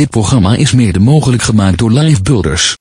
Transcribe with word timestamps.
Dit 0.00 0.10
programma 0.10 0.56
is 0.56 0.72
mede 0.72 0.98
mogelijk 0.98 1.42
gemaakt 1.42 1.78
door 1.78 1.90
Live 1.90 2.22
Builders. 2.22 2.76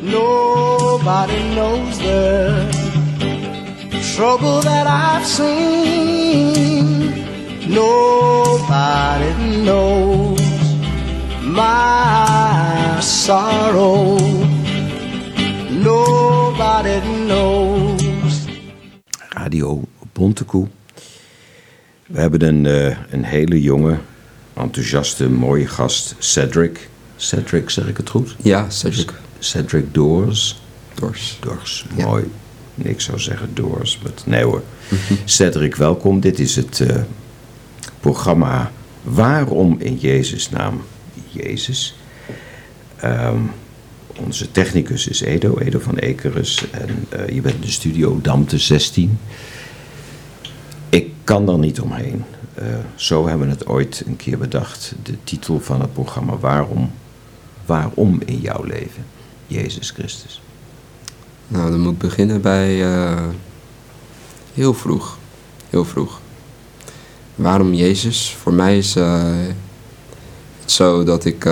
Nobody 0.00 1.40
knows 1.54 1.96
the 1.96 2.68
trouble 4.14 4.60
that 4.60 4.86
I've 4.86 5.26
seen. 5.26 7.12
Nobody 7.68 9.32
knows 9.64 10.40
my 11.40 13.00
sorrow. 13.00 14.18
Nobody 15.70 17.00
knows. 17.26 17.79
Radio 19.50 19.82
Bontekoe. 20.12 20.66
We 22.06 22.20
hebben 22.20 22.42
een, 22.42 22.66
eh, 22.66 22.96
een 23.10 23.24
hele 23.24 23.60
jonge, 23.62 23.98
enthousiaste, 24.54 25.30
mooie 25.30 25.66
gast, 25.66 26.14
Cedric. 26.18 26.88
Cedric, 27.16 27.70
zeg 27.70 27.86
ik 27.88 27.96
het 27.96 28.10
goed? 28.10 28.36
Ja, 28.42 28.70
Cedric 28.70 29.12
Cedric 29.38 29.94
Doors. 29.94 30.60
Doors, 30.94 31.86
Ja. 31.96 32.04
mooi. 32.06 32.30
Niks 32.74 33.04
zou 33.04 33.18
zeggen 33.18 33.48
Doors, 33.54 33.98
maar 34.02 34.12
nee 34.26 34.44
hoor. 34.44 34.62
Cedric, 35.24 35.76
welkom. 35.76 36.20
Dit 36.20 36.38
is 36.38 36.56
het 36.56 36.80
eh, 36.80 36.96
programma 38.00 38.72
Waarom 39.02 39.76
in 39.78 39.96
Jezus' 39.96 40.50
naam 40.50 40.82
Jezus. 41.30 41.96
Ehm, 42.96 43.38
onze 44.26 44.50
technicus 44.50 45.08
is 45.08 45.20
Edo, 45.20 45.58
Edo 45.58 45.78
van 45.78 45.96
Ekerus. 45.96 46.64
En 46.70 47.06
eh, 47.08 47.34
je 47.34 47.40
bent 47.40 47.54
in 47.54 47.60
de 47.60 47.70
studio 47.70 48.18
Damte 48.22 48.58
16. 48.58 49.18
Ik 50.90 51.10
kan 51.24 51.48
er 51.48 51.58
niet 51.58 51.80
omheen. 51.80 52.24
Eh, 52.54 52.66
zo 52.94 53.26
hebben 53.26 53.46
we 53.46 53.52
het 53.52 53.66
ooit 53.66 54.02
een 54.06 54.16
keer 54.16 54.38
bedacht. 54.38 54.94
De 55.02 55.16
titel 55.24 55.60
van 55.60 55.80
het 55.80 55.92
programma 55.92 56.36
Waarom, 56.38 56.90
waarom 57.66 58.20
in 58.24 58.40
jouw 58.40 58.62
leven 58.62 59.04
Jezus 59.46 59.90
Christus? 59.90 60.42
Nou, 61.48 61.70
dan 61.70 61.80
moet 61.80 61.92
ik 61.92 61.98
beginnen 61.98 62.40
bij 62.40 62.82
eh, 62.82 63.28
heel 64.54 64.74
vroeg. 64.74 65.18
Heel 65.70 65.84
vroeg. 65.84 66.20
Waarom 67.34 67.74
Jezus? 67.74 68.36
Voor 68.40 68.52
mij 68.52 68.78
is 68.78 68.96
eh, 68.96 69.46
het 70.60 70.70
zo 70.70 71.04
dat 71.04 71.24
ik 71.24 71.42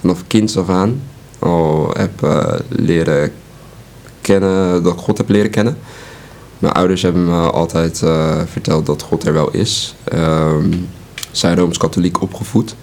vanaf 0.00 0.26
kinds 0.26 0.56
af 0.56 0.68
aan 0.68 1.02
al 1.38 1.94
heb 1.96 2.20
leren 2.68 3.32
kennen, 4.20 4.82
dat 4.82 4.92
ik 4.92 4.98
God 4.98 5.18
heb 5.18 5.28
leren 5.28 5.50
kennen. 5.50 5.78
Mijn 6.60 6.72
ouders 6.72 7.02
hebben 7.02 7.24
me 7.24 7.50
altijd 7.50 8.02
eh, 8.02 8.40
verteld 8.46 8.86
dat 8.86 9.02
God 9.02 9.26
er 9.26 9.32
wel 9.32 9.50
is. 9.50 9.94
Ehm 10.04 10.72
zijn 11.30 11.56
Rooms-Katholiek 11.56 12.22
opgevoed. 12.22 12.74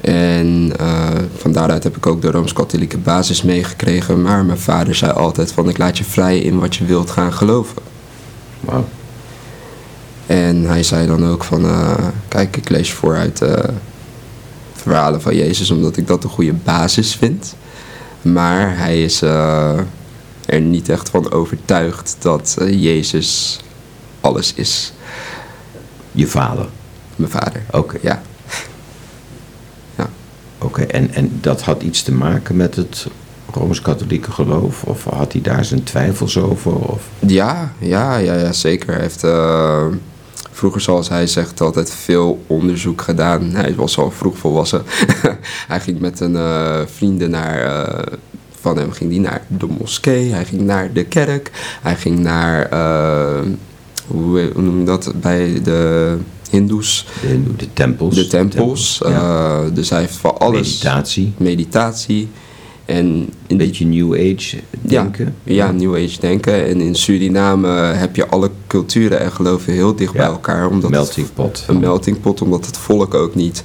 En 0.00 0.72
eh, 0.78 1.08
van 1.36 1.52
daaruit 1.52 1.82
heb 1.82 1.96
ik 1.96 2.06
ook 2.06 2.22
de 2.22 2.30
Rooms-Katholieke 2.30 2.98
basis 2.98 3.42
meegekregen. 3.42 4.22
Maar 4.22 4.44
mijn 4.44 4.58
vader 4.58 4.94
zei 4.94 5.12
altijd 5.12 5.52
van 5.52 5.68
ik 5.68 5.78
laat 5.78 5.98
je 5.98 6.04
vrij 6.04 6.38
in 6.38 6.58
wat 6.58 6.76
je 6.76 6.84
wilt 6.84 7.10
gaan 7.10 7.32
geloven. 7.32 7.82
Wauw. 8.60 8.84
En 10.26 10.64
hij 10.64 10.82
zei 10.82 11.06
dan 11.06 11.26
ook 11.26 11.44
van 11.44 11.64
eh, 11.64 11.94
kijk 12.28 12.56
ik 12.56 12.68
lees 12.68 12.88
je 12.88 12.94
voor 12.94 13.16
uit 13.16 13.42
eh, 13.42 13.74
verhalen 14.72 15.22
van 15.22 15.36
Jezus 15.36 15.70
omdat 15.70 15.96
ik 15.96 16.06
dat 16.06 16.24
een 16.24 16.30
goede 16.30 16.52
basis 16.52 17.14
vind. 17.14 17.54
Maar 18.22 18.78
hij 18.78 19.02
is 19.02 19.22
er 20.46 20.60
niet 20.60 20.88
echt 20.88 21.08
van 21.08 21.32
overtuigd 21.32 22.16
dat 22.18 22.56
eh, 22.58 22.82
Jezus 22.82 23.60
alles 24.20 24.54
is. 24.54 24.92
Je 26.12 26.26
vader. 26.26 26.66
Mijn 27.16 27.30
vader. 27.30 27.62
Oké. 27.70 27.98
Ja. 28.02 28.22
Oké, 30.58 30.82
en, 30.82 31.14
en 31.14 31.38
dat 31.40 31.62
had 31.62 31.82
iets 31.82 32.02
te 32.02 32.12
maken 32.12 32.56
met 32.56 32.76
het 32.76 33.06
Rooms-Katholieke 33.52 34.30
geloof? 34.32 34.82
Of 34.84 35.04
had 35.04 35.32
hij 35.32 35.42
daar 35.42 35.64
zijn 35.64 35.82
twijfels 35.82 36.38
over? 36.38 36.74
Of? 36.74 37.02
Ja, 37.18 37.72
ja, 37.78 38.16
ja, 38.16 38.34
ja 38.34 38.52
zeker. 38.52 38.92
Hij 38.92 39.00
heeft 39.00 39.24
eh, 39.24 39.86
vroeger, 40.50 40.80
zoals 40.80 41.08
hij 41.08 41.26
zegt, 41.26 41.60
altijd 41.60 41.90
veel 41.90 42.44
onderzoek 42.46 43.02
gedaan. 43.02 43.42
Hij 43.42 43.74
was 43.74 43.98
al 43.98 44.10
vroeg 44.10 44.38
volwassen. 44.38 44.82
hij 45.72 45.80
ging 45.80 46.00
met 46.00 46.20
een 46.20 46.36
eh, 46.36 46.80
vrienden 46.86 47.30
naar, 47.30 47.58
van 48.66 48.78
hem 48.78 48.90
ging 48.92 49.10
die 49.10 49.20
naar 49.20 49.42
de 49.58 49.66
moskee. 49.78 50.32
Hij 50.32 50.44
ging 50.44 50.62
naar 50.62 50.92
de 50.92 51.04
kerk. 51.04 51.50
Hij 51.82 51.96
ging 51.96 52.18
naar, 52.18 52.62
eh, 52.70 53.48
hoe, 54.06 54.50
hoe 54.54 54.62
noem 54.62 54.78
je 54.78 54.84
dat, 54.84 55.12
bij 55.20 55.60
de 55.62 56.16
hindoes. 56.50 57.06
De, 57.20 57.56
de 57.56 57.72
tempels? 57.72 58.14
De 58.14 58.26
tempels. 58.26 59.00
ja. 59.04 59.10
eh, 59.10 59.74
dus 59.74 59.90
hij 59.90 60.00
heeft 60.00 60.16
van 60.16 60.38
alles. 60.38 60.68
Meditatie. 60.68 61.32
Meditatie. 61.36 62.28
En 62.84 63.28
Een 63.46 63.56
beetje 63.56 63.86
New 63.86 64.12
Age 64.12 64.56
denken? 64.80 65.34
ja, 65.42 65.54
ja, 65.54 65.70
New 65.72 65.94
Age 65.94 66.20
denken. 66.20 66.66
En 66.66 66.80
in 66.80 66.94
Suriname 66.94 67.68
heb 67.74 68.16
je 68.16 68.26
alle 68.26 68.50
culturen 68.66 69.20
en 69.20 69.32
geloven 69.32 69.72
heel 69.72 69.96
dicht 69.96 70.12
Ja. 70.12 70.18
bij 70.18 70.26
elkaar. 70.28 70.68
Omdat 70.68 70.90
Melting 70.90 71.26
pot. 71.34 71.64
Een 71.66 71.78
melting 71.80 72.20
pot, 72.20 72.42
omdat 72.42 72.66
het 72.66 72.76
volk 72.76 73.14
ook 73.14 73.34
niet 73.34 73.62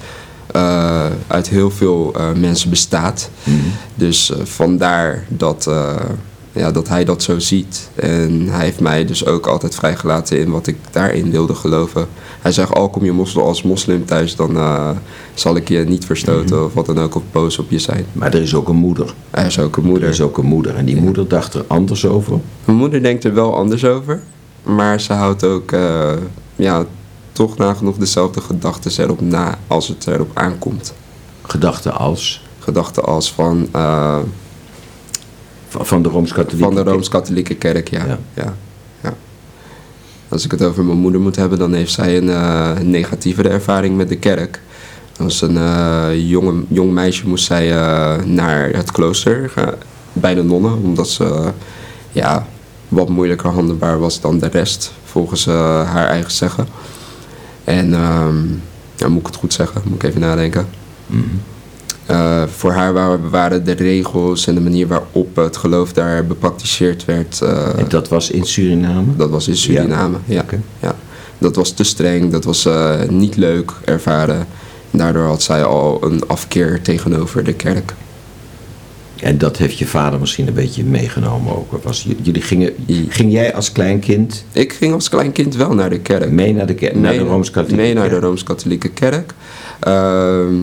eh, 0.54 1.06
uit 1.28 1.50
heel 1.50 1.72
veel 1.72 2.14
eh, 2.18 2.32
mensen 2.34 2.70
bestaat. 2.70 3.30
Mhm. 3.44 3.56
Dus 3.96 4.32
eh, 4.32 4.38
vandaar 4.46 5.26
dat, 5.28 5.70
ja, 6.52 6.72
dat 6.72 6.88
hij 6.88 7.04
dat 7.06 7.24
zo 7.24 7.40
ziet. 7.40 7.90
En 7.96 8.48
hij 8.50 8.64
heeft 8.66 8.80
mij 8.80 9.06
dus 9.06 9.26
ook 9.26 9.48
altijd 9.48 9.76
vrijgelaten 9.76 10.40
in 10.40 10.52
wat 10.52 10.68
ik 10.68 10.78
daarin 10.92 11.32
wilde 11.32 11.56
geloven. 11.56 12.08
Hij 12.42 12.52
zegt, 12.52 12.74
al 12.74 12.90
kom 12.90 13.06
je 13.06 13.12
moslim 13.12 13.44
als 13.46 13.64
moslim 13.64 14.06
thuis, 14.06 14.36
dan 14.36 14.58
zal 15.34 15.56
ik 15.56 15.68
je 15.68 15.80
niet 15.80 16.06
verstoten 16.06 16.56
Mhm. 16.56 16.66
of 16.66 16.74
wat 16.74 16.86
dan 16.86 17.00
ook 17.00 17.16
of 17.16 17.22
boos 17.32 17.58
op 17.58 17.70
je 17.72 17.80
zijn. 17.80 18.06
Maar 18.14 18.34
er 18.34 18.42
is 18.42 18.56
ook 18.56 18.68
een 18.70 18.76
moeder. 18.76 19.14
Hij 19.30 19.46
is 19.46 19.60
ook 19.60 19.78
een 19.78 19.84
Er 19.84 19.90
moeder. 19.90 20.10
is 20.10 20.22
ook 20.22 20.38
een 20.38 20.46
moeder. 20.46 20.76
En 20.76 20.86
die 20.86 21.02
moeder 21.02 21.28
dacht 21.28 21.54
er 21.54 21.64
anders 21.68 22.06
over. 22.06 22.40
Mijn 22.66 22.78
moeder 22.78 23.02
denkt 23.02 23.24
er 23.24 23.34
wel 23.34 23.56
anders 23.56 23.86
over. 23.86 24.22
Maar 24.64 25.02
ze 25.02 25.14
houdt 25.14 25.44
ook 25.44 25.72
ja, 26.56 26.86
toch 27.48 27.58
nagenoeg 27.58 27.98
dezelfde 27.98 28.42
gedachten 28.42 29.04
erop 29.04 29.22
na 29.22 29.58
als 29.68 29.88
het 29.88 30.08
erop 30.08 30.32
aankomt. 30.34 30.94
Gedachten 31.42 31.94
als 31.94 32.44
Gedachten 32.60 33.04
als 33.04 33.34
van, 33.34 33.68
eh, 33.72 34.18
van 35.70 36.04
de 36.04 36.10
Rooms-Katholieke 36.10 36.64
van 36.64 36.76
de 36.76 36.82
kerk. 36.82 36.88
Rooms-Katholieke 36.88 37.56
kerk, 37.56 37.90
ja. 37.90 38.06
Ja. 38.06 38.18
Ja. 38.34 38.54
Ja, 39.04 39.14
Als 40.30 40.46
ik 40.46 40.52
het 40.52 40.64
over 40.64 40.84
mijn 40.84 40.98
moeder 40.98 41.22
moet 41.22 41.36
hebben, 41.36 41.60
dan 41.60 41.74
heeft 41.74 41.92
zij 41.92 42.18
een 42.18 42.30
eh, 42.30 42.78
negatievere 42.78 43.50
ervaring 43.50 43.98
met 43.98 44.10
de 44.10 44.18
kerk. 44.18 44.62
Als 45.20 45.42
een 45.42 45.58
eh, 45.58 46.30
jonge, 46.30 46.64
jong 46.68 46.92
meisje 46.92 47.28
moest 47.28 47.46
zij 47.46 47.70
naar 48.26 48.70
het 48.70 48.92
klooster 48.92 49.52
bij 50.14 50.34
de 50.34 50.44
nonnen, 50.44 50.74
omdat 50.74 51.10
ze 51.10 51.52
ja, 52.12 52.48
wat 52.88 53.10
moeilijker 53.10 53.50
handelbaar 53.50 54.00
was 54.00 54.22
dan 54.22 54.40
de 54.40 54.48
rest, 54.48 54.94
volgens 55.04 55.46
haar 55.46 56.08
eigen 56.08 56.32
zeggen. 56.32 56.68
En 57.72 57.94
ehm, 57.94 58.38
ja, 58.96 59.08
moet 59.08 59.20
ik 59.20 59.26
het 59.26 59.36
goed 59.36 59.54
zeggen? 59.54 59.82
Moet 59.86 60.04
ik 60.04 60.10
even 60.10 60.22
nadenken. 60.22 60.68
Mhm. 61.08 61.22
Eh, 62.06 62.44
voor 62.56 62.72
haar 62.72 62.94
waren, 62.94 63.30
waren 63.30 63.66
de 63.66 63.72
regels 63.72 64.48
en 64.48 64.56
de 64.56 64.62
manier 64.62 64.88
waarop 64.88 65.36
het 65.36 65.58
geloof 65.58 65.94
daar 65.94 66.26
bepraktiseerd 66.26 67.06
werd. 67.06 67.42
eh, 67.42 67.68
En 67.78 67.86
dat 67.88 68.08
was 68.10 68.30
in 68.32 68.46
Suriname? 68.46 69.16
dat 69.18 69.30
was 69.30 69.48
in 69.48 69.56
Suriname. 69.58 70.18
Ja. 70.26 70.46
Ja. 70.80 70.96
Dat 71.38 71.56
was 71.56 71.72
te 71.72 71.84
streng, 71.84 72.32
dat 72.32 72.44
was 72.44 72.66
eh, 72.66 73.00
niet 73.10 73.36
leuk 73.36 73.72
ervaren. 73.86 74.48
En 74.92 74.98
daardoor 74.98 75.26
had 75.26 75.42
zij 75.42 75.64
al 75.64 75.98
een 76.04 76.28
afkeer 76.28 76.82
tegenover 76.82 77.44
de 77.44 77.54
kerk. 77.54 77.94
En 79.22 79.38
dat 79.38 79.58
heeft 79.58 79.78
je 79.78 79.88
vader 79.88 80.20
misschien 80.20 80.48
een 80.48 80.54
beetje 80.54 80.84
meegenomen 80.84 81.56
ook. 81.56 81.84
Was, 81.84 82.08
jullie 82.22 82.42
gingen, 82.42 82.74
ging 83.10 83.32
jij 83.32 83.56
als 83.56 83.72
kleinkind 83.72 84.46
Ik 84.52 84.74
ging 84.74 84.94
als 84.94 85.10
klein 85.10 85.32
kind 85.32 85.56
wel 85.56 85.74
naar 85.74 85.90
de 85.90 86.00
kerk. 86.00 86.32
mee 86.32 86.54
naar 86.54 86.66
de, 86.66 86.74
kerk, 86.74 86.96
naar 86.96 87.14
de 87.14 87.20
Rooms-Katholieke 87.20 87.82
Mee 87.82 87.94
naar 87.94 88.04
de 88.04 88.10
kerk? 88.10 88.24
Rooms-Katholieke 88.24 88.90
kerk. 88.90 89.34
Ehm, 89.80 90.56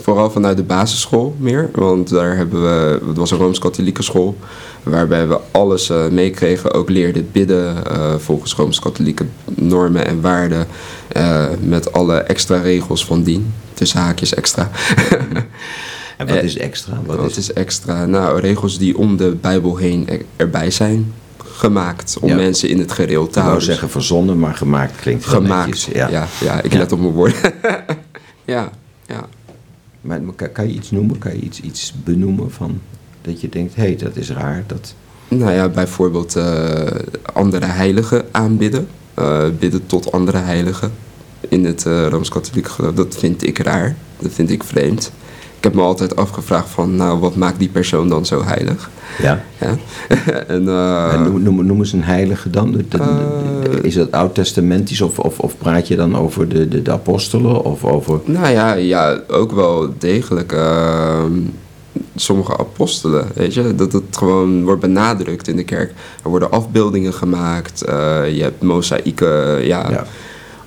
vooral 0.00 0.30
vanuit 0.30 0.56
de 0.56 0.62
basisschool 0.62 1.34
meer. 1.38 1.70
Want 1.72 2.08
daar 2.08 2.36
hebben 2.36 2.62
we, 2.62 3.00
het 3.06 3.16
was 3.16 3.30
een 3.30 3.38
Rooms-Katholieke 3.38 4.02
school. 4.02 4.36
Waarbij 4.82 5.28
we 5.28 5.38
alles 5.50 5.90
eh, 5.90 6.08
meekregen. 6.08 6.72
Ook 6.72 6.90
leerden 6.90 7.28
bidden 7.32 7.86
eh, 7.86 8.14
volgens 8.18 8.54
Rooms-Katholieke 8.54 9.24
normen 9.44 10.06
en 10.06 10.20
waarden. 10.20 10.66
eh, 11.08 11.46
met 11.60 11.92
alle 11.92 12.16
extra 12.18 12.60
regels 12.60 13.04
van 13.04 13.22
dien. 13.22 13.54
Tussen 13.72 14.00
haakjes 14.00 14.34
extra. 14.34 14.70
En 16.28 16.34
wat 16.34 16.42
Eh, 16.42 16.48
is 16.48 16.56
extra? 16.56 17.00
Wat, 17.04 17.16
Wat 17.16 17.30
is, 17.30 17.36
is 17.36 17.52
extra? 17.52 18.06
Nou, 18.06 18.40
regels 18.40 18.78
die 18.78 18.98
om 18.98 19.16
de 19.16 19.30
Bijbel 19.40 19.76
heen 19.76 20.08
er- 20.08 20.22
erbij 20.36 20.70
zijn 20.70 21.12
gemaakt. 21.44 22.16
Om 22.20 22.28
Ja. 22.28 22.34
mensen 22.36 22.68
in 22.68 22.78
het 22.78 22.92
gereel 22.92 23.26
te 23.28 23.38
ik 23.38 23.44
houden. 23.44 23.64
zeggen 23.64 23.90
verzonnen, 23.90 24.38
maar 24.38 24.54
gemaakt 24.54 25.00
klinkt 25.00 25.24
gemaakt. 25.26 25.66
netjes, 25.66 25.84
ja. 25.94 26.08
Ja. 26.08 26.26
Ja, 26.40 26.62
ik 26.62 26.72
let 26.72 26.92
op 26.92 27.00
mijn 27.00 27.12
woorden. 27.12 27.36
ja, 28.44 28.70
ja. 29.06 29.26
Maar 30.00 30.20
kan, 30.52 30.68
je 30.68 30.74
iets 30.74 30.90
noemen? 30.90 31.18
Kan 31.18 31.32
je 31.32 31.40
iets, 31.40 31.60
iets 31.60 31.94
benoemen 32.04 32.50
van 32.50 32.80
dat 33.22 33.40
je 33.40 33.48
denkt, 33.48 33.74
hé, 33.74 33.82
hey, 33.82 33.96
dat 33.96 34.16
is 34.16 34.30
raar. 34.30 34.62
Dat... 34.66 34.94
Nou 35.28 35.52
ja, 35.52 35.68
bijvoorbeeld 35.68 36.36
eh, 36.36 36.86
andere 37.32 37.66
heiligen 37.66 38.24
aanbidden. 38.30 38.88
Eh, 39.14 39.44
bidden 39.58 39.86
tot 39.86 40.12
andere 40.12 40.38
heiligen 40.38 40.92
in 41.48 41.64
het 41.64 41.82
Rooms-Katholieke 41.82 42.70
geloof. 42.70 42.94
Dat 42.94 43.16
vind 43.18 43.46
ik 43.46 43.58
raar. 43.58 43.96
Dat 44.18 44.32
vind 44.32 44.50
ik 44.50 44.64
vreemd. 44.64 45.12
Ik 45.64 45.70
heb 45.70 45.78
me 45.78 45.86
altijd 45.86 46.16
afgevraagd 46.16 46.68
van, 46.68 46.96
nou, 46.96 47.18
wat 47.20 47.36
maakt 47.36 47.58
die 47.58 47.68
persoon 47.68 48.08
dan 48.08 48.26
zo 48.26 48.42
heilig? 48.44 48.90
Ja. 49.22 49.42
Ja. 49.60 49.76
en, 50.46 50.68
eh, 50.68 51.12
En 51.12 51.22
noem, 51.22 51.42
noem, 51.42 51.66
noem 51.66 51.78
eens 51.78 51.92
een 51.92 52.02
heilige 52.04 52.50
dan. 52.50 52.70
De- 52.72 52.88
de- 52.88 52.98
de- 52.98 53.68
Eh. 53.78 53.82
is 53.84 53.94
dat 53.94 54.12
oud-testamentisch 54.12 55.00
of, 55.00 55.18
of, 55.18 55.38
of 55.38 55.58
praat 55.58 55.88
je 55.88 55.96
dan 55.96 56.16
over 56.16 56.48
de, 56.48 56.68
de, 56.68 56.82
de 56.82 56.90
apostelen 56.92 57.64
of 57.64 57.84
over... 57.84 58.20
Nou 58.24 58.48
ja, 58.48 58.72
ja, 58.74 59.20
ook 59.28 59.52
wel 59.52 59.94
degelijk. 59.98 60.52
ehm, 60.52 61.32
sommige 62.16 62.58
apostelen, 62.58 63.26
weet 63.34 63.54
je, 63.54 63.74
dat 63.74 63.92
het 63.92 64.04
gewoon 64.16 64.64
wordt 64.64 64.80
benadrukt 64.80 65.48
in 65.48 65.56
de 65.56 65.64
kerk. 65.64 65.92
Er 66.24 66.30
worden 66.30 66.50
afbeeldingen 66.50 67.12
gemaakt, 67.14 67.82
eh, 67.82 68.36
je 68.36 68.42
hebt 68.42 68.62
mozaïeken, 68.62 69.66
ja, 69.66 69.90
Ja. 69.90 70.04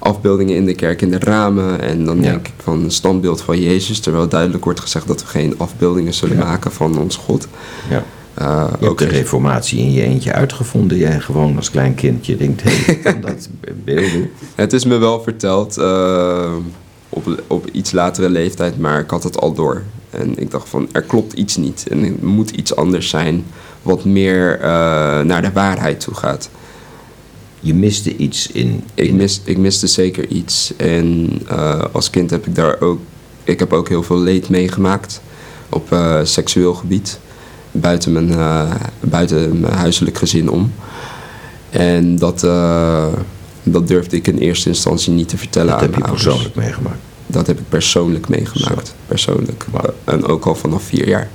Afbeeldingen 0.07 0.55
in 0.55 0.65
de 0.65 0.75
kerk 0.75 1.01
in 1.01 1.09
de 1.11 1.19
ramen. 1.19 1.81
En 1.81 2.05
dan 2.05 2.15
Ja. 2.17 2.21
denk 2.21 2.47
ik 2.47 2.53
van 2.63 2.83
een 2.83 2.91
standbeeld 2.91 3.41
van 3.41 3.61
Jezus, 3.61 3.99
terwijl 3.99 4.27
duidelijk 4.27 4.63
wordt 4.63 4.79
gezegd 4.79 5.07
dat 5.07 5.21
we 5.21 5.27
geen 5.27 5.53
afbeeldingen 5.57 6.13
zullen 6.13 6.37
Ja. 6.37 6.43
maken 6.43 6.71
van 6.71 6.97
ons 6.99 7.15
God. 7.15 7.47
Ja. 7.89 8.03
Eh, 8.33 8.45
Je 8.45 8.71
hebt 8.71 8.85
ook 8.85 8.97
de 8.97 9.05
reformatie 9.07 9.79
in 9.79 9.91
je 9.91 10.01
eentje 10.03 10.33
uitgevonden. 10.33 10.97
Jij 10.97 11.19
gewoon 11.19 11.55
als 11.57 11.71
klein 11.71 11.95
kindje 11.95 12.37
denkt, 12.37 12.63
hé, 12.63 12.71
hey, 12.71 12.95
kan 12.95 13.21
dat 13.31 13.49
beelden. 13.83 14.29
Het 14.55 14.73
is 14.73 14.85
me 14.85 14.97
wel 14.97 15.21
verteld 15.23 15.77
eh, 15.77 16.53
op, 17.09 17.43
op 17.47 17.67
iets 17.71 17.91
latere 17.91 18.29
leeftijd, 18.29 18.79
maar 18.79 18.99
ik 18.99 19.09
had 19.09 19.23
het 19.23 19.39
al 19.39 19.53
door. 19.53 19.81
En 20.09 20.39
ik 20.39 20.51
dacht 20.51 20.69
van, 20.69 20.87
er 20.91 21.01
klopt 21.01 21.33
iets 21.33 21.55
niet. 21.57 21.85
En 21.89 22.03
er 22.03 22.11
moet 22.19 22.49
iets 22.49 22.75
anders 22.75 23.09
zijn 23.09 23.45
wat 23.81 24.05
meer 24.05 24.59
eh, 24.59 24.67
naar 25.21 25.41
de 25.41 25.51
waarheid 25.53 25.99
toe 25.99 26.13
gaat. 26.13 26.49
Je 27.59 27.73
miste 27.73 28.15
iets 28.15 28.51
in... 28.51 28.83
Ik, 28.93 29.13
mis, 29.13 29.41
ik 29.43 29.57
miste 29.57 29.87
zeker 29.87 30.27
iets. 30.27 30.73
En 30.77 31.29
eh, 31.47 31.83
als 31.91 32.09
kind 32.09 32.29
heb 32.29 32.47
ik 32.47 32.55
daar 32.55 32.81
ook... 32.81 32.99
Ik 33.43 33.59
heb 33.59 33.73
ook 33.73 33.89
heel 33.89 34.03
veel 34.03 34.19
leed 34.19 34.49
meegemaakt 34.49 35.21
op 35.69 35.91
eh, 35.91 36.19
seksueel 36.23 36.73
gebied. 36.73 37.19
Buiten 37.71 38.11
mijn, 38.11 38.31
eh, 38.31 38.71
buiten 38.99 39.59
mijn 39.59 39.73
huiselijk 39.73 40.17
gezin 40.17 40.49
om. 40.49 40.73
En 41.69 42.15
dat, 42.17 42.39
dat 43.63 43.87
durfde 43.87 44.15
ik 44.15 44.27
in 44.27 44.37
eerste 44.37 44.69
instantie 44.69 45.13
niet 45.13 45.29
te 45.29 45.37
vertellen 45.37 45.67
Dat 45.67 45.75
aan 45.75 45.83
heb 45.83 45.93
je 45.93 45.99
mijn 45.99 46.11
ouders. 46.11 46.25
persoonlijk 46.25 46.55
meegemaakt. 46.55 46.99
Dat 47.27 47.47
heb 47.47 47.59
ik 47.59 47.69
persoonlijk 47.69 48.29
meegemaakt. 48.29 48.87
Zo. 48.87 48.93
Persoonlijk. 49.05 49.65
En 50.03 50.25
ook 50.25 50.45
al 50.45 50.55
vanaf 50.55 50.83
vier 50.83 51.07
jaar. 51.07 51.29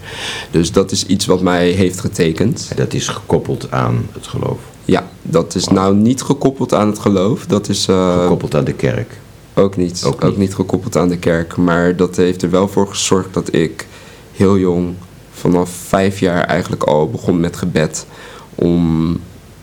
Dus 0.50 0.72
dat 0.72 0.90
is 0.90 1.06
iets 1.06 1.26
wat 1.26 1.42
mij 1.42 1.69
heeft 1.69 2.00
getekend. 2.00 2.66
En 2.70 2.76
dat 2.76 2.94
is 2.94 3.08
gekoppeld 3.08 3.70
aan 3.70 4.06
het 4.12 4.26
geloof. 4.26 4.60
Ja, 4.84 5.05
dat 5.23 5.55
is 5.55 5.69
nou 5.69 5.94
niet 5.94 6.23
gekoppeld 6.23 6.75
aan 6.75 6.87
het 6.88 6.99
geloof. 6.99 7.46
Dat 7.46 7.69
is 7.69 7.87
eh, 7.88 8.23
Gekoppeld 8.23 8.55
aan 8.55 8.64
de 8.64 8.73
kerk. 8.73 9.19
ook, 9.55 9.76
niet, 9.76 10.02
Ook 10.06 10.14
ook, 10.25 10.31
niet. 10.31 10.38
niet. 10.38 10.55
gekoppeld 10.55 10.96
aan 10.96 11.08
de 11.08 11.19
kerk. 11.19 11.56
Maar 11.56 11.96
dat 11.96 12.17
heeft 12.17 12.43
er 12.43 12.50
wel 12.50 12.69
voor 12.69 12.88
gezorgd 12.88 13.34
dat 13.34 13.52
ik 13.55 13.87
heel 14.32 14.58
jong, 14.58 14.94
vanaf 15.32 15.70
vijf 15.87 16.19
jaar 16.20 16.44
eigenlijk 16.44 16.82
al 16.82 17.11
begon 17.11 17.40
met 17.40 17.56
gebed. 17.56 18.06
Om 18.55 19.19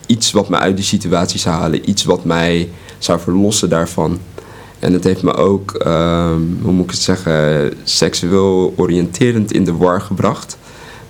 iets 0.06 0.32
wat 0.32 0.48
me 0.48 0.56
uit 0.56 0.76
die 0.76 0.84
situatie 0.84 1.40
zou 1.40 1.56
halen. 1.56 1.90
Iets 1.90 2.04
wat 2.04 2.24
mij 2.24 2.70
zou 2.98 3.20
verlossen 3.20 3.68
daarvan. 3.68 4.18
En 4.78 4.92
het 4.92 5.04
heeft 5.04 5.22
me 5.22 5.34
ook, 5.34 5.72
ehm, 5.74 6.40
hoe 6.62 6.72
moet 6.72 6.84
ik 6.84 6.90
het 6.90 7.00
zeggen, 7.00 7.72
seksueel 7.84 8.74
oriënterend 8.76 9.52
in 9.52 9.64
de 9.64 9.72
war 9.76 10.00
gebracht. 10.00 10.58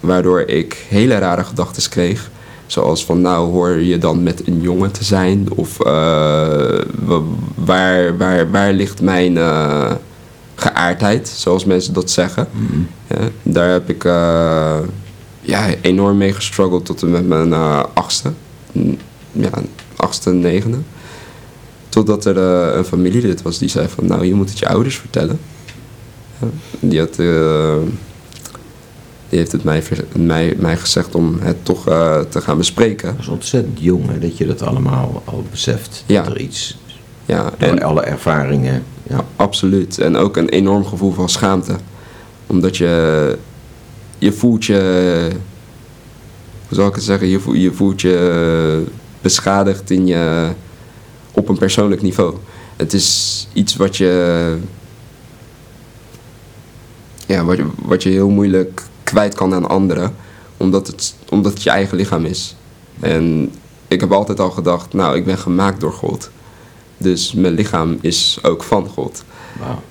Waardoor 0.01 0.41
ik 0.41 0.85
hele 0.89 1.19
rare 1.19 1.45
gedachten 1.45 1.91
kreeg. 1.91 2.31
Zoals 2.71 3.05
van, 3.05 3.21
nou 3.21 3.51
hoor 3.53 3.71
je 3.71 3.99
dan 3.99 4.23
met 4.23 4.47
een 4.47 4.61
jongen 4.61 4.91
te 4.93 5.05
zijn? 5.05 5.47
Of 5.55 5.81
eh, 5.81 5.87
wa- 7.05 7.21
waar, 7.55 8.17
waar, 8.19 8.51
waar 8.51 8.73
ligt 8.73 9.03
mijn 9.03 9.37
eh, 9.39 9.93
geaardheid, 10.55 11.29
zoals 11.29 11.65
mensen 11.65 11.93
dat 11.95 12.11
zeggen? 12.11 12.49
Ja, 13.07 13.17
daar 13.43 13.69
heb 13.71 13.89
ik 13.91 14.05
eh, 14.05 14.79
ja, 15.41 15.67
enorm 15.81 16.17
mee 16.17 16.33
gestruggeld 16.33 16.85
tot 16.87 17.03
en 17.03 17.11
met 17.11 17.29
mijn 17.29 17.53
eh, 17.53 17.83
achtste. 17.95 18.33
Ja, 19.33 19.51
achtste, 19.97 20.31
negende. 20.31 20.79
Totdat 21.89 22.25
er 22.25 22.37
eh, 22.39 22.77
een 22.77 22.85
familielid 22.85 23.43
was 23.43 23.59
die 23.59 23.69
zei 23.69 23.89
van, 23.89 24.07
nou, 24.07 24.25
je 24.27 24.35
moet 24.35 24.49
het 24.49 24.59
je 24.59 24.69
ouders 24.69 24.97
vertellen. 24.99 25.41
Ja, 26.41 26.47
die, 26.81 26.99
had, 27.01 27.19
eh, 27.19 27.75
die 29.31 29.38
heeft 29.38 29.53
het 29.53 29.65
mij, 29.65 29.82
mij, 30.17 30.55
mij 30.59 30.77
gezegd 30.77 31.15
om 31.15 31.38
het 31.41 31.65
toch 31.65 31.88
eh, 31.88 32.21
te 32.21 32.41
gaan 32.41 32.56
bespreken. 32.56 33.09
Dat 33.09 33.21
is 33.21 33.29
ontzettend 33.29 33.81
jong 33.81 34.09
hè, 34.09 34.19
dat 34.19 34.38
je 34.38 34.47
dat 34.47 34.62
allemaal 34.62 35.23
al 35.25 35.44
beseft. 35.50 36.05
Ja. 36.06 36.23
Dat 36.23 36.32
er 36.32 36.41
iets, 36.41 36.79
Ja, 37.27 37.53
door 37.59 37.69
en 37.69 37.82
alle 37.82 38.03
ervaringen. 38.03 38.85
Ja. 39.03 39.25
absoluut. 39.37 39.99
En 39.99 40.17
ook 40.17 40.37
een 40.37 40.49
enorm 40.49 40.85
gevoel 40.85 41.12
van 41.12 41.29
schaamte. 41.29 41.77
Omdat 42.47 42.77
je, 42.77 43.38
je 44.19 44.32
voelt 44.32 44.65
je, 44.65 45.29
hoe 46.69 46.79
zal 46.79 46.87
ik 46.87 46.94
het 46.94 47.05
zeggen, 47.05 47.29
je 47.29 47.41
voelt 47.41 47.61
je, 47.61 47.73
voelt 47.73 48.00
je 48.00 48.85
beschadigd 49.21 49.91
in 49.91 50.06
je, 50.06 50.49
op 51.33 51.49
een 51.49 51.59
persoonlijk 51.59 52.03
niveau. 52.03 52.35
Het 52.76 52.93
is 52.93 53.49
iets 53.53 53.76
wat 53.76 53.97
je, 53.97 54.56
ja, 57.26 57.44
wat 57.44 57.56
je, 57.56 57.67
wat 57.83 58.03
je 58.03 58.09
heel 58.09 58.29
moeilijk 58.29 58.83
kwijt 59.11 59.35
kan 59.35 59.55
aan 59.55 59.69
anderen. 59.69 60.15
Omdat 60.57 60.87
het, 60.87 61.15
omdat 61.29 61.53
het 61.53 61.62
je 61.62 61.71
eigen 61.71 61.97
lichaam 61.97 62.25
is. 62.25 62.57
En 63.01 63.53
ik 63.89 64.01
heb 64.01 64.12
altijd 64.12 64.41
al 64.41 64.51
gedacht, 64.51 64.93
nou, 64.93 65.17
ik 65.17 65.25
ben 65.25 65.39
gemaakt 65.39 65.81
door 65.81 65.93
God. 65.93 66.31
Dus 66.97 67.33
mijn 67.33 67.55
lichaam 67.55 67.99
is 68.01 68.39
ook 68.43 68.62
van 68.62 68.89
God. 68.89 69.25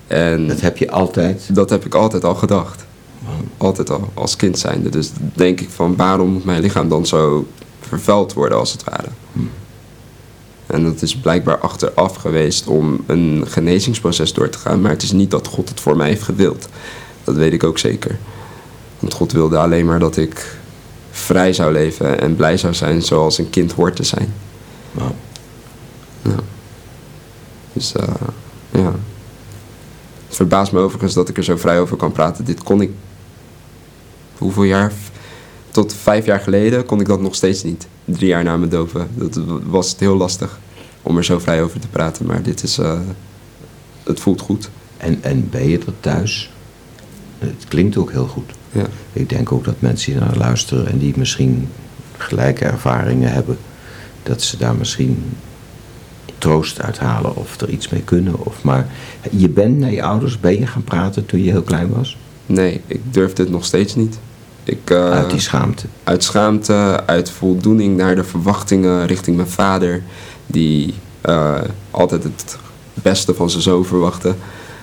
En 0.08 0.48
Dat 0.48 0.62
heb 0.62 0.78
je 0.78 0.92
altijd. 0.92 1.56
dat 1.56 1.70
heb 1.70 1.86
ik 1.86 1.94
altijd 1.96 2.24
al 2.24 2.36
gedacht. 2.36 2.86
Altijd 3.58 3.90
al, 3.90 4.10
als 4.14 4.36
kind 4.36 4.60
zijnde. 4.60 4.90
Dus 4.90 5.12
denk 5.34 5.60
ik 5.62 5.70
van 5.70 5.96
waarom 5.96 6.30
moet 6.30 6.46
mijn 6.46 6.62
lichaam 6.62 6.90
dan 6.90 7.06
zo 7.06 7.48
vervuild 7.80 8.34
worden 8.34 8.58
als 8.58 8.72
het 8.72 8.84
ware. 8.84 9.08
En 10.68 10.84
dat 10.84 11.02
is 11.02 11.16
blijkbaar 11.16 11.58
achteraf 11.60 12.16
geweest 12.16 12.68
om 12.68 13.04
een 13.06 13.44
genezingsproces 13.48 14.34
door 14.34 14.50
te 14.50 14.58
gaan. 14.58 14.82
Maar 14.82 14.92
het 14.92 15.04
is 15.04 15.12
niet 15.12 15.32
dat 15.32 15.48
God 15.48 15.70
het 15.70 15.80
voor 15.80 15.98
mij 15.98 16.08
heeft 16.08 16.24
gewild. 16.24 16.68
Dat 17.24 17.36
weet 17.36 17.54
ik 17.54 17.64
ook 17.64 17.78
zeker. 17.78 18.18
Want 19.00 19.14
God 19.14 19.32
wilde 19.32 19.58
alleen 19.58 19.86
maar 19.86 20.00
dat 20.00 20.18
ik 20.18 20.58
vrij 21.12 21.54
zou 21.54 21.72
leven 21.72 22.20
en 22.22 22.36
blij 22.36 22.58
zou 22.58 22.74
zijn 22.74 23.02
zoals 23.02 23.38
een 23.38 23.50
kind 23.50 23.72
hoort 23.72 23.96
te 23.96 24.04
zijn. 24.04 24.34
Wauw. 24.92 25.16
Dus 27.74 27.92
eh, 27.94 28.08
ja. 28.72 28.94
Het 30.28 30.36
verbaast 30.36 30.72
me 30.72 30.80
overigens 30.80 31.14
dat 31.14 31.30
ik 31.30 31.38
er 31.38 31.44
zo 31.44 31.58
vrij 31.58 31.80
over 31.80 31.98
kan 31.98 32.12
praten. 32.12 32.46
Dit 32.46 32.64
kon 32.64 32.82
ik. 32.82 32.92
Hoeveel 34.38 34.64
jaar? 34.64 34.92
Tot 35.72 35.94
vijf 35.94 36.26
jaar 36.26 36.40
geleden 36.40 36.86
kon 36.86 37.00
ik 37.00 37.08
dat 37.08 37.22
nog 37.22 37.36
steeds 37.36 37.64
niet. 37.64 37.88
Drie 38.06 38.28
jaar 38.28 38.44
na 38.44 38.58
mijn 38.58 38.70
doven. 38.70 39.08
Dat 39.14 39.40
was 39.64 39.90
het 39.90 40.00
heel 40.00 40.16
lastig 40.16 40.60
om 41.02 41.18
er 41.18 41.26
zo 41.26 41.40
vrij 41.40 41.64
over 41.64 41.80
te 41.80 41.88
praten. 41.88 42.26
Maar 42.26 42.42
dit 42.44 42.64
is. 42.64 42.78
eh, 42.78 43.00
het 44.04 44.20
voelt 44.20 44.42
goed. 44.42 44.70
En, 44.98 45.24
en 45.24 45.50
ben 45.50 45.70
je 45.70 45.78
er 45.78 45.94
thuis? 46.00 46.52
Het 47.38 47.66
klinkt 47.68 47.98
ook 47.98 48.12
heel 48.12 48.28
goed. 48.28 48.52
Ja. 48.72 48.86
Ik 49.14 49.30
denk 49.30 49.52
ook 49.52 49.66
dat 49.66 49.76
mensen 49.80 50.12
die 50.12 50.22
naar 50.22 50.38
luisteren 50.38 50.88
en 50.88 50.98
die 50.98 51.14
misschien 51.18 51.70
gelijke 52.18 52.66
ervaringen 52.66 53.32
hebben, 53.32 53.58
dat 54.24 54.42
ze 54.42 54.58
daar 54.58 54.76
misschien 54.76 55.24
troost 56.38 56.82
uithalen 56.82 57.36
of 57.36 57.62
er 57.62 57.70
iets 57.70 57.90
mee 57.90 58.02
kunnen. 58.02 58.46
Of 58.46 58.64
maar 58.64 58.88
je 59.32 59.50
bent 59.50 59.78
naar 59.78 59.92
je 59.92 60.04
ouders, 60.04 60.40
ben 60.40 60.60
je 60.60 60.68
gaan 60.68 60.84
praten 60.84 61.26
toen 61.26 61.44
je 61.44 61.52
heel 61.52 61.62
klein 61.62 61.90
was? 61.90 62.18
Nee, 62.46 62.82
ik 62.88 63.02
durf 63.14 63.34
dit 63.34 63.50
nog 63.50 63.66
steeds 63.66 63.96
niet. 63.96 64.20
Ik, 64.64 64.90
eh, 64.90 65.12
Uit 65.12 65.30
die 65.30 65.40
schaamte. 65.40 65.86
uit 66.04 66.24
schaamte, 66.24 67.04
uit 67.06 67.30
voldoening 67.30 67.98
naar 67.98 68.16
de 68.16 68.24
verwachtingen 68.24 69.08
richting 69.08 69.36
mijn 69.36 69.48
vader, 69.50 70.04
die 70.46 70.94
eh, 71.22 71.62
altijd 71.92 72.24
het 72.24 72.58
beste 72.94 73.34
van 73.34 73.50
zijn 73.50 73.64
zoon 73.64 73.86
verwachtte. 73.86 74.36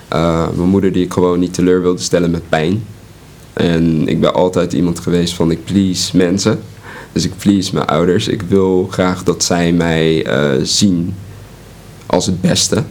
Eh, 0.07 0.47
mijn 0.55 0.69
moeder 0.69 0.91
die 0.91 1.03
ik 1.05 1.13
gewoon 1.13 1.39
niet 1.39 1.53
teleur 1.53 1.81
wilde 1.81 2.01
stellen 2.01 2.31
met 2.31 2.49
pijn. 2.49 2.83
En 3.57 4.07
ik 4.07 4.19
ben 4.19 4.33
altijd 4.33 4.73
iemand 4.73 4.99
geweest 4.99 5.33
van 5.33 5.51
ik 5.51 5.65
please 5.65 6.17
mensen. 6.17 6.59
Dus 7.11 7.25
ik 7.25 7.37
please 7.37 7.73
mijn 7.73 7.87
ouders. 7.87 8.27
Ik 8.27 8.41
wil 8.41 8.87
graag 8.91 9.23
dat 9.23 9.43
zij 9.43 9.71
mij 9.71 10.25
eh, 10.25 10.63
zien 10.63 11.13
als 12.05 12.25
het 12.25 12.41
beste 12.41 12.83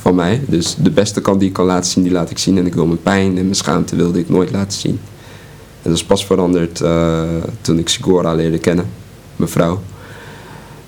van 0.00 0.14
mij. 0.14 0.40
Dus 0.46 0.76
de 0.78 0.90
beste 0.90 1.20
kant 1.20 1.40
die 1.40 1.48
ik 1.48 1.54
kan 1.54 1.64
laten 1.64 1.90
zien, 1.90 2.02
die 2.02 2.12
laat 2.12 2.30
ik 2.30 2.38
zien. 2.38 2.58
En 2.58 2.66
ik 2.66 2.74
wil 2.74 2.86
mijn 2.86 3.02
pijn 3.02 3.28
en 3.28 3.42
mijn 3.42 3.54
schaamte 3.54 3.96
wilde 3.96 4.18
ik 4.18 4.28
nooit 4.28 4.50
laten 4.50 4.78
zien. 4.78 5.00
En 5.82 5.90
dat 5.90 5.94
is 5.94 6.04
pas 6.04 6.26
veranderd 6.26 6.80
eh, 6.80 7.22
toen 7.60 7.78
ik 7.78 7.88
Sigora 7.88 8.34
leerde 8.34 8.58
kennen, 8.58 8.86
mijn 9.36 9.50
vrouw. 9.50 9.80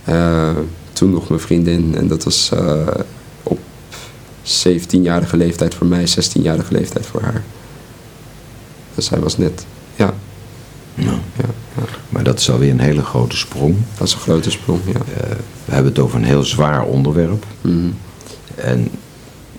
Eh, 0.04 0.50
toen 0.92 1.10
nog 1.10 1.28
mijn 1.28 1.40
vriendin 1.40 1.94
en 1.96 2.08
dat 2.08 2.24
was 2.24 2.52
op 3.42 3.58
17-jarige 4.42 5.36
leeftijd 5.36 5.74
voor 5.74 5.86
mij, 5.86 6.04
16-jarige 6.08 6.72
leeftijd 6.72 7.06
voor 7.06 7.22
haar. 7.22 7.44
Dus 8.98 9.06
zij 9.06 9.18
was 9.18 9.36
net, 9.36 9.66
ja, 9.96 10.14
ja, 10.94 11.20
ja. 11.36 11.84
maar 12.08 12.24
dat 12.24 12.38
is 12.38 12.50
alweer 12.50 12.70
een 12.70 12.80
hele 12.80 13.02
grote 13.02 13.36
sprong. 13.36 13.76
Dat 13.98 14.06
is 14.06 14.14
een 14.14 14.20
grote 14.20 14.50
sprong, 14.50 14.80
ja. 14.86 14.92
Eh, 14.92 15.30
we 15.64 15.72
hebben 15.72 15.92
het 15.92 16.00
over 16.00 16.18
een 16.18 16.24
heel 16.24 16.42
zwaar 16.42 16.84
onderwerp. 16.84 17.44
Mhm. 17.60 17.88
En 18.54 18.88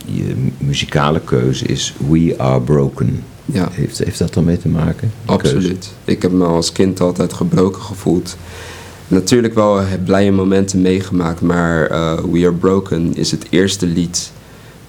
je 0.06 0.36
muzikale 0.58 1.20
keuze 1.20 1.66
is 1.66 1.94
We 2.10 2.34
Are 2.38 2.62
Broken. 2.62 3.24
Ja. 3.46 3.68
Heeft, 3.72 3.98
heeft 3.98 4.20
dat 4.20 4.36
ermee 4.36 4.58
te 4.58 4.68
maken? 4.68 5.12
keuze? 5.26 5.56
Absoluut. 5.56 5.94
Ik 6.06 6.22
heb 6.22 6.32
me 6.32 6.46
als 6.46 6.72
kind 6.72 7.02
altijd 7.02 7.34
gebroken 7.34 7.82
gevoeld. 7.82 8.38
Natuurlijk 9.08 9.54
wel 9.54 9.82
blije 10.04 10.32
momenten 10.32 10.82
meegemaakt, 10.82 11.42
maar 11.42 11.86
eh, 11.86 12.20
We 12.32 12.40
Are 12.40 12.54
Broken 12.54 13.16
is 13.16 13.32
het 13.32 13.46
eerste 13.50 13.86
lied 13.86 14.32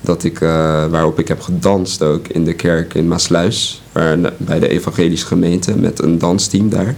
dat 0.00 0.24
ik, 0.24 0.40
eh, 0.40 0.48
waarop 0.86 1.18
ik 1.18 1.28
heb 1.28 1.40
gedanst 1.40 2.02
ook 2.02 2.28
in 2.28 2.44
de 2.44 2.52
kerk 2.52 2.94
in 2.94 3.08
Maasluis, 3.08 3.82
waar, 3.92 4.18
bij 4.36 4.58
de 4.58 4.68
evangelische 4.68 5.26
gemeente 5.26 5.76
met 5.76 6.02
een 6.02 6.18
dansteam 6.18 6.68
daar. 6.68 6.94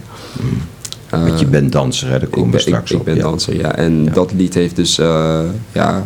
Want 1.09 1.39
je 1.39 1.45
Eh, 1.45 1.51
bent 1.51 1.71
danser, 1.71 2.09
hè? 2.09 2.19
daar 2.19 2.27
komen 2.27 2.47
ik 2.49 2.53
we 2.53 2.59
straks 2.59 2.91
ik, 2.91 2.99
op. 2.99 3.07
ik 3.07 3.13
ben 3.13 3.15
ja. 3.23 3.29
danser, 3.29 3.55
ja. 3.55 3.75
En 3.75 4.03
Ja. 4.03 4.11
dat 4.11 4.33
lied 4.33 4.53
heeft 4.53 4.75
dus, 4.75 4.97
eh, 4.97 5.39
ja, 5.71 6.05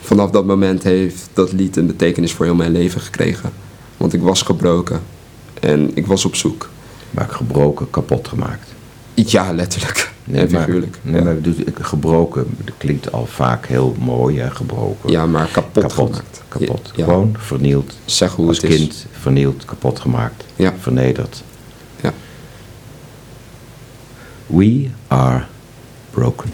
vanaf 0.00 0.30
dat 0.30 0.46
moment 0.46 0.82
heeft 0.82 1.28
dat 1.32 1.52
lied 1.52 1.76
een 1.76 1.86
betekenis 1.86 2.32
voor 2.32 2.44
heel 2.44 2.54
mijn 2.54 2.72
leven 2.72 3.00
gekregen. 3.00 3.50
Want 3.96 4.12
ik 4.12 4.22
was 4.22 4.42
gebroken 4.42 5.00
en 5.60 5.90
ik 5.94 6.06
was 6.06 6.24
op 6.24 6.34
zoek. 6.34 6.68
Maar 7.10 7.28
gebroken, 7.28 7.90
kapot 7.90 8.28
gemaakt. 8.28 8.67
Ja, 9.26 9.52
letterlijk 9.52 10.12
en 10.32 10.50
maar- 10.50 10.62
figuurlijk. 10.64 10.98
Nee, 11.02 11.22
ja. 11.22 11.24
maar 11.24 11.36
gebroken, 11.80 12.46
dat 12.64 12.74
klinkt 12.78 13.12
al 13.12 13.26
vaak 13.26 13.66
heel 13.66 13.96
mooi, 13.98 14.38
hè? 14.40 14.50
gebroken. 14.50 15.10
ja, 15.10 15.26
maar 15.26 15.48
kapot, 15.52 15.82
kapot. 15.82 15.92
gemaakt. 16.08 16.42
Kapot. 16.48 16.92
Ja, 16.96 17.04
Gewoon 17.04 17.34
vernield. 17.38 17.96
Zeg 18.04 18.32
hoe 18.32 18.48
Als 18.48 18.56
het 18.60 18.70
is. 18.70 18.76
kind 18.76 19.06
vernield, 19.20 19.64
kapot 19.64 20.00
gemaakt. 20.00 20.44
Ja. 20.56 20.72
Vernederd. 20.80 21.42
Ja. 22.00 22.12
We 24.46 24.86
are 25.06 25.44
broken. 26.10 26.50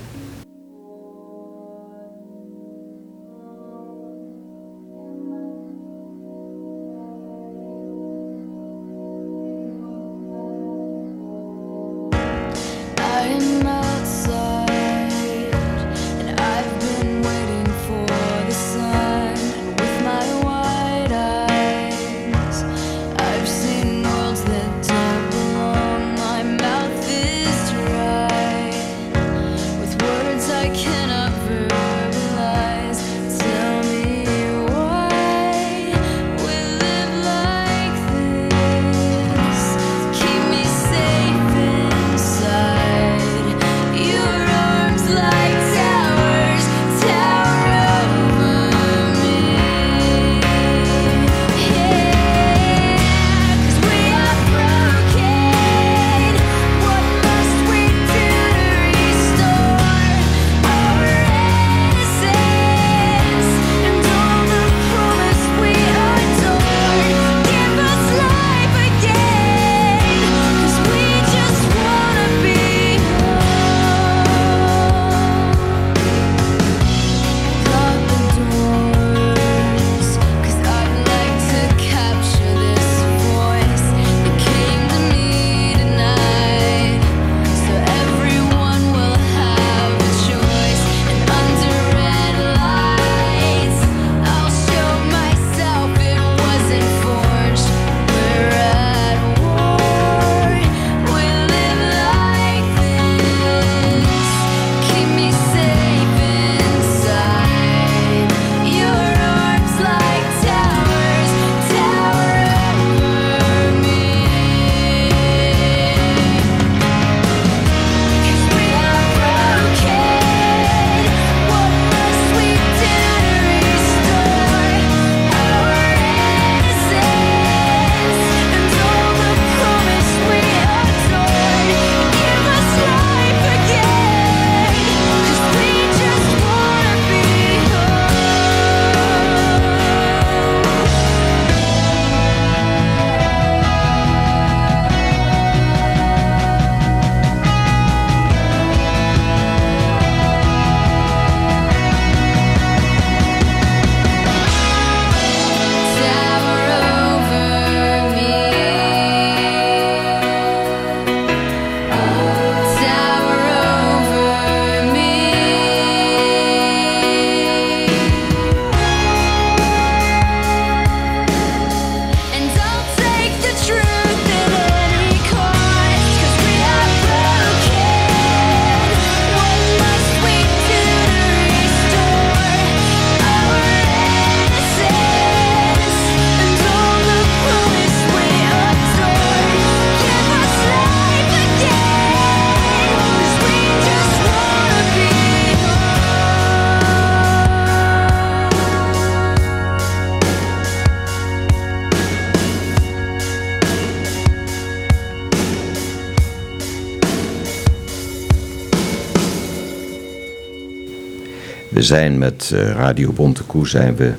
Zijn 211.84 212.18
met 212.18 212.50
eh, 212.54 212.70
Radio 212.70 213.12
Bontekoe 213.12 213.68
zijn 213.68 213.96
we 213.96 214.12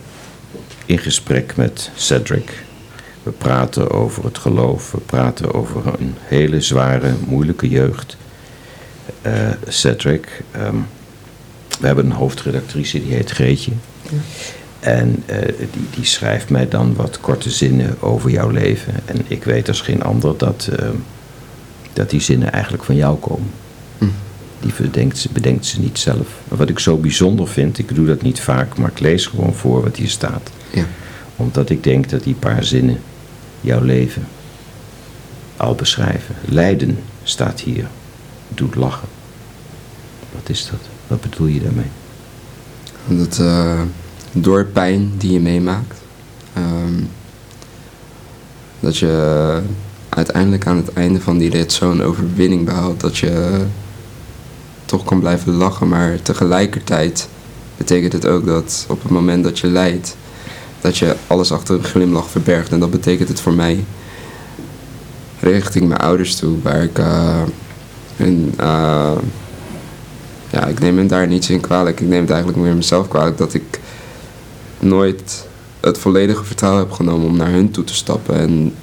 in 0.86 0.98
gesprek 0.98 1.56
met 1.56 1.92
Cedric. 1.96 2.64
We 3.24 3.32
praten 3.32 3.92
over 3.92 4.24
het 4.24 4.38
geloof. 4.38 4.92
We 4.92 5.00
praten 5.00 5.54
over 5.54 5.82
een 6.00 6.16
hele 6.20 6.62
zware, 6.62 7.14
moeilijke 7.28 7.70
jeugd. 7.70 8.18
Eh, 9.22 9.34
Cedric, 9.68 10.44
ehm, 10.52 10.76
we 11.80 11.86
hebben 11.86 12.06
een 12.06 12.12
hoofdredactrice 12.12 13.04
die 13.04 13.14
heet 13.14 13.32
Greetje. 13.32 13.72
En 14.80 15.24
eh, 15.26 15.38
die, 15.48 15.88
die 15.96 16.06
schrijft 16.06 16.50
mij 16.50 16.68
dan 16.68 16.96
wat 16.96 17.20
korte 17.20 17.50
zinnen 17.50 18.02
over 18.02 18.30
jouw 18.30 18.50
leven. 18.50 18.94
En 19.06 19.26
ik 19.28 19.44
weet 19.44 19.68
als 19.68 19.82
geen 19.82 20.04
ander 20.04 20.38
dat, 20.38 20.70
ehm, 20.80 20.96
dat 21.94 22.10
die 22.10 22.22
zinnen 22.22 22.52
eigenlijk 22.52 22.84
van 22.84 22.96
jou 22.96 23.18
komen. 23.18 23.50
Die 24.66 24.74
bedenkt 24.82 25.18
ze, 25.18 25.30
bedenkt 25.32 25.66
ze 25.66 25.80
niet 25.80 26.00
zelf. 26.00 26.28
Wat 26.48 26.70
ik 26.70 26.80
zo 26.80 26.98
bijzonder 26.98 27.48
vind, 27.48 27.78
ik 27.78 27.96
doe 27.96 28.06
dat 28.06 28.22
niet 28.22 28.40
vaak, 28.40 28.78
maar 28.78 28.90
ik 28.90 29.00
lees 29.00 29.26
gewoon 29.26 29.54
voor 29.54 29.84
wat 29.84 29.96
hier 29.96 30.10
staat. 30.10 30.50
Ja. 30.74 30.86
Omdat 31.36 31.70
ik 31.70 31.84
denk 31.84 32.10
dat 32.10 32.24
die 32.24 32.34
paar 32.34 32.64
zinnen 32.64 33.00
jouw 33.62 33.82
leven 33.82 34.28
al 35.58 35.76
beschrijven. 35.76 36.36
Lijden 36.46 36.98
staat 37.24 37.60
hier, 37.60 37.88
doet 38.48 38.76
lachen. 38.76 39.08
Wat 40.32 40.50
is 40.50 40.68
dat? 40.72 40.80
Wat 41.08 41.22
bedoel 41.22 41.48
je 41.48 41.62
daarmee? 41.62 41.90
Dat 43.08 43.40
eh, 43.40 43.82
door 44.32 44.66
pijn 44.66 45.12
die 45.18 45.32
je 45.32 45.40
meemaakt, 45.40 46.02
ehm, 46.54 47.04
dat 48.80 48.98
je 48.98 49.62
uiteindelijk 50.10 50.68
aan 50.68 50.78
het 50.78 50.94
einde 50.94 51.22
van 51.22 51.38
die 51.38 51.50
rit 51.50 51.72
zo'n 51.72 52.02
overwinning 52.02 52.66
behaalt 52.66 53.00
dat 53.00 53.18
je 53.18 53.66
toch 54.86 55.04
kan 55.04 55.20
blijven 55.20 55.54
lachen, 55.54 55.88
maar 55.88 56.22
tegelijkertijd 56.22 57.28
betekent 57.78 58.14
het 58.14 58.28
ook 58.28 58.46
dat 58.46 58.86
op 58.90 59.02
het 59.02 59.12
moment 59.12 59.44
dat 59.44 59.60
je 59.60 59.68
lijdt, 59.68 60.16
dat 60.82 60.98
je 60.98 61.16
alles 61.28 61.52
achter 61.52 61.76
een 61.76 61.84
glimlach 61.84 62.30
verbergt. 62.30 62.72
En 62.72 62.80
dat 62.80 62.92
betekent 62.92 63.30
het 63.30 63.40
voor 63.40 63.54
mij 63.54 63.86
richting 65.40 65.88
mijn 65.88 66.00
ouders 66.00 66.36
toe, 66.36 66.62
waar 66.62 66.84
ik 66.84 67.00
eh, 67.00 67.42
ja, 70.50 70.66
ik 70.68 70.80
neem 70.80 70.98
hem 70.98 71.08
daar 71.08 71.28
niets 71.28 71.50
in 71.50 71.60
kwalijk. 71.60 72.00
Ik 72.00 72.08
neem 72.08 72.22
het 72.22 72.30
eigenlijk 72.30 72.62
meer 72.62 72.76
mezelf 72.76 73.08
kwalijk 73.08 73.38
dat 73.38 73.54
ik 73.54 73.80
nooit 74.80 75.48
het 75.80 75.98
volledige 75.98 76.44
vertrouwen 76.44 76.84
heb 76.84 76.92
genomen 76.92 77.28
om 77.28 77.38
naar 77.38 77.52
hun 77.52 77.72
toe 77.72 77.84
te 77.84 77.96
stappen. 77.96 78.36
En 78.36 78.74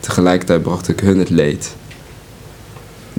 tegelijkertijd 0.00 0.62
bracht 0.62 0.88
ik 0.88 1.00
hun 1.00 1.18
het 1.18 1.30
leed. 1.30 1.76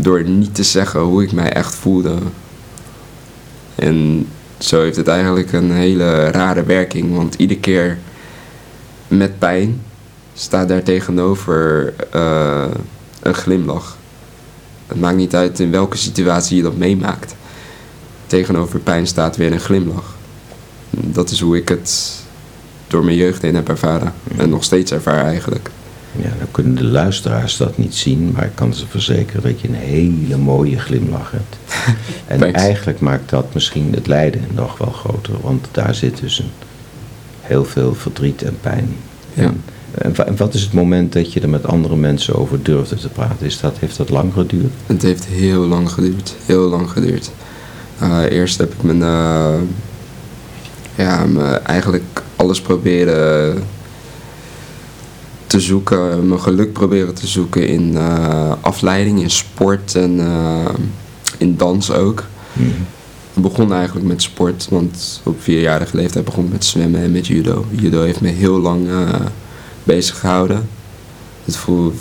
Door 0.02 0.24
niet 0.24 0.56
te 0.56 0.64
zeggen 0.64 1.00
hoe 1.00 1.24
ik 1.24 1.32
mij 1.32 1.54
echt 1.54 1.76
voelde. 1.76 2.18
En 3.76 4.28
zo 4.58 4.82
heeft 4.82 4.96
het 4.96 5.08
eigenlijk 5.08 5.54
een 5.54 5.72
hele 5.72 6.30
rare 6.32 6.64
werking. 6.64 7.16
Want 7.16 7.36
iedere 7.36 7.60
keer 7.60 7.98
met 9.08 9.40
pijn 9.40 9.82
staat 10.34 10.68
daar 10.68 10.84
tegenover 10.84 11.94
eh, 12.12 12.66
een 13.22 13.34
glimlach. 13.34 13.98
Het 14.88 15.00
maakt 15.00 15.18
niet 15.18 15.36
uit 15.36 15.60
in 15.60 15.72
welke 15.72 15.98
situatie 15.98 16.58
je 16.58 16.64
dat 16.64 16.78
meemaakt. 16.78 17.36
Tegenover 18.28 18.80
pijn 18.80 19.08
staat 19.08 19.38
weer 19.38 19.52
een 19.52 19.60
glimlach. 19.60 20.16
Dat 20.90 21.30
is 21.30 21.40
hoe 21.40 21.58
ik 21.58 21.70
het 21.70 22.16
door 22.88 23.04
mijn 23.04 23.18
jeugd 23.18 23.42
heen 23.42 23.56
heb 23.56 23.70
ervaren. 23.70 24.14
En 24.38 24.50
nog 24.50 24.64
steeds 24.64 24.92
ervaar 24.92 25.26
eigenlijk. 25.26 25.70
Ja, 26.22 26.30
dan 26.38 26.48
kunnen 26.52 26.76
de 26.76 26.84
luisteraars 26.84 27.58
dat 27.58 27.78
niet 27.78 27.96
zien, 27.96 28.32
maar 28.36 28.44
ik 28.46 28.56
kan 28.56 28.74
ze 28.74 28.88
verzekeren 28.88 29.42
dat 29.44 29.62
je 29.62 29.68
een 29.68 29.74
hele 29.74 30.38
mooie 30.38 30.80
glimlach 30.80 31.32
hebt. 31.32 31.58
En 32.28 32.54
eigenlijk 32.54 33.00
maakt 33.00 33.30
dat 33.30 33.54
misschien 33.54 33.94
het 33.94 34.08
lijden 34.08 34.42
nog 34.54 34.78
wel 34.78 34.92
groter, 34.92 35.34
want 35.42 35.68
daar 35.72 35.96
zit 35.96 36.20
dus 36.20 36.40
een, 36.40 36.50
heel 37.42 37.66
veel 37.66 37.94
verdriet 37.94 38.44
en 38.44 38.58
pijn. 38.62 38.96
Ja. 39.34 39.44
En, 39.44 39.62
en 39.92 40.16
wa- 40.16 40.26
en 40.26 40.38
wat 40.38 40.54
is 40.54 40.62
het 40.62 40.74
moment 40.74 41.14
dat 41.14 41.34
je 41.34 41.40
er 41.40 41.50
met 41.50 41.66
andere 41.68 41.96
mensen 41.96 42.36
over 42.36 42.64
durfde 42.64 42.96
te 42.96 43.10
praten? 43.10 43.46
Is 43.46 43.60
dat, 43.60 43.78
heeft 43.80 43.98
dat 43.98 44.10
lang 44.10 44.34
geduurd? 44.34 44.72
Het 44.86 45.02
heeft 45.02 45.26
heel 45.26 45.66
lang 45.68 45.92
geduurd. 45.92 46.36
Heel 46.46 46.70
lang 46.70 46.90
geduurd. 46.90 47.32
Eh, 48.00 48.24
eerst 48.30 48.58
heb 48.58 48.74
ik 48.74 48.82
mijn, 48.84 49.02
eh, 49.02 49.54
ja, 50.96 51.26
mijn 51.26 51.60
eigenlijk 51.66 52.24
alles 52.36 52.62
proberen 52.62 53.64
te 55.50 55.60
zoeken. 55.60 56.28
Mijn 56.28 56.42
geluk 56.42 56.74
proberen 56.74 57.14
te 57.14 57.28
zoeken 57.28 57.68
in 57.68 57.98
eh, 57.98 58.52
afleiding, 58.62 59.22
in 59.22 59.30
sport 59.30 59.96
en 59.96 60.20
eh, 60.20 60.74
in 61.38 61.58
dans 61.58 61.92
ook. 61.92 62.24
Ik 63.34 63.42
begon 63.42 63.74
eigenlijk 63.74 64.08
met 64.08 64.22
sport, 64.22 64.68
want 64.70 65.22
op 65.24 65.42
vierjarige 65.42 65.96
leeftijd 65.96 66.26
begon 66.26 66.46
ik 66.46 66.52
met 66.52 66.66
zwemmen 66.66 67.02
en 67.02 67.12
met 67.12 67.28
judo. 67.28 67.66
Judo 67.72 68.02
heeft 68.02 68.22
me 68.22 68.28
heel 68.28 68.60
lang 68.60 68.88
eh, 68.88 69.10
bezig 69.84 70.20
gehouden. 70.20 70.70
Het 71.46 71.56
voelde 71.56 71.92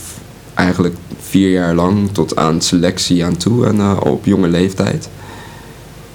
eigenlijk 0.54 0.94
vier 1.20 1.50
jaar 1.50 1.74
lang 1.74 2.12
tot 2.12 2.37
aan 2.37 2.61
selectie 2.61 3.24
aan 3.24 3.37
toe 3.37 3.66
en 3.66 4.00
op 4.00 4.24
jonge 4.24 4.48
leeftijd. 4.48 5.08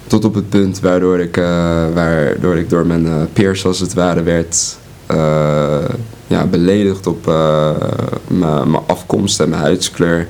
Tot 0.06 0.24
op 0.24 0.34
het 0.34 0.48
punt 0.48 0.80
waardoor 0.80 1.18
ik, 1.18 1.36
waardoor 1.94 2.56
ik 2.56 2.70
door 2.70 2.86
mijn 2.86 3.28
peers 3.32 3.66
als 3.66 3.80
het 3.80 3.94
ware 3.94 4.22
werd 4.22 4.76
ja, 6.34 6.46
beledigd 6.46 7.06
op 7.06 7.28
eh, 7.28 7.70
mijn 8.26 8.70
mijn 8.70 8.82
afkomst 8.86 9.40
en 9.40 9.48
mijn 9.48 9.62
huidskleur. 9.62 10.28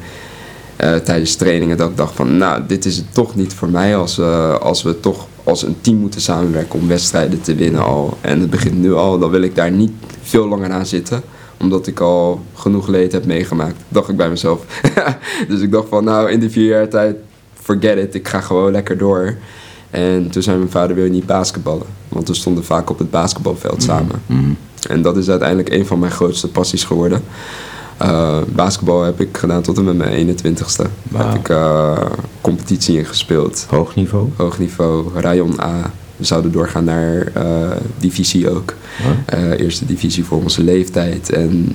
eh, 0.77 0.95
tijdens 0.95 1.35
trainingen 1.35 1.77
dat 1.77 1.91
ik 1.91 1.97
dacht 1.97 2.15
van 2.15 2.37
nou 2.37 2.63
dit 2.67 2.85
is 2.85 2.97
het 2.97 3.15
toch 3.15 3.35
niet 3.35 3.55
voor 3.55 3.69
mij 3.69 3.97
als, 3.97 4.17
we 4.17 4.59
als 4.61 4.83
we 4.83 5.01
toch 5.01 5.27
als 5.45 5.63
een 5.63 5.77
team 5.81 5.97
moeten 5.97 6.21
samenwerken 6.21 6.81
om 6.81 6.89
wedstrijden 6.89 7.41
te 7.41 7.55
winnen 7.55 7.85
al. 7.85 8.19
En 8.21 8.41
het 8.41 8.51
begint 8.51 8.81
nu 8.81 8.95
al, 8.95 9.19
dan 9.19 9.31
wil 9.31 9.43
ik 9.43 9.55
daar 9.55 9.71
niet 9.71 9.93
veel 10.23 10.49
langer 10.49 10.71
aan 10.71 10.87
zitten 10.87 11.23
omdat 11.61 11.87
ik 11.87 12.01
al 12.01 12.41
genoeg 12.55 12.87
leed 12.87 13.13
heb 13.13 13.25
meegemaakt, 13.27 13.77
dacht 13.89 14.09
ik 14.09 14.17
bij 14.17 14.29
mezelf. 14.29 14.83
dus 15.49 15.61
ik 15.61 15.71
dacht 15.71 15.89
van, 15.89 16.05
nou, 16.05 16.31
in 16.31 16.41
die 16.41 16.51
vier 16.51 16.69
jaar 16.69 16.89
tijd, 16.89 17.17
forget 17.55 17.99
it, 17.99 18.15
ik 18.15 18.29
ga 18.29 18.41
gewoon 18.41 18.73
lekker 18.73 18.99
door. 18.99 19.37
En 19.91 20.31
toen 20.31 20.43
zei 20.43 20.57
mijn 20.57 20.71
vader, 20.71 20.97
wil 20.97 21.05
je 21.05 21.11
niet 21.11 21.27
basketballen? 21.27 21.87
Want 22.09 22.29
we 22.29 22.35
stonden 22.35 22.65
vaak 22.65 22.91
op 22.91 22.99
het 22.99 23.11
basketbalveld 23.11 23.83
samen. 23.83 24.23
En 24.87 25.03
dat 25.03 25.17
is 25.17 25.29
uiteindelijk 25.29 25.73
een 25.73 25.87
van 25.87 25.99
mijn 25.99 26.13
grootste 26.13 26.49
passies 26.49 26.85
geworden. 26.85 27.23
Eh, 27.97 28.39
basketbal 28.55 29.03
heb 29.03 29.21
ik 29.21 29.37
gedaan 29.37 29.63
tot 29.63 29.79
en 29.79 29.85
met 29.85 29.97
mijn 29.97 30.13
21ste. 30.13 30.85
Wauw. 31.03 31.27
Heb 31.27 31.39
ik 31.39 31.49
eh, 31.49 32.07
competitie 32.41 32.99
ingespeeld. 32.99 33.67
Hoog 33.69 33.95
niveau? 33.95 34.29
Hoog 34.37 34.59
niveau, 34.59 35.09
Rayon 35.15 35.61
A. 35.61 35.91
We 36.17 36.25
zouden 36.25 36.53
doorgaan 36.53 36.85
naar 36.85 37.27
eh, 37.35 37.71
divisie 37.99 38.51
ook. 38.51 38.75
Huh? 39.27 39.61
Eerste 39.61 39.87
divisie 39.87 40.25
voor 40.25 40.43
onze 40.43 40.63
leeftijd. 40.63 41.31
En 41.31 41.73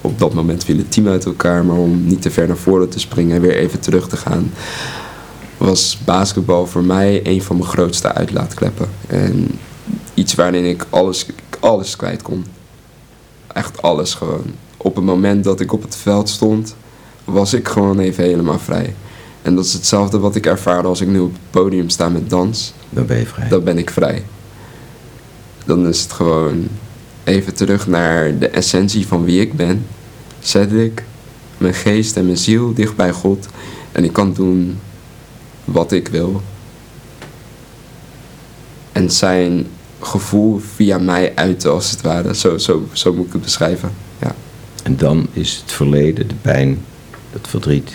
op 0.00 0.18
dat 0.18 0.34
moment 0.34 0.64
viel 0.64 0.76
het 0.76 0.92
team 0.92 1.08
uit 1.08 1.24
elkaar. 1.24 1.64
Maar 1.64 1.76
om 1.76 2.04
niet 2.06 2.22
te 2.22 2.30
ver 2.30 2.46
naar 2.46 2.56
voren 2.56 2.88
te 2.88 2.98
springen 2.98 3.36
en 3.36 3.42
weer 3.42 3.56
even 3.56 3.80
terug 3.80 4.08
te 4.08 4.16
gaan... 4.16 4.52
was 5.56 5.98
basketbal 6.04 6.66
voor 6.66 6.84
mij 6.84 7.20
een 7.22 7.42
van 7.42 7.56
mijn 7.56 7.68
grootste 7.68 8.12
uitlaatkleppen. 8.12 8.88
En 9.06 9.48
iets 10.14 10.34
waarin 10.34 10.64
ik 10.64 10.86
alles, 10.90 11.26
alles 11.60 11.96
kwijt 11.96 12.22
kon. 12.22 12.44
Echt 13.52 13.82
alles 13.82 14.14
gewoon. 14.14 14.44
Op 14.76 14.94
het 14.96 15.04
moment 15.04 15.44
dat 15.44 15.60
ik 15.60 15.72
op 15.72 15.82
het 15.82 15.96
veld 15.96 16.28
stond, 16.28 16.74
was 17.24 17.54
ik 17.54 17.68
gewoon 17.68 17.98
even 17.98 18.24
helemaal 18.24 18.58
vrij. 18.58 18.94
En 19.42 19.54
dat 19.54 19.64
is 19.64 19.72
hetzelfde 19.72 20.18
wat 20.18 20.34
ik 20.34 20.46
ervaarde 20.46 20.88
als 20.88 21.00
ik 21.00 21.08
nu 21.08 21.18
op 21.18 21.32
het 21.32 21.50
podium 21.50 21.88
sta 21.88 22.08
met 22.08 22.30
dans 22.30 22.72
Dan 22.90 23.06
ben 23.06 23.18
je 23.18 23.26
vrij. 23.26 23.48
dan 23.48 23.64
ben 23.64 23.78
ik 23.78 23.90
vrij. 23.90 24.24
Dan 25.64 25.88
is 25.88 26.02
het 26.02 26.12
gewoon 26.12 26.68
even 27.24 27.54
terug 27.54 27.86
naar 27.86 28.38
de 28.38 28.48
essentie 28.48 29.06
van 29.06 29.24
wie 29.24 29.40
ik 29.40 29.52
ben. 29.54 29.86
Zet 30.40 30.72
ik 30.72 31.04
mijn 31.58 31.74
geest 31.74 32.16
en 32.16 32.24
mijn 32.24 32.36
ziel 32.36 32.74
dicht 32.74 32.96
bij 32.96 33.12
God. 33.12 33.46
En 33.92 34.04
ik 34.04 34.12
kan 34.12 34.32
doen 34.32 34.78
wat 35.64 35.92
ik 35.92 36.08
wil. 36.08 36.42
En 38.92 39.10
zijn 39.10 39.66
gevoel 40.02 40.60
via 40.74 40.98
mij 40.98 41.32
uiten 41.34 41.70
als 41.72 41.90
het 41.90 42.00
ware. 42.00 42.34
Zo, 42.34 42.58
zo, 42.58 42.86
zo 42.92 43.12
moet 43.14 43.26
ik 43.26 43.32
het 43.32 43.42
beschrijven. 43.42 43.90
Ja. 44.20 44.34
En 44.82 44.96
dan 44.96 45.26
is 45.32 45.56
het 45.62 45.72
verleden, 45.72 46.28
de 46.28 46.34
pijn, 46.42 46.78
het 47.30 47.48
verdriet 47.48 47.92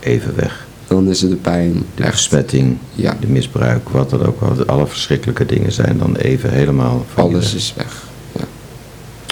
even 0.00 0.34
weg. 0.36 0.66
Dan 0.86 1.08
is 1.10 1.20
het 1.20 1.30
de 1.30 1.36
pijn. 1.36 1.72
De 1.94 2.02
echt. 2.02 2.12
besmetting, 2.12 2.76
Ja. 2.94 3.16
de 3.20 3.26
misbruik, 3.26 3.88
wat 3.88 4.12
er 4.12 4.26
ook 4.26 4.40
wel. 4.40 4.66
Alle 4.66 4.86
verschrikkelijke 4.86 5.46
dingen 5.46 5.72
zijn 5.72 5.98
dan 5.98 6.16
even 6.16 6.50
helemaal 6.52 7.06
Alles 7.14 7.44
weg. 7.52 7.54
is 7.54 7.74
weg. 7.76 8.02
Ja. 8.32 8.44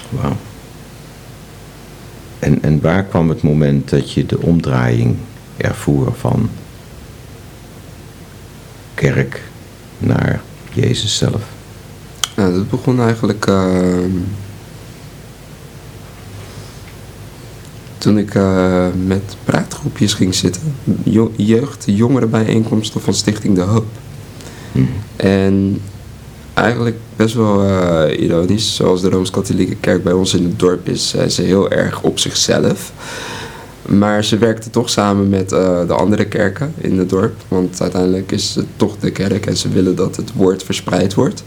Wauw. 0.08 0.37
En, 2.38 2.62
en 2.62 2.80
waar 2.80 3.04
kwam 3.04 3.28
het 3.28 3.42
moment 3.42 3.90
dat 3.90 4.12
je 4.12 4.26
de 4.26 4.40
omdraaiing 4.40 5.16
ervoer 5.56 6.12
van 6.18 6.50
kerk 8.94 9.42
naar 9.98 10.40
Jezus 10.72 11.16
zelf? 11.16 11.42
Nou, 12.37 12.55
dat 12.55 12.71
begon 12.71 13.01
eigenlijk 13.01 13.47
ehm, 13.47 14.11
toen 17.99 18.18
ik 18.18 18.35
eh, 18.35 18.87
met 19.07 19.37
praatgroepjes 19.45 20.14
ging 20.14 20.35
zitten. 20.35 20.62
Jo- 21.03 21.33
jeugd, 21.37 21.85
jongerenbijeenkomsten 21.87 23.01
van 23.01 23.14
Stichting 23.14 23.55
De 23.55 23.61
Hoop. 23.61 23.87
En 25.16 25.81
eigenlijk 26.55 26.97
best 27.16 27.35
wel 27.35 27.64
eh, 27.64 28.21
ironisch, 28.21 28.75
zoals 28.75 29.01
de 29.01 29.09
Rooms-Katholieke 29.11 29.77
Kerk 29.77 30.03
bij 30.05 30.12
ons 30.12 30.35
in 30.35 30.45
het 30.45 30.59
dorp 30.59 30.88
is, 30.88 31.09
zijn 31.09 31.31
ze 31.31 31.42
heel 31.42 31.71
erg 31.71 32.03
op 32.03 32.18
zichzelf. 32.18 32.92
Maar 33.83 34.25
ze 34.25 34.38
werkten 34.38 34.71
toch 34.71 34.90
samen 34.90 35.29
met 35.29 35.53
eh, 35.53 35.87
de 35.87 35.95
andere 35.95 36.25
kerken 36.25 36.75
in 36.77 36.99
het 36.99 37.09
dorp. 37.09 37.35
Want 37.49 37.81
uiteindelijk 37.81 38.33
is 38.33 38.55
het 38.55 38.66
toch 38.77 38.97
de 39.01 39.11
kerk 39.11 39.47
en 39.47 39.57
ze 39.57 39.68
willen 39.68 39.97
dat 39.97 40.16
het 40.16 40.33
woord 40.35 40.62
verspreid 40.62 41.14
wordt. 41.14 41.45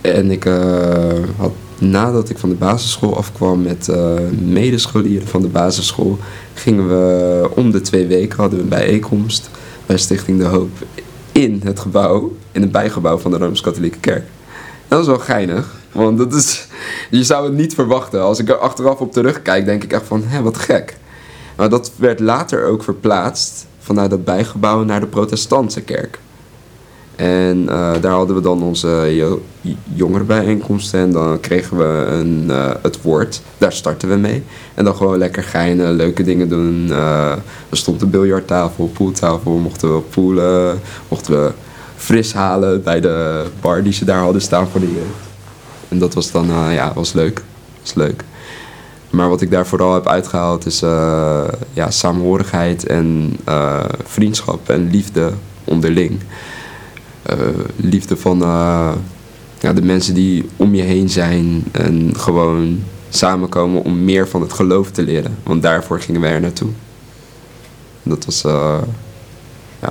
En 0.00 0.30
ik 0.30 0.44
eh, 0.44 1.18
had 1.36 1.52
nadat 1.78 2.28
ik 2.28 2.38
van 2.38 2.48
de 2.48 2.54
basisschool 2.54 3.16
afkwam 3.16 3.62
met 3.62 3.88
eh, 3.88 4.14
medescholieren 4.42 5.28
van 5.28 5.42
de 5.42 5.48
basisschool, 5.48 6.18
gingen 6.54 6.88
we 6.88 7.50
om 7.54 7.70
de 7.70 7.80
twee 7.80 8.06
weken 8.06 8.38
hadden 8.38 8.58
we 8.58 8.64
een 8.64 8.70
bijeenkomst 8.70 9.50
bij 9.86 9.98
Stichting 9.98 10.38
De 10.38 10.44
Hoop 10.44 10.70
in 11.32 11.60
het 11.64 11.80
gebouw, 11.80 12.32
in 12.52 12.62
het 12.62 12.72
bijgebouw 12.72 13.18
van 13.18 13.30
de 13.30 13.36
Rooms-Katholieke 13.36 13.98
Kerk. 13.98 14.24
Dat 14.88 15.00
is 15.00 15.06
wel 15.06 15.18
geinig, 15.18 15.74
want 15.92 16.18
dat 16.18 16.34
is, 16.34 16.66
je 17.10 17.24
zou 17.24 17.44
het 17.44 17.54
niet 17.54 17.74
verwachten. 17.74 18.22
Als 18.22 18.38
ik 18.38 18.48
er 18.48 18.56
achteraf 18.56 18.98
op 18.98 19.12
terugkijk, 19.12 19.64
denk 19.64 19.84
ik 19.84 19.92
echt 19.92 20.06
van, 20.06 20.22
hé, 20.24 20.42
wat 20.42 20.58
gek. 20.58 20.96
Maar 21.56 21.68
dat 21.68 21.92
werd 21.96 22.20
later 22.20 22.64
ook 22.64 22.82
verplaatst 22.82 23.66
vanuit 23.78 24.10
dat 24.10 24.24
bijgebouw 24.24 24.84
naar 24.84 25.00
de 25.00 25.06
protestantse 25.06 25.80
kerk. 25.80 26.18
En 27.18 27.68
eh, 27.68 27.92
daar 28.00 28.12
hadden 28.12 28.36
we 28.36 28.42
dan 28.42 28.62
onze 28.62 28.88
jo- 29.14 29.42
jongerenbijeenkomsten 29.94 31.00
en 31.00 31.12
dan 31.12 31.40
kregen 31.40 31.76
we 31.76 32.06
een, 32.10 32.46
eh, 32.50 32.70
het 32.82 33.02
woord. 33.02 33.40
Daar 33.58 33.72
startten 33.72 34.08
we 34.08 34.16
mee. 34.16 34.42
En 34.74 34.84
dan 34.84 34.94
gewoon 34.96 35.18
lekker 35.18 35.42
geinen, 35.42 35.92
leuke 35.92 36.22
dingen 36.22 36.48
doen. 36.48 36.86
Eh, 36.90 37.30
er 37.68 37.76
stond 37.76 38.02
een 38.02 38.10
biljarttafel, 38.10 38.86
pooltafel, 38.86 39.52
mochten 39.52 39.94
we 39.94 40.00
poelen, 40.00 40.80
mochten 41.08 41.32
we 41.32 41.52
fris 41.96 42.32
halen 42.32 42.82
bij 42.82 43.00
de 43.00 43.44
bar 43.60 43.82
die 43.82 43.92
ze 43.92 44.04
daar 44.04 44.22
hadden 44.22 44.42
staan 44.42 44.68
voor 44.68 44.80
de 44.80 44.92
jeugd. 44.92 45.28
En 45.88 45.98
dat 45.98 46.14
was 46.14 46.30
dan, 46.30 46.50
eh, 46.50 46.74
ja, 46.74 46.92
was 46.94 47.12
leuk. 47.12 47.42
Was 47.80 47.94
leuk. 47.94 48.24
Maar 49.10 49.28
wat 49.28 49.40
ik 49.40 49.50
daar 49.50 49.66
vooral 49.66 49.94
heb 49.94 50.06
uitgehaald 50.08 50.66
is 50.66 50.82
eh, 50.82 51.44
ja, 51.72 51.90
saamhorigheid 51.90 52.86
en 52.86 53.36
eh, 53.44 53.84
vriendschap 54.04 54.68
en 54.68 54.90
liefde 54.90 55.32
onderling. 55.64 56.20
Eh, 57.28 57.36
liefde 57.76 58.16
van 58.16 58.42
eh, 58.42 58.92
ja, 59.60 59.72
de 59.72 59.82
mensen 59.82 60.14
die 60.14 60.48
om 60.56 60.74
je 60.74 60.82
heen 60.82 61.08
zijn 61.08 61.64
en 61.72 62.12
gewoon 62.16 62.82
samenkomen 63.08 63.84
om 63.84 64.04
meer 64.04 64.28
van 64.28 64.40
het 64.40 64.52
geloof 64.52 64.90
te 64.90 65.02
leren. 65.02 65.36
Want 65.42 65.62
daarvoor 65.62 66.00
gingen 66.00 66.20
wij 66.20 66.32
er 66.32 66.40
naartoe. 66.40 66.68
Dat 68.02 68.24
was, 68.24 68.44
eh, 68.44 68.78
ja, 69.80 69.90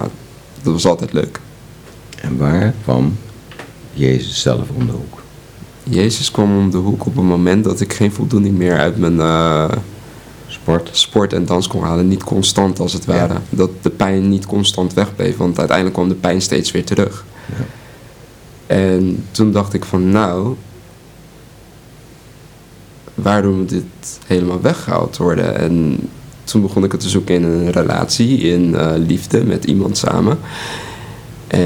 dat 0.62 0.74
was 0.74 0.86
altijd 0.86 1.14
leuk. 1.14 1.40
En 2.22 2.38
waar 2.38 2.74
kwam 2.84 3.18
Jezus 3.94 4.42
zelf 4.42 4.70
om 4.74 4.86
de 4.86 4.92
hoek? 4.92 5.22
Jezus 5.84 6.32
kwam 6.32 6.58
om 6.58 6.72
de 6.72 6.78
hoek 6.78 7.06
op 7.06 7.18
een 7.18 7.26
moment 7.26 7.64
dat 7.64 7.80
ik 7.80 7.94
geen 7.94 8.12
voldoening 8.12 8.58
meer 8.58 8.78
uit 8.78 8.98
mijn 8.98 9.20
Sport? 10.68 10.90
sport 10.92 11.34
en 11.34 11.46
dans 11.46 11.68
kon 11.68 11.82
halen. 11.84 12.08
Niet 12.08 12.24
constant 12.24 12.80
als 12.80 12.94
het 12.94 13.06
Ja. 13.06 13.14
ware. 13.14 13.40
Dat 13.50 13.70
de 13.82 13.90
pijn 13.90 14.30
niet 14.30 14.46
constant 14.46 14.94
wegbleef. 14.94 15.38
Want 15.38 15.58
uiteindelijk 15.58 15.98
kwam 15.98 16.10
de 16.10 16.16
pijn 16.16 16.42
steeds 16.42 16.72
weer 16.72 16.86
terug. 16.86 17.26
Ja. 17.46 17.66
En 18.76 19.24
toen 19.32 19.52
dacht 19.52 19.74
ik 19.74 19.86
van 19.86 20.10
nou, 20.10 20.56
waarom 23.14 23.56
moet 23.56 23.70
dit 23.70 24.20
helemaal 24.26 24.62
weggehaald 24.62 25.18
worden? 25.18 25.58
En 25.58 25.98
toen 26.44 26.62
begon 26.62 26.84
ik 26.84 26.92
het 26.92 27.02
te 27.02 27.10
zoeken 27.10 27.36
in 27.36 27.44
een 27.44 27.72
relatie, 27.72 28.38
in 28.38 28.76
eh, 28.76 28.92
liefde 28.96 29.44
met 29.44 29.66
iemand 29.66 29.98
samen. 29.98 30.40
Eh, 31.48 31.60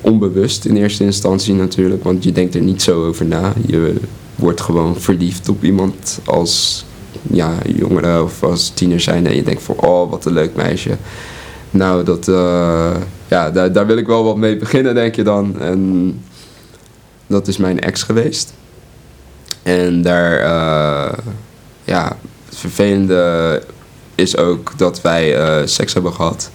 onbewust 0.00 0.64
in 0.64 0.76
eerste 0.76 1.04
instantie 1.04 1.54
natuurlijk, 1.54 2.04
want 2.04 2.24
je 2.24 2.32
denkt 2.32 2.54
er 2.54 2.60
niet 2.60 2.82
zo 2.82 3.06
over 3.06 3.26
na. 3.26 3.52
Je 3.66 3.94
wordt 4.34 4.60
gewoon 4.60 4.96
verliefd 4.96 5.48
op 5.48 5.64
iemand 5.64 6.20
als 6.24 6.85
ja, 7.30 7.52
jongere 7.66 8.22
of 8.22 8.42
als 8.42 8.70
tiener 8.70 9.00
zijn 9.00 9.26
en 9.26 9.34
je 9.34 9.42
denkt 9.42 9.62
van 9.62 9.80
oh 9.80 10.10
wat 10.10 10.24
een 10.24 10.32
leuk 10.32 10.56
meisje. 10.56 10.96
Nou, 11.70 12.04
dat, 12.04 12.28
eh, 12.28 12.96
ja, 13.28 13.50
daar, 13.50 13.72
daar 13.72 13.86
wil 13.86 13.96
ik 13.96 14.06
wel 14.06 14.24
wat 14.24 14.36
mee 14.36 14.56
beginnen, 14.56 14.94
denk 14.94 15.14
je 15.14 15.22
dan. 15.22 15.60
En 15.60 16.12
dat 17.26 17.48
is 17.48 17.56
mijn 17.56 17.80
ex 17.80 18.02
geweest. 18.02 18.52
En 19.62 20.02
daar, 20.02 20.38
eh, 20.38 21.18
ja, 21.84 22.16
het 22.44 22.58
vervelende 22.58 23.62
is 24.14 24.36
ook 24.36 24.78
dat 24.78 25.00
wij 25.00 25.36
eh, 25.36 25.66
seks 25.66 25.94
hebben 25.94 26.12
gehad. 26.12 26.50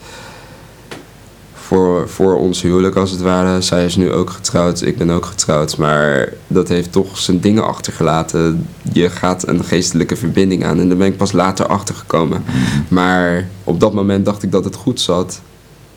Voor, 1.72 2.10
voor 2.10 2.36
ons 2.36 2.62
huwelijk 2.62 2.96
als 2.96 3.12
het 3.12 3.22
ware. 3.22 3.62
Zij 3.62 3.86
is 3.86 3.96
nu 3.96 4.12
ook 4.12 4.30
getrouwd, 4.30 4.82
ik 4.82 4.98
ben 4.98 5.10
ook 5.10 5.26
getrouwd. 5.26 5.78
Maar 5.78 6.34
dat 6.48 6.68
heeft 6.68 6.92
toch 6.92 7.18
zijn 7.18 7.40
dingen 7.40 7.68
achtergelaten. 7.68 8.68
Je 8.94 9.10
gaat 9.10 9.48
een 9.48 9.64
geestelijke 9.64 10.16
verbinding 10.16 10.66
aan. 10.66 10.80
En 10.80 10.88
daar 10.88 10.98
ben 10.98 11.08
ik 11.08 11.18
pas 11.18 11.32
later 11.32 11.66
achter 11.66 11.96
gekomen. 11.96 12.44
Maar 12.88 13.50
op 13.64 13.80
dat 13.80 13.94
moment 13.94 14.26
dacht 14.26 14.44
ik 14.44 14.52
dat 14.52 14.64
het 14.64 14.76
goed 14.76 15.00
zat. 15.00 15.42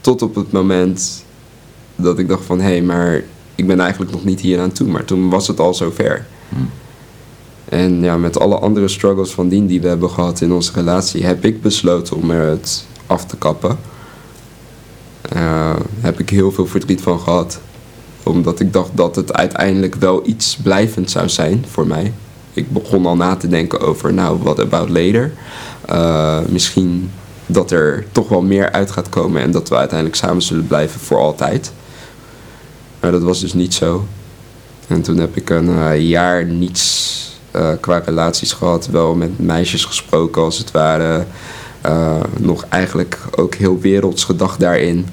Tot 0.01 0.23
op 0.23 0.35
het 0.35 0.53
moment 0.53 1.25
dat 1.97 2.19
ik 2.19 2.29
dacht 2.29 2.45
van... 2.45 2.61
Hé, 2.61 2.71
hey, 2.71 2.83
maar 2.83 3.23
ik 3.55 3.67
ben 3.67 3.81
eigenlijk 3.81 4.13
nog 4.13 4.25
niet 4.25 4.41
hier 4.41 4.61
aan 4.61 4.73
toe. 4.73 4.89
Maar 4.89 5.05
toen 5.05 5.31
was 5.31 5.47
het 5.47 5.61
al 5.61 5.75
zover. 5.75 6.27
En 7.65 8.03
ja, 8.03 8.17
met 8.17 8.39
alle 8.39 8.59
andere 8.59 8.89
struggles 8.89 9.31
van 9.31 9.49
dien 9.49 9.67
die 9.67 9.81
we 9.81 9.89
hebben 9.89 10.11
gehad 10.11 10.41
in 10.41 10.53
onze 10.53 10.73
relatie... 10.75 11.25
heb 11.25 11.45
ik 11.45 11.63
besloten 11.63 12.17
om 12.17 12.31
er 12.31 12.51
het 12.51 12.87
af 13.07 13.27
te 13.27 13.37
kappen. 13.37 13.79
Eh, 15.29 15.77
heb 16.01 16.21
ik 16.21 16.31
heel 16.31 16.53
veel 16.53 16.67
verdriet 16.67 17.03
van 17.03 17.21
gehad. 17.21 17.61
Omdat 18.23 18.61
ik 18.61 18.73
dacht 18.73 18.91
dat 18.95 19.17
het 19.17 19.33
uiteindelijk 19.33 19.95
wel 19.95 20.27
iets 20.27 20.57
blijvend 20.57 21.11
zou 21.11 21.29
zijn 21.29 21.65
voor 21.71 21.87
mij. 21.87 22.13
Ik 22.53 22.73
begon 22.73 23.07
al 23.07 23.17
na 23.17 23.37
te 23.37 23.49
denken 23.49 23.81
over, 23.81 24.15
nou, 24.15 24.39
what 24.43 24.61
about 24.61 24.89
later? 24.89 25.33
Eh, 25.87 26.39
misschien 26.49 27.11
dat 27.47 27.71
er 27.71 28.07
toch 28.13 28.29
wel 28.29 28.43
meer 28.43 28.73
uit 28.73 28.91
gaat 28.91 29.09
komen 29.09 29.43
en 29.43 29.51
dat 29.51 29.69
we 29.69 29.77
uiteindelijk 29.77 30.19
samen 30.19 30.43
zullen 30.43 30.67
blijven 30.67 31.01
voor 31.01 31.19
altijd. 31.19 31.73
Maar 33.01 33.11
dat 33.11 33.23
was 33.23 33.41
dus 33.41 33.53
niet 33.53 33.75
zo. 33.75 34.07
En 34.87 35.03
toen 35.03 35.17
heb 35.17 35.37
ik 35.37 35.51
een 35.51 35.79
eh, 35.79 36.09
jaar 36.09 36.45
niets 36.45 37.13
qua 37.81 37.99
relaties 37.99 38.53
gehad. 38.53 38.87
Wel 38.87 39.15
met 39.15 39.39
meisjes 39.39 39.85
gesproken 39.85 40.43
als 40.43 40.59
het 40.59 40.71
ware. 40.71 41.25
Eh, 41.85 42.20
nog 42.38 42.64
eigenlijk 42.68 43.18
ook 43.37 43.55
heel 43.55 43.81
werelds 43.81 44.25
gedacht 44.25 44.61
daarin. 44.61 45.07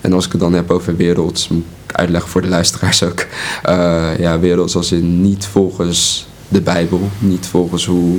En 0.00 0.12
als 0.12 0.26
ik 0.26 0.32
het 0.32 0.40
dan 0.40 0.52
heb 0.52 0.70
over 0.70 0.96
werelds, 0.96 1.48
moet 1.48 1.64
ik 1.86 1.94
uitleggen 1.94 2.30
voor 2.30 2.42
de 2.42 2.48
luisteraars 2.48 3.02
ook. 3.02 3.26
Eh, 3.62 4.18
ja, 4.18 4.38
werelds 4.38 4.76
als 4.76 4.92
in 4.92 5.20
niet 5.20 5.46
volgens 5.46 6.28
de 6.48 6.60
Bijbel. 6.60 7.08
Niet 7.18 7.46
volgens 7.46 7.86
hoe 7.86 8.18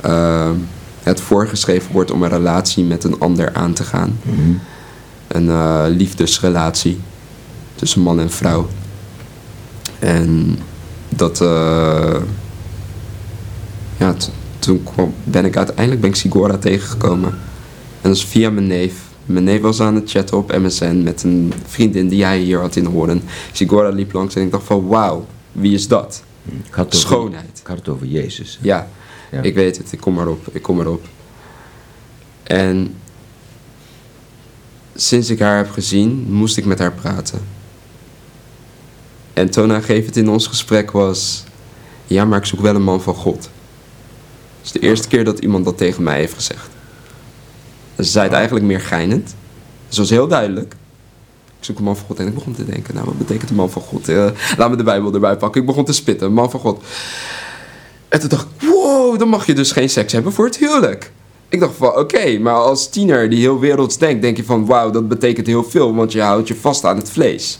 eh, 0.00 0.50
het 1.02 1.20
voorgeschreven 1.20 1.92
wordt 1.92 2.10
om 2.10 2.22
een 2.22 2.28
relatie 2.28 2.84
met 2.84 3.04
een 3.04 3.18
ander 3.20 3.52
aan 3.54 3.72
te 3.72 3.84
gaan. 3.84 4.18
Een 5.28 5.48
eh, 5.48 5.84
liefdesrelatie 5.88 7.00
tussen 7.74 8.00
man 8.00 8.20
en 8.20 8.30
vrouw. 8.30 8.66
En 9.98 10.58
dat, 11.08 11.38
ja, 13.96 14.12
t- 14.12 14.30
toen 14.64 14.82
kwam, 14.82 15.14
ben 15.24 15.44
ik 15.44 15.56
uiteindelijk 15.56 16.00
ben 16.00 16.10
ik 16.10 16.16
Sigora 16.16 16.56
tegengekomen. 16.58 17.30
En 18.00 18.08
dat 18.10 18.16
is 18.16 18.24
via 18.24 18.50
mijn 18.50 18.66
neef. 18.66 18.94
Mijn 19.26 19.44
neef 19.44 19.60
was 19.60 19.80
aan 19.80 19.94
het 19.94 20.10
chatten 20.10 20.36
op 20.38 20.52
MSN 20.56 21.00
met 21.02 21.22
een 21.22 21.52
vriendin 21.66 22.08
die 22.08 22.24
hij 22.24 22.38
hier 22.38 22.60
had 22.60 22.76
in 22.76 22.84
Hoorn. 22.84 23.22
Sigora 23.52 23.88
liep 23.88 24.12
langs 24.12 24.34
en 24.34 24.42
ik 24.42 24.50
dacht 24.50 24.64
van 24.64 24.86
wauw, 24.86 25.26
wie 25.52 25.74
is 25.74 25.88
dat? 25.88 26.22
Over- 26.78 26.94
Schoonheid. 26.94 27.58
Ik 27.60 27.66
had 27.66 27.76
het 27.76 27.88
over 27.88 28.06
Jezus. 28.06 28.58
Ja, 28.62 28.88
Ja. 29.30 29.42
ik 29.42 29.54
weet 29.54 29.76
het, 29.76 29.92
ik 29.92 30.00
kom 30.00 30.18
erop, 30.20 30.46
ik 30.52 30.62
kom 30.62 30.80
erop. 30.80 31.04
En 32.42 32.94
sinds 34.94 35.30
ik 35.30 35.38
haar 35.38 35.56
heb 35.56 35.70
gezien, 35.70 36.26
moest 36.28 36.56
ik 36.56 36.64
met 36.64 36.78
haar 36.78 36.92
praten. 36.92 37.40
En 39.32 39.50
toonaangevend 39.50 40.16
in 40.16 40.28
ons 40.28 40.46
gesprek 40.46 40.90
was... 40.90 41.44
Ja, 42.06 42.24
maar 42.24 42.38
ik 42.38 42.44
zoek 42.44 42.60
wel 42.60 42.74
een 42.74 42.82
man 42.82 43.02
van 43.02 43.14
God. 43.14 43.50
Is 44.64 44.72
de 44.72 44.78
eerste 44.78 45.08
keer 45.08 45.24
dat 45.24 45.38
iemand 45.38 45.64
dat 45.64 45.78
tegen 45.78 46.02
mij 46.02 46.18
heeft 46.18 46.34
gezegd. 46.34 46.68
Ze 47.96 48.02
zei 48.04 48.24
het 48.24 48.34
eigenlijk 48.34 48.66
meer 48.66 48.80
geinend. 48.80 49.34
Ze 49.88 50.00
was 50.00 50.10
heel 50.10 50.28
duidelijk. 50.28 50.74
Ik 51.58 51.64
zoek 51.70 51.78
een 51.78 51.84
man 51.84 51.96
van 51.96 52.06
God. 52.06 52.18
En 52.18 52.26
ik 52.26 52.34
begon 52.34 52.54
te 52.54 52.64
denken, 52.64 52.94
nou, 52.94 53.06
wat 53.06 53.18
betekent 53.18 53.50
een 53.50 53.56
man 53.56 53.70
van 53.70 53.82
God? 53.82 54.08
Eh, 54.08 54.26
laat 54.56 54.70
me 54.70 54.76
de 54.76 54.82
Bijbel 54.82 55.14
erbij 55.14 55.36
pakken. 55.36 55.60
Ik 55.60 55.66
begon 55.66 55.84
te 55.84 55.92
spitten, 55.92 56.32
man 56.32 56.50
van 56.50 56.60
God. 56.60 56.84
En 58.08 58.20
toen 58.20 58.28
dacht 58.28 58.46
ik, 58.58 58.68
wow, 58.68 59.18
dan 59.18 59.28
mag 59.28 59.46
je 59.46 59.54
dus 59.54 59.72
geen 59.72 59.90
seks 59.90 60.12
hebben 60.12 60.32
voor 60.32 60.44
het 60.44 60.56
huwelijk. 60.56 61.12
Ik 61.48 61.60
dacht 61.60 61.76
van, 61.76 61.96
oké, 61.96 62.38
maar 62.38 62.54
als 62.54 62.88
tiener 62.88 63.30
die 63.30 63.38
heel 63.38 63.60
werelds 63.60 63.98
denkt, 63.98 64.22
denk 64.22 64.36
je 64.36 64.44
van, 64.44 64.66
wauw, 64.66 64.90
dat 64.90 65.08
betekent 65.08 65.46
heel 65.46 65.64
veel, 65.64 65.94
want 65.94 66.12
je 66.12 66.20
houdt 66.20 66.48
je 66.48 66.54
vast 66.54 66.84
aan 66.84 66.96
het 66.96 67.10
vlees. 67.10 67.58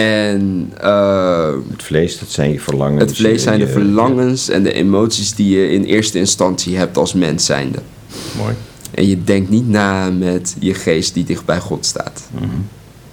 En 0.00 0.72
eh, 0.80 1.52
Het 1.70 1.82
vlees, 1.82 2.18
dat 2.18 2.28
zijn 2.28 2.52
je 2.52 2.60
verlangens. 2.60 3.02
het 3.02 3.16
vlees 3.16 3.42
zijn 3.42 3.58
de 3.58 3.68
verlangens 3.68 4.48
en 4.48 4.62
de 4.62 4.72
emoties 4.72 5.34
die 5.34 5.58
je 5.58 5.70
in 5.70 5.84
eerste 5.84 6.18
instantie 6.18 6.76
hebt 6.76 6.96
als 6.96 7.12
mens 7.14 7.44
zijnde. 7.44 7.78
mooi. 8.36 8.54
En 8.94 9.06
je 9.08 9.24
denkt 9.24 9.50
niet 9.50 9.68
na 9.68 10.10
met 10.10 10.56
je 10.58 10.74
geest 10.74 11.14
die 11.14 11.24
dicht 11.24 11.44
bij 11.44 11.58
God 11.60 11.86
staat. 11.86 12.28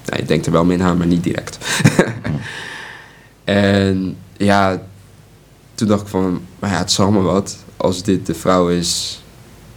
Nou, 0.06 0.19
je 0.22 0.26
denkt 0.26 0.46
er 0.46 0.52
wel 0.52 0.65
mee 0.65 0.78
na, 0.78 0.93
maar 0.93 1.08
niet 1.08 1.24
direct. 1.24 1.58
en 3.43 4.15
ja, 4.38 4.82
toen 5.76 5.88
dacht 5.88 6.02
ik 6.02 6.08
van, 6.08 6.41
maar 6.60 6.69
ja, 6.72 6.78
het 6.78 6.91
zal 6.91 7.12
me 7.12 7.22
wat. 7.22 7.58
Als 7.78 8.04
dit 8.04 8.26
de 8.26 8.34
vrouw 8.34 8.69
is, 8.69 9.22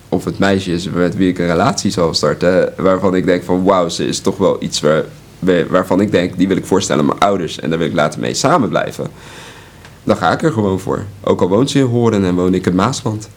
of 0.08 0.24
het 0.24 0.38
meisje 0.38 0.72
is 0.72 0.88
met 0.90 1.16
wie 1.16 1.28
ik 1.28 1.38
een 1.38 1.46
relatie 1.46 1.90
zal 1.90 2.14
starten, 2.14 2.72
waarvan 2.76 3.14
ik 3.14 3.24
denk 3.24 3.42
van, 3.44 3.64
wauw, 3.64 3.88
ze 3.88 4.06
is 4.06 4.20
toch 4.20 4.36
wel 4.36 4.56
iets 4.62 4.80
waar- 4.80 5.04
waarvan 5.68 6.00
ik 6.00 6.10
denk, 6.10 6.36
die 6.38 6.48
wil 6.48 6.56
ik 6.56 6.66
voorstellen 6.66 7.00
aan 7.00 7.06
mijn 7.08 7.18
ouders 7.20 7.60
en 7.60 7.70
daar 7.70 7.78
wil 7.78 7.88
ik 7.88 7.94
later 7.94 8.20
mee 8.20 8.34
samen 8.34 8.68
blijven. 8.68 9.06
dan 10.04 10.16
ga 10.16 10.32
ik 10.32 10.42
er 10.42 10.52
gewoon 10.52 10.80
voor. 10.80 11.04
Ook 11.20 11.40
al 11.40 11.48
woont 11.48 11.70
ze 11.70 11.78
in 11.78 11.84
Horen 11.84 12.24
en 12.24 12.34
woon 12.34 12.54
ik 12.54 12.66
in 12.66 12.74
Maasland. 12.74 13.28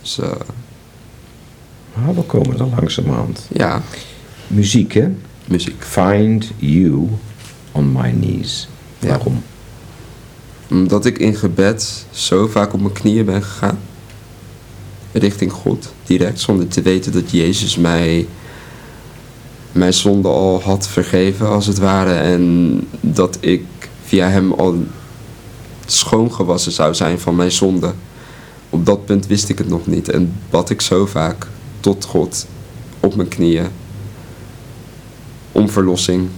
Dus 0.00 0.18
eh, 0.18 0.28
Maar 1.94 2.14
we 2.14 2.22
komen 2.22 2.58
er 2.58 2.66
langzamerhand. 2.66 3.46
ja, 3.52 3.82
Muziek, 4.46 4.92
hè? 4.92 5.08
muziek. 5.46 5.82
Find 5.84 6.50
you 6.56 7.08
on 7.72 7.92
my 7.92 8.10
knees. 8.10 8.68
Ja. 8.98 9.08
Waarom? 9.08 9.42
Omdat 10.70 11.04
ik 11.06 11.18
in 11.18 11.34
gebed 11.34 12.06
zo 12.10 12.46
vaak 12.46 12.72
op 12.72 12.80
mijn 12.80 12.92
knieën 12.92 13.24
ben 13.24 13.42
gegaan. 13.42 13.78
Richting 15.12 15.52
God, 15.52 15.92
direct, 16.04 16.40
zonder 16.40 16.68
te 16.68 16.82
weten 16.82 17.12
dat 17.12 17.30
Jezus 17.30 17.76
mij 17.76 18.26
mijn 19.72 19.94
zonde 19.94 20.28
al 20.28 20.62
had 20.62 20.88
vergeven, 20.88 21.48
als 21.48 21.66
het 21.66 21.78
ware. 21.78 22.12
En 22.12 22.88
dat 23.00 23.38
ik 23.40 23.64
via 24.04 24.28
hem 24.28 24.52
al 24.52 24.84
schoongewassen 25.86 26.72
zou 26.72 26.94
zijn 26.94 27.18
van 27.18 27.36
mijn 27.36 27.52
zonde. 27.52 27.92
Op 28.70 28.86
dat 28.86 29.04
punt 29.04 29.26
wist 29.26 29.48
ik 29.48 29.58
het 29.58 29.68
nog 29.68 29.86
niet. 29.86 30.08
En 30.08 30.32
bad 30.50 30.70
ik 30.70 30.80
zo 30.80 31.06
vaak 31.06 31.46
tot 31.80 32.04
God 32.04 32.46
op 33.00 33.14
mijn 33.14 33.28
knieën. 33.28 33.66
Om 35.52 35.68
verlossing 35.68 36.28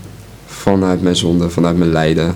vanuit 0.47 1.03
mijn 1.03 1.17
zonde, 1.17 1.51
vanuit 1.51 1.77
mijn 1.77 1.93
lijden. 1.93 2.35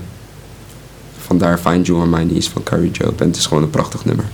Vandaar 1.18 1.58
Find 1.58 1.86
You 1.86 2.02
on 2.02 2.10
My 2.10 2.26
Knees 2.26 2.48
van 2.48 2.62
Carrie 2.62 2.90
Job. 2.90 3.20
En 3.20 3.26
het 3.26 3.36
is 3.36 3.46
gewoon 3.46 3.62
een 3.62 3.70
prachtig 3.70 4.04
nummer. 4.04 4.24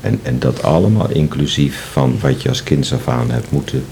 En, 0.00 0.20
en 0.22 0.38
dat 0.38 0.62
allemaal 0.62 1.10
inclusief 1.10 1.88
van 1.92 2.18
wat 2.20 2.42
je 2.42 2.48
als 2.48 2.62
kind 2.62 2.92
af 2.92 3.08
aan 3.08 3.30
hebt 3.30 3.50
moeten 3.50 3.84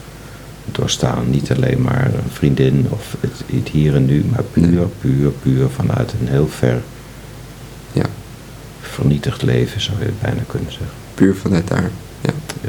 doorstaan. 0.75 1.31
Niet 1.31 1.53
alleen 1.53 1.83
maar 1.83 2.07
een 2.15 2.31
vriendin 2.31 2.87
of 2.91 3.17
het, 3.21 3.43
het 3.53 3.69
hier 3.69 3.95
en 3.95 4.07
nu, 4.07 4.25
maar 4.31 4.43
puur, 4.43 4.87
puur, 5.01 5.31
puur 5.31 5.69
vanuit 5.69 6.13
een 6.21 6.29
heel 6.29 6.49
ver 6.49 6.83
Ja, 7.93 8.07
vernietigd 8.81 9.43
leven, 9.43 9.81
zou 9.81 9.99
je 10.01 10.11
bijna 10.21 10.41
kunnen 10.47 10.73
zeggen. 10.73 10.97
puur 11.15 11.37
vanuit 11.37 11.69
daar. 11.69 11.91
Ja. 12.21 12.33
Ja. 12.63 12.69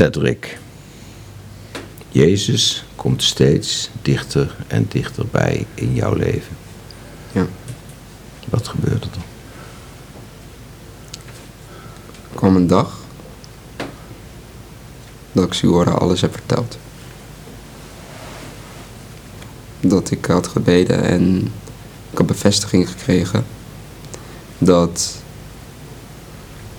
Cedric. 0.00 0.58
Jezus 2.08 2.84
komt 2.96 3.22
steeds 3.22 3.90
dichter 4.02 4.56
en 4.66 4.86
dichterbij 4.88 5.66
in 5.74 5.94
jouw 5.94 6.14
leven. 6.14 6.56
ja. 7.32 7.46
Wat 8.48 8.68
gebeurt 8.68 9.04
er 9.04 9.10
dan? 9.10 9.22
Er 12.30 12.36
kwam 12.36 12.56
een 12.56 12.66
dag 12.66 12.98
dat 15.32 15.44
ik 15.44 15.52
Siora 15.52 15.90
alles 15.90 16.20
heb 16.20 16.32
verteld. 16.32 16.78
Dat 19.80 20.10
ik 20.10 20.24
had 20.24 20.46
gebeden 20.46 21.02
en 21.02 21.52
ik 22.10 22.18
had 22.18 22.26
bevestiging 22.26 22.88
gekregen 22.88 23.44
dat 24.58 25.22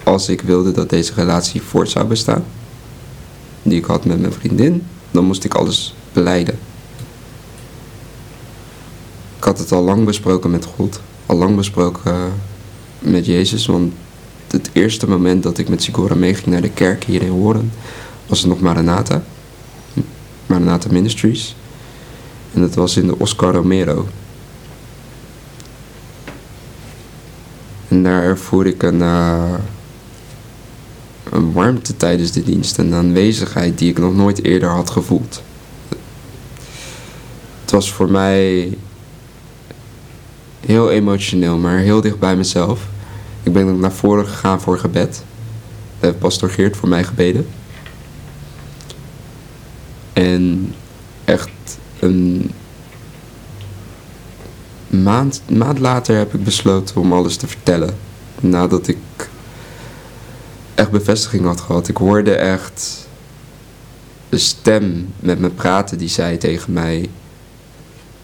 als 0.04 0.30
ik 0.30 0.42
wilde 0.42 0.72
dat 0.72 0.90
deze 0.90 1.14
relatie 1.14 1.62
voort 1.62 1.90
zou 1.90 2.08
bestaan, 2.08 2.46
die 3.72 3.80
ik 3.80 3.86
had 3.86 4.06
met 4.06 4.20
mijn 4.20 4.34
vriendin, 4.34 4.84
dan 5.12 5.24
moest 5.24 5.44
ik 5.44 5.54
alles 5.54 5.96
beleiden. 6.14 6.60
Ik 9.38 9.44
had 9.44 9.60
het 9.60 9.72
al 9.72 9.84
lang 9.84 10.06
besproken 10.06 10.52
met 10.52 10.66
God, 10.66 11.02
al 11.26 11.38
lang 11.38 11.56
besproken 11.56 12.34
met 13.00 13.26
Jezus, 13.26 13.66
want 13.66 13.94
het 14.48 14.70
eerste 14.74 15.10
moment 15.10 15.44
dat 15.44 15.58
ik 15.58 15.70
met 15.70 15.84
Sigora 15.84 16.16
meeging 16.16 16.46
naar 16.46 16.62
de 16.62 16.70
kerk 16.70 17.04
hier 17.04 17.22
in 17.22 17.30
Horen, 17.30 17.72
was 18.26 18.40
het 18.40 18.50
nog 18.50 18.60
Maranatha. 18.60 19.24
Maranatha 20.46 20.92
Ministries. 20.92 21.56
En 22.54 22.62
dat 22.62 22.76
was 22.76 22.98
in 22.98 23.08
de 23.08 23.20
Oscar 23.20 23.54
Romero. 23.54 24.08
En 27.88 28.04
daar 28.04 28.24
ervoer 28.24 28.66
ik 28.66 28.84
een, 28.84 29.02
een 29.02 29.60
warmte 31.32 31.98
tijdens 31.98 32.32
de 32.32 32.44
dienst. 32.44 32.78
Een 32.78 32.94
aanwezigheid 32.94 33.78
die 33.78 33.90
ik 33.90 34.00
nog 34.00 34.16
nooit 34.16 34.44
eerder 34.44 34.70
had 34.70 34.90
gevoeld. 34.90 35.42
Het 37.62 37.72
was 37.72 37.92
voor 37.92 38.12
mij 38.12 38.78
heel 40.60 40.92
emotioneel, 40.92 41.58
maar 41.58 41.78
heel 41.78 42.02
dicht 42.02 42.20
bij 42.20 42.36
mezelf. 42.36 42.88
Ik 43.44 43.54
ben 43.54 43.80
naar 43.80 43.92
voren 43.92 44.28
gegaan 44.28 44.62
voor 44.62 44.80
gebed. 44.80 45.24
Daar 46.00 46.10
heeft 46.10 46.20
Pastor 46.20 46.50
Geert 46.50 46.78
voor 46.78 46.90
mij 46.90 47.04
gebeden. 47.04 47.48
En 50.14 50.74
echt 51.26 51.50
een 52.00 52.52
een 54.92 55.58
maand 55.58 55.80
later 55.80 56.18
heb 56.18 56.34
ik 56.34 56.44
besloten 56.44 56.96
om 56.96 57.14
alles 57.14 57.36
te 57.36 57.48
vertellen. 57.48 57.98
Nadat 58.40 58.88
ik 58.88 58.98
echt 60.76 60.92
bevestiging 60.92 61.46
had 61.46 61.62
gehad. 61.62 61.88
Ik 61.88 61.98
hoorde 61.98 62.36
echt 62.36 63.08
de 64.30 64.38
stem 64.38 65.14
met 65.20 65.40
me 65.40 65.50
praten 65.50 65.98
die 65.98 66.10
zei 66.10 66.38
tegen 66.38 66.74
mij: 66.74 67.10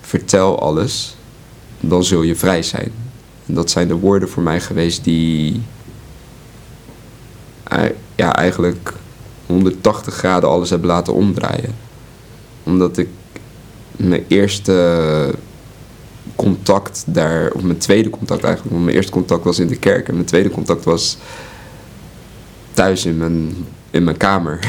Vertel 0.02 0.60
alles, 0.62 1.16
dan 1.80 2.04
zul 2.04 2.22
je 2.22 2.36
vrij 2.36 2.64
zijn. 2.64 2.92
En 3.46 3.54
dat 3.54 3.70
zijn 3.70 3.88
de 3.88 3.96
woorden 3.96 4.30
voor 4.30 4.44
mij 4.44 4.60
geweest 4.62 5.04
die 5.04 5.62
ei- 7.64 7.96
ja, 8.16 8.36
eigenlijk 8.36 8.94
180 9.46 10.14
graden 10.14 10.50
alles 10.50 10.70
hebben 10.70 10.88
laten 10.88 11.14
omdraaien. 11.14 11.76
Omdat 12.64 12.98
ik 12.98 13.10
mijn 13.92 14.26
eerste 14.28 15.34
contact 16.36 17.04
daar, 17.08 17.52
of 17.52 17.62
mijn 17.62 17.78
tweede 17.78 18.10
contact 18.10 18.44
eigenlijk, 18.44 18.74
want 18.74 18.84
mijn 18.86 18.96
eerste 18.96 19.12
contact 19.12 19.44
was 19.44 19.60
in 19.60 19.68
de 19.68 19.76
kerk 19.76 20.08
en 20.08 20.14
mijn 20.14 20.26
tweede 20.26 20.50
contact 20.50 20.84
was 20.86 21.18
thuis 22.78 23.06
in 23.06 23.18
mijn, 23.18 23.56
in 23.92 24.04
mijn 24.04 24.18
kamer 24.18 24.60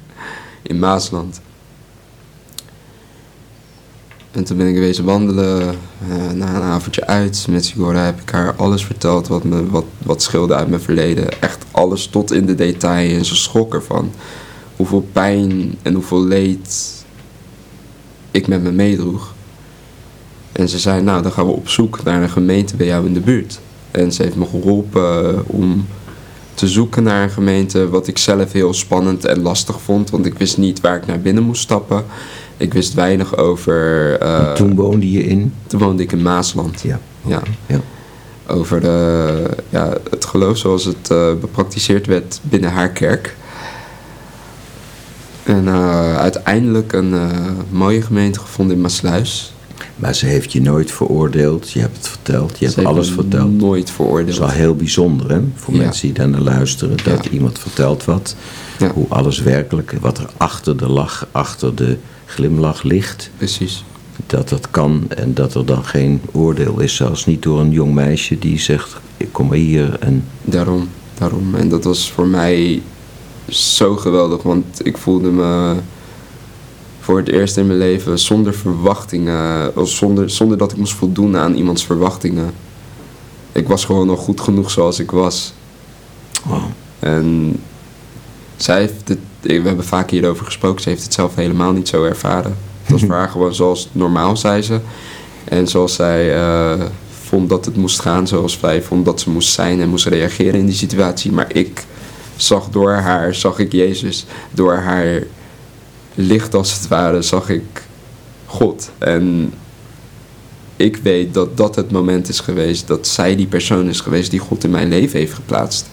in 0.62 0.78
Maasland. 0.78 1.40
En 4.30 4.44
toen 4.44 4.56
ben 4.56 4.66
ik 4.66 4.74
wezen 4.74 5.04
wandelen, 5.04 5.68
eh, 6.08 6.30
na 6.32 6.54
een 6.54 6.62
avondje 6.62 7.06
uit 7.06 7.46
met 7.50 7.64
Sigora 7.64 8.04
heb 8.04 8.20
ik 8.20 8.30
haar 8.30 8.54
alles 8.56 8.84
verteld 8.84 9.28
wat, 9.28 9.44
me, 9.44 9.70
wat, 9.70 9.84
wat 9.98 10.22
scheelde 10.22 10.54
uit 10.54 10.68
mijn 10.68 10.80
verleden. 10.80 11.40
Echt 11.40 11.64
alles 11.70 12.06
tot 12.06 12.32
in 12.32 12.46
de 12.46 12.54
detail 12.54 13.16
en 13.16 13.24
ze 13.24 13.36
schrok 13.36 13.74
ervan. 13.74 14.12
Hoeveel 14.76 15.08
pijn 15.12 15.78
en 15.82 15.94
hoeveel 15.94 16.24
leed 16.24 17.04
ik 18.30 18.46
met 18.46 18.62
me 18.62 18.70
meedroeg. 18.70 19.34
En 20.52 20.68
ze 20.68 20.78
zei, 20.78 21.02
nou 21.02 21.22
dan 21.22 21.32
gaan 21.32 21.46
we 21.46 21.52
op 21.52 21.68
zoek 21.68 22.02
naar 22.02 22.22
een 22.22 22.30
gemeente 22.30 22.76
bij 22.76 22.86
jou 22.86 23.06
in 23.06 23.14
de 23.14 23.20
buurt. 23.20 23.60
En 23.90 24.12
ze 24.12 24.22
heeft 24.22 24.36
me 24.36 24.46
geholpen 24.46 25.48
om 25.48 25.86
te 26.54 26.68
zoeken 26.68 27.02
naar 27.02 27.22
een 27.22 27.30
gemeente 27.30 27.88
wat 27.88 28.06
ik 28.06 28.18
zelf 28.18 28.52
heel 28.52 28.74
spannend 28.74 29.24
en 29.24 29.42
lastig 29.42 29.80
vond. 29.80 30.10
Want 30.10 30.26
ik 30.26 30.38
wist 30.38 30.58
niet 30.58 30.80
waar 30.80 30.96
ik 30.96 31.06
naar 31.06 31.20
binnen 31.20 31.42
moest 31.42 31.62
stappen. 31.62 32.04
Ik 32.56 32.72
wist 32.72 32.94
weinig 32.94 33.36
over... 33.36 34.16
eh, 34.20 34.48
En 34.48 34.54
toen 34.54 34.74
woonde 34.74 35.10
je 35.10 35.24
in? 35.24 35.54
toen 35.66 35.80
woonde 35.80 36.02
ik 36.02 36.12
in 36.12 36.22
Maasland. 36.22 36.80
Ja. 36.80 37.00
Ja. 37.26 37.42
ja. 37.66 37.80
Over 38.46 38.80
de, 38.80 39.48
ja, 39.68 39.96
het 40.10 40.24
geloof 40.24 40.56
zoals 40.56 40.84
het 40.84 41.10
eh, 41.10 41.32
bepraktiseerd 41.40 42.06
werd 42.06 42.40
binnen 42.42 42.70
haar 42.70 42.90
kerk. 42.90 43.36
En 45.42 45.68
eh, 45.68 46.16
uiteindelijk 46.16 46.92
een 46.92 47.14
mooie 47.70 48.02
gemeente 48.02 48.40
gevonden 48.40 48.76
in 48.76 48.82
Maasluis. 48.82 49.53
Maar 49.96 50.14
ze 50.14 50.26
heeft 50.26 50.52
je 50.52 50.60
nooit 50.60 50.90
veroordeeld. 50.92 51.70
Je 51.70 51.80
hebt 51.80 51.96
het 51.96 52.08
verteld. 52.08 52.58
Je 52.58 52.68
Ze 52.68 52.74
hebt 52.74 52.86
alles 52.86 53.10
verteld. 53.10 53.52
Nooit 53.58 53.86
Dat 53.86 53.94
veroordeeld. 53.94 54.28
is 54.28 54.38
wel 54.38 54.48
heel 54.48 54.74
bijzonder, 54.74 55.30
hè? 55.30 55.40
Voor 55.54 55.74
Ja. 55.74 55.80
mensen 55.80 56.02
die 56.06 56.12
daar 56.16 56.28
naar 56.28 56.40
luisteren. 56.40 56.96
Dat 57.04 57.24
Ja. 57.24 57.30
iemand 57.30 57.58
vertelt 57.58 58.04
wat. 58.04 58.36
Ja. 58.78 58.90
Hoe 58.92 59.06
alles 59.08 59.38
werkelijk, 59.40 59.94
wat 60.00 60.18
er 60.18 60.26
achter 60.36 60.76
de 60.76 60.88
lach, 60.88 61.26
achter 61.32 61.74
de 61.74 61.96
glimlach 62.26 62.82
ligt. 62.82 63.30
Precies. 63.36 63.84
Dat 64.26 64.48
dat 64.48 64.70
kan 64.70 65.04
en 65.08 65.34
dat 65.34 65.54
er 65.54 65.66
dan 65.66 65.84
geen 65.84 66.20
oordeel 66.32 66.80
is. 66.80 66.94
Zelfs 66.94 67.26
niet 67.26 67.42
door 67.42 67.60
een 67.60 67.70
jong 67.70 67.94
meisje 67.94 68.38
die 68.38 68.58
zegt, 68.60 68.96
ik 69.16 69.28
kom 69.32 69.46
maar 69.46 69.56
hier. 69.56 69.96
En 70.00 70.24
Daarom, 70.44 70.88
daarom. 71.18 71.54
En 71.54 71.68
dat 71.68 71.84
was 71.84 72.10
voor 72.12 72.26
mij 72.26 72.82
zo 73.48 73.96
geweldig, 73.96 74.42
want 74.42 74.64
ik 74.82 74.96
voelde 74.98 75.30
me 75.30 75.74
voor 77.04 77.16
het 77.16 77.28
eerst 77.28 77.56
in 77.56 77.66
mijn 77.66 77.78
leven 77.78 78.18
zonder 78.18 78.54
verwachtingen, 78.54 79.72
zonder, 79.86 80.30
zonder 80.30 80.58
dat 80.58 80.72
ik 80.72 80.78
moest 80.78 80.92
voldoen 80.92 81.36
aan 81.36 81.54
iemands 81.54 81.84
verwachtingen. 81.84 82.54
Ik 83.52 83.68
was 83.68 83.84
gewoon 83.84 84.10
al 84.10 84.16
goed 84.16 84.40
genoeg 84.40 84.70
zoals 84.70 84.98
ik 84.98 85.10
was. 85.10 85.52
wow. 86.44 86.62
En 86.98 87.56
zij 88.56 88.80
heeft 88.80 89.08
het, 89.08 89.18
we 89.40 89.52
hebben 89.52 89.84
vaak 89.84 90.10
hierover 90.10 90.44
gesproken, 90.44 90.82
ze 90.82 90.88
heeft 90.88 91.02
het 91.02 91.14
zelf 91.14 91.34
helemaal 91.34 91.72
niet 91.72 91.88
zo 91.88 92.04
ervaren. 92.04 92.56
Het 92.82 92.92
was 92.92 93.00
voor 93.06 93.14
haar 93.14 93.28
gewoon 93.28 93.54
zoals 93.54 93.88
normaal, 93.92 94.36
zei 94.36 94.62
ze. 94.62 94.80
En 95.44 95.68
zoals 95.68 95.94
zij 95.94 96.34
eh, 96.36 96.84
vond 97.22 97.48
dat 97.48 97.64
het 97.64 97.76
moest 97.76 98.00
gaan, 98.00 98.26
zoals 98.26 98.60
wij 98.60 98.82
vonden 98.82 99.06
dat 99.06 99.20
ze 99.20 99.30
moest 99.30 99.52
zijn 99.52 99.80
en 99.80 99.88
moest 99.88 100.06
reageren 100.06 100.60
in 100.60 100.66
die 100.66 100.74
situatie. 100.74 101.32
Maar 101.32 101.54
ik 101.54 101.84
zag 102.36 102.68
door 102.70 102.92
haar, 102.92 103.34
zag 103.34 103.58
ik 103.58 103.72
Jezus. 103.72 104.26
Door 104.50 104.74
haar 104.74 105.22
licht 106.14 106.54
als 106.54 106.72
het 106.72 106.88
ware, 106.88 107.22
zag 107.22 107.48
ik 107.48 107.82
God. 108.46 108.90
En 108.98 109.52
ik 110.76 110.96
weet 110.96 111.34
dat 111.34 111.56
dat 111.56 111.76
het 111.76 111.90
moment 111.90 112.28
is 112.28 112.40
geweest, 112.40 112.86
dat 112.86 113.06
zij 113.06 113.36
die 113.36 113.46
persoon 113.46 113.88
is 113.88 114.00
geweest 114.00 114.30
die 114.30 114.40
God 114.40 114.64
in 114.64 114.70
mijn 114.70 114.88
leven 114.88 115.18
heeft 115.18 115.34
geplaatst 115.34 115.86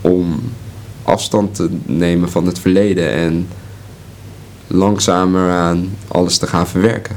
om 0.00 0.52
afstand 1.02 1.54
te 1.54 1.68
nemen 1.84 2.30
van 2.30 2.46
het 2.46 2.58
verleden 2.58 3.12
en 3.12 3.48
langzamer 4.66 5.50
aan 5.50 5.96
alles 6.08 6.38
te 6.38 6.46
gaan 6.46 6.66
verwerken. 6.66 7.16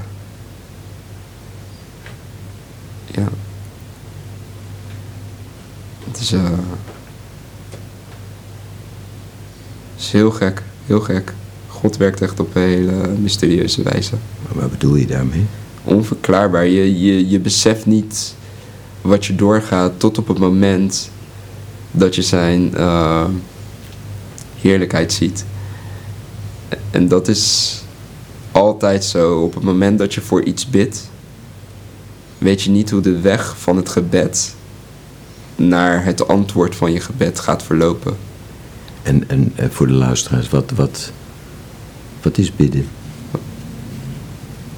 Ja. 3.05 3.27
Het 6.05 6.19
is, 6.19 6.31
eh 6.31 6.41
het 9.95 10.05
is 10.05 10.11
heel 10.11 10.31
gek, 10.31 10.63
heel 10.85 11.01
gek. 11.01 11.33
God 11.77 11.97
werkt 11.97 12.21
echt 12.21 12.39
op 12.39 12.55
een 12.55 12.61
hele 12.61 13.07
mysterieuze 13.21 13.83
wijze 13.83 14.15
Maar 14.47 14.61
wat 14.61 14.71
bedoel 14.71 14.95
je 14.95 15.07
daarmee? 15.07 15.45
onverklaarbaar. 15.87 16.65
Je, 16.65 16.99
je, 16.99 17.29
je 17.29 17.39
beseft 17.39 17.85
niet 17.85 18.35
wat 19.01 19.25
je 19.25 19.35
doorgaat 19.35 19.99
tot 19.99 20.17
op 20.17 20.27
het 20.27 20.37
moment 20.37 21.09
dat 21.91 22.15
je 22.15 22.21
zijn 22.21 22.75
eh, 22.75 23.25
heerlijkheid 24.55 25.13
ziet. 25.13 25.45
En 26.91 27.07
dat 27.07 27.27
is 27.27 27.75
altijd 28.51 29.03
zo. 29.03 29.39
Op 29.39 29.53
het 29.53 29.63
moment 29.63 29.99
dat 29.99 30.13
je 30.13 30.21
voor 30.21 30.43
iets 30.43 30.69
bidt, 30.69 31.09
weet 32.37 32.61
je 32.61 32.69
niet 32.69 32.89
hoe 32.89 33.01
de 33.01 33.19
weg 33.19 33.55
van 33.57 33.77
het 33.77 33.89
gebed 33.89 34.55
naar 35.55 36.05
het 36.05 36.27
antwoord 36.27 36.75
van 36.75 36.91
je 36.91 36.99
gebed 36.99 37.39
gaat 37.39 37.63
verlopen. 37.63 38.17
En, 39.03 39.29
en 39.29 39.51
eh, 39.55 39.69
voor 39.69 39.87
de 39.87 39.93
luisteraars, 39.93 40.49
wat, 40.49 40.71
wat, 40.75 41.11
wat 42.27 42.37
is 42.37 42.55
bidden? 42.55 42.87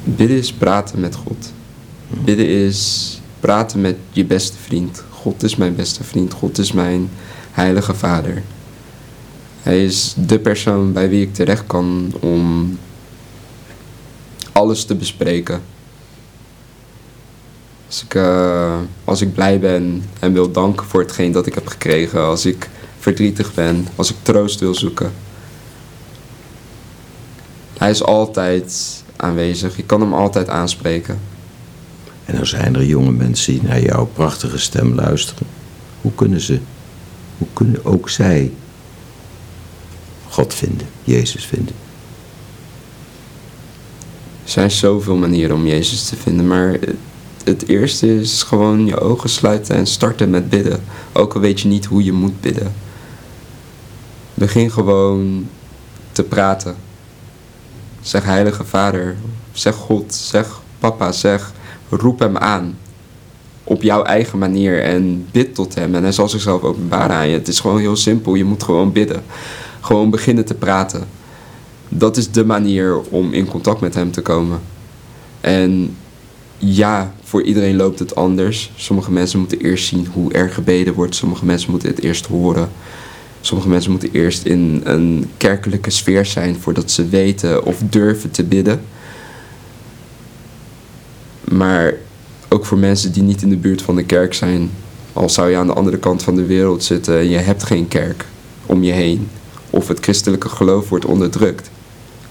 Bidden 0.03 0.37
is 0.37 0.53
praten 0.53 0.99
met 0.99 1.15
God. 1.15 1.53
Bidden 2.07 2.47
is 2.47 3.21
praten 3.39 3.81
met 3.81 3.95
je 4.11 4.25
beste 4.25 4.57
vriend. 4.57 5.03
God 5.09 5.43
is 5.43 5.55
mijn 5.55 5.75
beste 5.75 6.03
vriend. 6.03 6.33
God 6.33 6.57
is 6.57 6.71
mijn 6.71 7.09
heilige 7.51 7.93
vader. 7.93 8.43
Hij 9.61 9.85
is 9.85 10.15
de 10.17 10.39
persoon 10.39 10.93
bij 10.93 11.09
wie 11.09 11.21
ik 11.21 11.33
terecht 11.33 11.67
kan 11.67 12.13
om 12.19 12.77
alles 14.51 14.85
te 14.85 14.95
bespreken. 14.95 15.61
Als 17.87 18.03
ik, 18.03 18.15
eh, 18.15 18.77
als 19.03 19.21
ik 19.21 19.33
blij 19.33 19.59
ben 19.59 20.03
en 20.19 20.33
wil 20.33 20.51
danken 20.51 20.85
voor 20.85 21.01
hetgeen 21.01 21.31
dat 21.31 21.45
ik 21.45 21.53
heb 21.53 21.67
gekregen. 21.67 22.25
Als 22.25 22.45
ik 22.45 22.69
verdrietig 22.99 23.53
ben. 23.53 23.87
Als 23.95 24.09
ik 24.09 24.17
troost 24.21 24.59
wil 24.59 24.75
zoeken. 24.75 25.11
Hij 27.79 27.89
is 27.89 28.03
altijd 28.03 29.03
aanwezig. 29.15 29.75
Je 29.77 29.83
kan 29.83 30.01
hem 30.01 30.13
altijd 30.13 30.49
aanspreken. 30.49 31.19
En 32.25 32.35
dan 32.35 32.45
zijn 32.45 32.75
er 32.75 32.85
jonge 32.85 33.11
mensen 33.11 33.53
die 33.53 33.63
naar 33.63 33.81
jouw 33.81 34.05
prachtige 34.05 34.57
stem 34.57 34.95
luisteren. 34.95 35.47
Hoe 36.01 36.11
kunnen 36.15 36.39
ze, 36.41 36.59
hoe 37.37 37.47
kunnen 37.53 37.85
ook 37.85 38.09
zij 38.09 38.51
God 40.29 40.53
vinden, 40.53 40.87
Jezus 41.03 41.45
vinden? 41.45 41.75
Er 44.43 44.49
zijn 44.51 44.71
zoveel 44.71 45.15
manieren 45.15 45.55
om 45.55 45.67
Jezus 45.67 46.05
te 46.05 46.15
vinden, 46.15 46.47
maar 46.47 46.71
het- 46.71 46.95
het 47.43 47.67
eerste 47.67 48.19
is 48.19 48.43
gewoon 48.43 48.85
je 48.85 48.99
ogen 48.99 49.29
sluiten 49.29 49.75
en 49.75 49.87
starten 49.87 50.29
met 50.29 50.49
bidden. 50.49 50.81
Ook 51.13 51.33
al 51.33 51.41
weet 51.41 51.59
je 51.61 51.67
niet 51.67 51.85
hoe 51.85 52.03
je 52.03 52.11
moet 52.11 52.41
bidden. 52.41 52.73
Begin 54.33 54.71
gewoon 54.71 55.47
te 56.11 56.23
praten. 56.23 56.75
Zeg 58.01 58.23
Heilige 58.23 58.63
Vader. 58.63 59.15
Zeg 59.51 59.75
God. 59.75 60.13
Zeg 60.13 60.61
Papa. 60.79 61.11
Zeg 61.11 61.51
roep 61.89 62.19
hem 62.19 62.37
aan. 62.37 62.77
Op 63.63 63.81
jouw 63.81 64.03
eigen 64.03 64.37
manier. 64.37 64.83
En 64.83 65.27
bid 65.31 65.55
tot 65.55 65.75
hem. 65.75 65.95
En 65.95 66.03
hij 66.03 66.11
zal 66.11 66.29
zichzelf 66.29 66.61
openbaren 66.61 67.15
aan 67.15 67.27
je. 67.27 67.33
Het 67.33 67.47
is 67.47 67.59
gewoon 67.59 67.79
heel 67.79 67.95
simpel. 67.95 68.35
Je 68.35 68.43
moet 68.43 68.63
gewoon 68.63 68.91
bidden. 68.91 69.23
Gewoon 69.79 70.09
beginnen 70.09 70.45
te 70.45 70.53
praten. 70.53 71.07
Dat 71.89 72.17
is 72.17 72.31
de 72.31 72.45
manier 72.45 72.99
om 73.01 73.33
in 73.33 73.45
contact 73.45 73.79
met 73.79 73.93
hem 73.93 74.11
te 74.11 74.21
komen. 74.21 74.59
En 75.41 75.95
ja, 76.57 77.13
voor 77.23 77.43
iedereen 77.43 77.75
loopt 77.75 77.99
het 77.99 78.15
anders. 78.15 78.71
Sommige 78.75 79.11
mensen 79.11 79.39
moeten 79.39 79.59
eerst 79.59 79.87
zien 79.87 80.07
hoe 80.13 80.33
er 80.33 80.49
gebeden 80.49 80.93
wordt. 80.93 81.15
Sommige 81.15 81.45
mensen 81.45 81.71
moeten 81.71 81.89
het 81.89 82.03
eerst 82.03 82.25
horen. 82.25 82.69
Sommige 83.41 83.69
mensen 83.69 83.91
moeten 83.91 84.11
eerst 84.11 84.45
in 84.45 84.81
een 84.83 85.29
kerkelijke 85.37 85.89
sfeer 85.89 86.25
zijn 86.25 86.59
voordat 86.59 86.91
ze 86.91 87.07
weten 87.07 87.65
of 87.65 87.77
durven 87.89 88.31
te 88.31 88.43
bidden. 88.43 88.81
Maar 91.43 91.93
ook 92.49 92.65
voor 92.65 92.77
mensen 92.77 93.11
die 93.11 93.23
niet 93.23 93.41
in 93.41 93.49
de 93.49 93.57
buurt 93.57 93.81
van 93.81 93.95
de 93.95 94.03
kerk 94.03 94.33
zijn, 94.33 94.71
al 95.13 95.29
zou 95.29 95.49
je 95.49 95.57
aan 95.57 95.67
de 95.67 95.73
andere 95.73 95.97
kant 95.97 96.23
van 96.23 96.35
de 96.35 96.45
wereld 96.45 96.83
zitten 96.83 97.17
en 97.17 97.29
je 97.29 97.37
hebt 97.37 97.63
geen 97.63 97.87
kerk 97.87 98.25
om 98.65 98.83
je 98.83 98.91
heen, 98.91 99.29
of 99.69 99.87
het 99.87 99.99
christelijke 99.99 100.49
geloof 100.49 100.89
wordt 100.89 101.05
onderdrukt, 101.05 101.69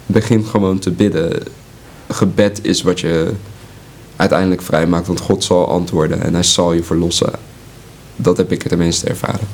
begin 0.06 0.44
gewoon 0.44 0.78
te 0.78 0.90
bidden. 0.90 1.42
Gebed 2.08 2.58
is 2.62 2.82
wat 2.82 3.00
je 3.00 3.32
uiteindelijk 4.16 4.62
vrijmaakt, 4.62 5.06
want 5.06 5.20
God 5.20 5.44
zal 5.44 5.68
antwoorden 5.68 6.22
en 6.22 6.34
hij 6.34 6.42
zal 6.42 6.72
je 6.72 6.82
verlossen. 6.82 7.32
Dat 8.16 8.36
heb 8.36 8.52
ik 8.52 8.62
tenminste 8.62 9.06
ervaren. 9.06 9.48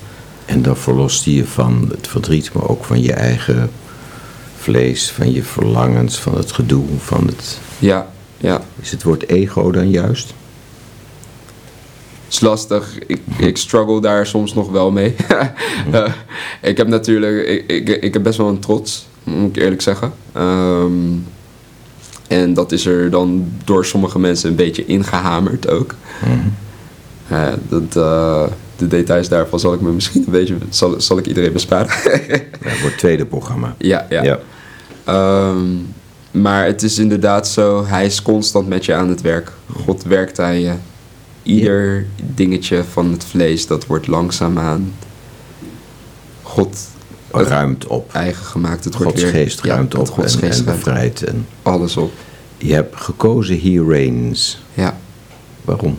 En 0.47 0.63
dan 0.63 0.77
verlost 0.77 1.25
hij 1.25 1.35
je 1.35 1.47
van 1.47 1.89
het 1.91 2.09
verdriet, 2.09 2.53
maar 2.53 2.69
ook 2.69 2.85
van 2.85 3.03
je 3.03 3.13
eigen 3.13 3.71
vlees, 4.59 5.11
van 5.11 5.33
je 5.33 5.43
verlangens, 5.43 6.19
van 6.19 6.37
het 6.37 6.53
gedoe, 6.53 6.85
van 6.99 7.27
het... 7.27 7.59
Ja, 7.79 8.07
ja. 8.37 8.61
Is 8.81 8.91
het 8.91 9.03
woord 9.03 9.29
ego 9.29 9.71
dan 9.71 9.91
juist? 9.91 10.35
is 12.35 12.41
lastig. 12.41 12.99
Ik, 13.07 13.21
ik 13.39 13.57
struggle 13.57 14.01
daar 14.01 14.27
soms 14.27 14.55
nog 14.55 14.71
wel 14.71 14.91
mee. 14.91 15.15
Eh, 15.93 16.13
ik 16.63 16.77
heb 16.77 16.89
natuurlijk, 16.89 17.47
ik, 17.49 17.89
ik, 17.89 18.03
ik 18.03 18.13
heb 18.13 18.23
best 18.23 18.39
wel 18.39 18.49
een 18.49 18.59
trots, 18.59 19.07
moet 19.25 19.57
ik 19.57 19.63
eerlijk 19.63 19.83
zeggen. 19.83 20.13
Ehm, 20.33 20.93
en 22.29 22.55
dat 22.55 22.73
is 22.73 22.87
er 22.87 23.11
dan 23.11 23.53
door 23.65 23.85
sommige 23.87 24.19
mensen 24.19 24.51
een 24.51 24.57
beetje 24.57 24.87
ingehamerd 24.87 25.69
ook. 25.69 25.95
Eh, 27.29 27.53
dat, 27.69 27.97
eh, 27.97 28.47
de 28.89 28.97
details 28.97 29.29
daarvan 29.29 29.61
zal 29.61 29.73
ik 29.73 29.81
me 29.81 29.91
misschien 29.91 30.23
een 30.27 30.33
beetje, 30.33 30.57
zal, 30.69 31.01
zal 31.01 31.19
ik 31.19 31.27
iedereen 31.27 31.53
besparen. 31.53 31.87
Ja, 32.65 32.71
voor 32.71 32.89
het 32.89 32.99
tweede 32.99 33.27
programma. 33.27 33.75
ja, 33.79 34.07
ja. 34.09 34.39
Ehm, 35.05 35.67
maar 36.31 36.67
het 36.67 36.83
is 36.83 36.99
inderdaad 36.99 37.49
zo, 37.49 37.85
hij 37.87 38.07
is 38.07 38.23
constant 38.23 38.69
met 38.69 38.85
je 38.85 38.95
aan 38.95 39.09
het 39.09 39.21
werk. 39.21 39.53
God 39.85 40.03
werkt 40.03 40.41
aan 40.41 40.61
je. 40.61 40.73
Ieder 41.43 42.07
dingetje 42.23 42.85
van 42.85 43.13
het 43.13 43.25
vlees, 43.25 43.67
dat 43.67 43.87
wordt 43.87 44.07
langzaamaan 44.07 44.93
God 46.43 46.79
Ruimt 47.31 47.87
op. 47.87 48.13
eigen 48.13 48.45
gemaakt. 48.45 48.85
Het 48.85 48.95
wordt 48.95 49.11
Gods 49.11 49.23
weer, 49.23 49.33
geest 49.33 49.65
ja, 49.65 49.75
ruimt 49.75 49.95
op 49.95 50.09
Gods 50.09 50.35
en, 50.35 50.39
geest 50.41 50.59
en 50.59 50.65
ruimt 50.65 50.85
bevrijdt. 50.85 51.23
En 51.23 51.47
alles 51.63 51.97
op. 51.97 52.13
je 52.57 52.73
hebt 52.73 52.97
gekozen 52.97 53.61
He 53.61 53.85
Reigns. 53.89 54.63
Ja. 54.75 54.99
Waarom? 55.65 55.99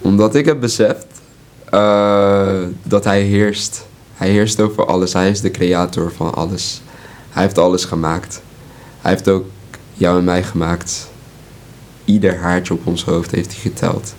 Omdat 0.00 0.34
ik 0.34 0.44
heb 0.44 0.60
beseft 0.60 1.06
eh, 1.70 2.62
dat 2.82 3.04
hij 3.04 3.22
heerst. 3.22 3.86
Hij 4.14 4.30
heerst 4.30 4.60
over 4.60 4.86
alles. 4.86 5.12
Hij 5.12 5.30
is 5.30 5.40
de 5.40 5.50
creator 5.50 6.12
van 6.12 6.34
alles. 6.34 6.82
Hij 7.30 7.42
heeft 7.42 7.58
alles 7.58 7.84
gemaakt. 7.84 8.42
Hij 9.00 9.10
heeft 9.10 9.28
ook 9.28 9.44
jou 9.94 10.18
en 10.18 10.24
mij 10.24 10.42
gemaakt. 10.42 11.08
Ieder 12.04 12.38
haartje 12.38 12.74
op 12.74 12.86
ons 12.86 13.04
hoofd 13.04 13.30
heeft 13.30 13.52
hij 13.52 13.60
geteld. 13.60 14.14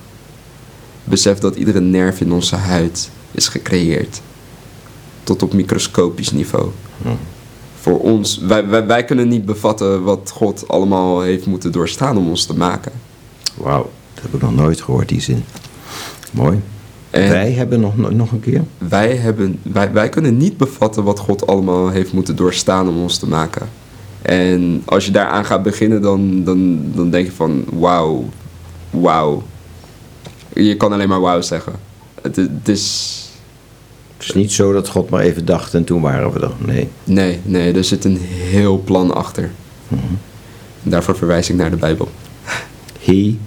Besef 1.04 1.40
dat 1.40 1.56
iedere 1.56 1.80
nerf 1.80 2.22
in 2.22 2.32
onze 2.32 2.56
huid 2.56 3.10
is 3.32 3.48
gecreëerd. 3.48 4.22
Tot 5.24 5.44
op 5.44 5.54
microscopisch 5.54 6.32
niveau. 6.32 6.70
Voor 7.82 8.00
ons, 8.00 8.38
wij, 8.38 8.68
wij, 8.68 8.86
wij 8.86 9.06
kunnen 9.06 9.28
niet 9.28 9.46
bevatten 9.46 10.04
wat 10.04 10.32
God 10.34 10.68
allemaal 10.68 11.22
heeft 11.22 11.46
moeten 11.46 11.72
doorstaan 11.72 12.18
om 12.18 12.30
ons 12.30 12.46
te 12.46 12.58
maken. 12.58 12.92
Wauw, 13.58 13.90
dat 14.14 14.24
heb 14.24 14.34
ik 14.34 14.42
nog 14.42 14.56
nooit 14.56 14.82
gehoord, 14.82 15.10
die 15.10 15.22
zin. 15.22 15.44
Mooi. 16.32 16.62
En- 17.10 17.30
Wij 17.30 17.52
hebben 17.52 17.80
nog, 17.80 17.98
nog 18.12 18.32
een 18.32 18.40
keer. 18.40 18.64
Wij, 18.78 19.16
hebben, 19.16 19.60
wij, 19.62 19.92
wij 19.92 20.10
kunnen 20.10 20.38
niet 20.38 20.58
bevatten 20.58 21.04
wat 21.04 21.20
God 21.20 21.48
allemaal 21.48 21.90
heeft 21.90 22.14
moeten 22.14 22.36
doorstaan 22.36 22.88
om 22.90 22.98
ons 23.02 23.18
te 23.18 23.28
maken. 23.28 23.70
En 24.22 24.82
als 24.86 25.06
je 25.06 25.12
daaraan 25.12 25.46
gaat 25.46 25.64
beginnen, 25.64 26.02
dan, 26.02 26.44
dan, 26.44 26.82
dan 26.96 27.10
denk 27.10 27.26
je 27.26 27.32
van 27.32 27.64
wauw, 27.74 28.26
wauw. 28.90 29.44
Je 30.54 30.78
kan 30.78 30.94
alleen 30.94 31.10
maar 31.10 31.22
wauw 31.22 31.42
zeggen. 31.42 31.74
Het, 32.22 32.36
het 32.36 32.68
is... 32.68 33.16
Het 34.18 34.30
is 34.30 34.36
niet 34.36 34.52
zo 34.52 34.74
dat 34.74 34.88
God 34.90 35.10
maar 35.10 35.22
even 35.22 35.46
dacht 35.46 35.74
en 35.74 35.84
toen 35.84 36.02
waren 36.02 36.32
we 36.34 36.40
er. 36.40 36.52
Nee. 36.58 36.88
Nee, 37.04 37.40
nee, 37.44 37.74
er 37.74 37.84
zit 37.84 38.06
een 38.06 38.18
heel 38.22 38.78
plan 38.86 39.14
achter. 39.16 39.52
En 40.84 40.90
daarvoor 40.90 41.18
verwijs 41.18 41.50
ik 41.50 41.56
naar 41.56 41.70
de 41.70 41.76
Bijbel. 41.76 42.10
He 43.00 43.38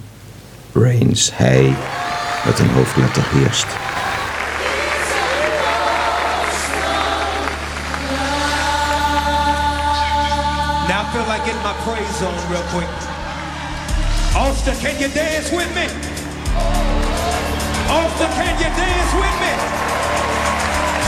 reigns. 0.73 1.31
Hij 1.35 1.75
met 2.45 2.59
een 2.59 2.71
hoofdletter 2.71 3.25
heerst. 3.29 3.67
Now 10.89 11.01
I 11.01 11.07
feel 11.13 11.27
like 11.33 11.45
getting 11.45 11.63
my 11.63 11.77
praise 11.85 12.19
on 12.29 12.35
real 12.51 12.67
quick. 12.75 12.93
Austin, 14.37 14.77
can 14.83 14.95
you 15.01 15.09
dance 15.09 15.49
with 15.51 15.71
me? 15.79 15.87
Austin, 17.89 18.31
can 18.39 18.55
you 18.63 18.71
dance 18.85 19.13
with 19.23 19.37
me? 19.45 19.53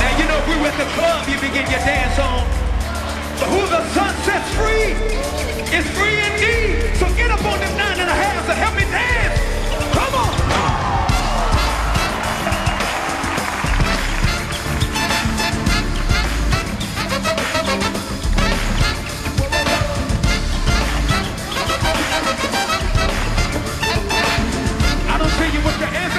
Now 0.00 0.12
you 0.18 0.24
know 0.28 0.38
if 0.42 0.46
we 0.48 0.56
were 0.60 0.70
at 0.72 0.78
the 0.78 0.88
club, 0.96 1.20
you 1.28 1.36
begin 1.40 1.66
your 1.70 1.84
dance 1.84 2.18
on. 2.18 2.44
But 3.38 3.48
who 3.52 3.62
the 3.68 3.82
sun 3.94 4.14
sets 4.24 4.50
free 4.56 4.92
is 5.76 5.84
free 5.96 6.18
indeed. 6.28 6.96
So 6.96 7.04
get 7.20 7.30
up 7.30 7.44
on 7.44 7.58
them 7.60 7.76
nine 7.76 7.98
and 8.00 8.08
a 8.08 8.18
half 8.24 8.48
and 8.48 8.58
help 8.58 8.74
me 8.76 8.84
dance. 8.90 9.55
with 25.66 25.80
the 25.80 25.86
answer. 25.86 26.15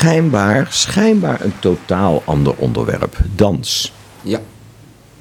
Schijnbaar, 0.00 0.66
schijnbaar 0.70 1.40
een 1.40 1.52
totaal 1.58 2.22
ander 2.24 2.54
onderwerp. 2.56 3.16
Dans. 3.34 3.92
Ja, 4.22 4.40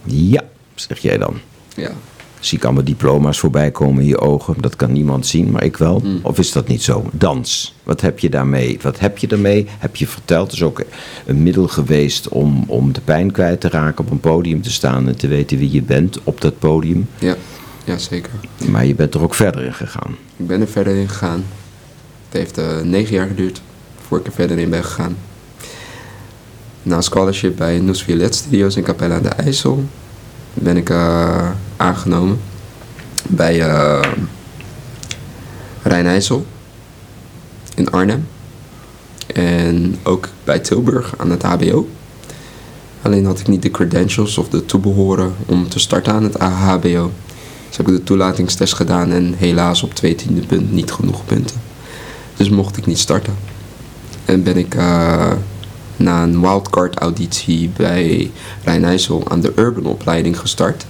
Ja, 0.04 0.44
zeg 0.76 1.00
jij 1.00 1.18
dan. 1.18 1.34
ja. 1.76 1.92
Zie 2.40 2.58
ik 2.58 2.64
allemaal 2.64 2.84
diploma's 2.84 3.40
voorbij 3.40 3.72
komen 3.72 4.02
in 4.02 4.08
je 4.08 4.20
ogen. 4.20 4.56
Dat 4.62 4.76
kan 4.76 4.92
niemand 4.92 5.28
zien, 5.28 5.52
maar 5.52 5.64
ik 5.64 5.78
wel. 5.78 6.00
Hmm. 6.02 6.20
Of 6.22 6.40
is 6.40 6.52
dat 6.52 6.68
niet 6.68 6.84
zo? 6.84 7.10
Dans. 7.12 7.76
Wat 7.84 8.02
heb 8.02 8.20
je 8.20 8.30
daarmee? 8.30 8.80
Wat 8.82 9.00
heb 9.00 9.18
je 9.18 9.28
daarmee? 9.28 9.66
Heb 9.80 9.96
je 9.96 10.08
verteld? 10.08 10.46
Het 10.46 10.56
is 10.56 10.64
ook 10.64 10.84
een 11.26 11.44
middel 11.44 11.68
geweest 11.68 12.28
om, 12.28 12.64
om 12.68 12.92
de 12.94 13.02
pijn 13.02 13.32
kwijt 13.32 13.62
te 13.62 13.70
raken. 13.70 14.06
Op 14.06 14.12
een 14.12 14.20
podium 14.20 14.62
te 14.62 14.72
staan 14.72 15.08
en 15.08 15.18
te 15.18 15.28
weten 15.28 15.58
wie 15.58 15.72
je 15.72 15.82
bent 15.82 16.20
op 16.24 16.42
dat 16.42 16.60
podium. 16.60 17.08
Ja, 17.18 17.36
ja 17.84 17.98
zeker. 17.98 18.32
Maar 18.70 18.86
je 18.86 18.96
bent 18.96 19.14
er 19.14 19.22
ook 19.22 19.34
verder 19.36 19.64
in 19.64 19.74
gegaan. 19.74 20.16
Ik 20.38 20.48
ben 20.48 20.62
er 20.62 20.68
verder 20.68 20.96
in 20.96 21.10
gegaan. 21.10 21.44
Het 22.30 22.38
heeft 22.40 22.58
eh, 22.58 22.82
negen 22.82 23.14
jaar 23.16 23.28
geduurd 23.28 23.62
voor 24.10 24.20
ik 24.20 24.26
er 24.26 24.32
verder 24.32 24.58
in 24.58 24.70
ben 24.70 24.84
gegaan. 24.84 25.18
Na 26.84 26.96
een 26.96 27.04
scholarship 27.04 27.58
bij 27.58 27.80
Noes 27.80 28.04
Violet 28.04 28.36
Studios 28.36 28.76
in 28.76 28.84
Capelle 28.84 29.14
aan 29.14 29.22
de 29.22 29.30
IJssel 29.30 29.84
ben 30.54 30.78
ik 30.78 30.90
eh, 30.90 31.50
aangenomen 31.78 32.40
bij 33.28 33.62
eh 33.62 34.12
Rijn 35.84 36.06
IJssel 36.06 36.46
in 37.76 37.92
Arnhem. 37.92 38.28
En 39.28 39.96
ook 40.04 40.28
bij 40.44 40.60
Tilburg 40.60 41.14
aan 41.18 41.32
het 41.32 41.44
HBO. 41.44 41.88
Alleen 43.02 43.26
had 43.26 43.40
ik 43.40 43.48
niet 43.48 43.62
de 43.62 43.72
credentials 43.72 44.38
of 44.38 44.50
de 44.50 44.66
toebehoren 44.66 45.36
om 45.46 45.70
te 45.70 45.80
starten 45.80 46.14
aan 46.14 46.24
het 46.24 46.38
HBO. 46.38 47.12
Dus 47.68 47.78
heb 47.78 47.88
ik 47.88 47.96
de 47.96 48.04
toelatingstest 48.04 48.74
gedaan 48.74 49.12
en 49.12 49.34
helaas 49.38 49.84
op 49.84 49.94
twee 49.94 50.16
tiende 50.16 50.42
punt 50.42 50.72
niet 50.72 50.92
genoeg 50.92 51.26
punten. 51.26 51.62
Dus 52.38 52.50
mocht 52.50 52.78
ik 52.78 52.86
niet 52.86 53.00
starten. 53.00 53.49
En 54.30 54.44
ben 54.44 54.58
ik 54.58 54.76
eh, 54.76 55.32
na 55.96 56.24
een 56.24 56.42
wildcard 56.42 57.00
auditie 57.00 57.72
bij 57.78 58.32
Rijn 58.64 58.86
IJssel 58.86 59.24
aan 59.28 59.42
de 59.42 59.52
Urban 59.56 59.86
opleiding 59.86 60.40
gestart. 60.40 60.86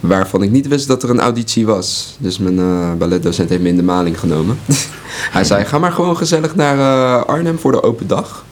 Waarvan 0.00 0.42
ik 0.42 0.50
niet 0.50 0.68
wist 0.68 0.88
dat 0.88 1.02
er 1.02 1.10
een 1.10 1.20
auditie 1.20 1.66
was. 1.66 2.16
Dus 2.18 2.38
mijn 2.38 2.58
eh, 2.58 2.92
balletdocent 2.98 3.48
heeft 3.48 3.62
me 3.62 3.68
in 3.68 3.76
de 3.76 3.82
maling 3.82 4.18
genomen. 4.18 4.58
Hij 5.36 5.44
zei, 5.44 5.64
ga 5.64 5.78
maar 5.78 5.92
gewoon 5.92 6.16
gezellig 6.16 6.54
naar 6.54 6.78
eh, 6.78 7.24
Arnhem 7.26 7.58
voor 7.58 7.72
de 7.72 7.82
open 7.82 8.06
dag. 8.06 8.44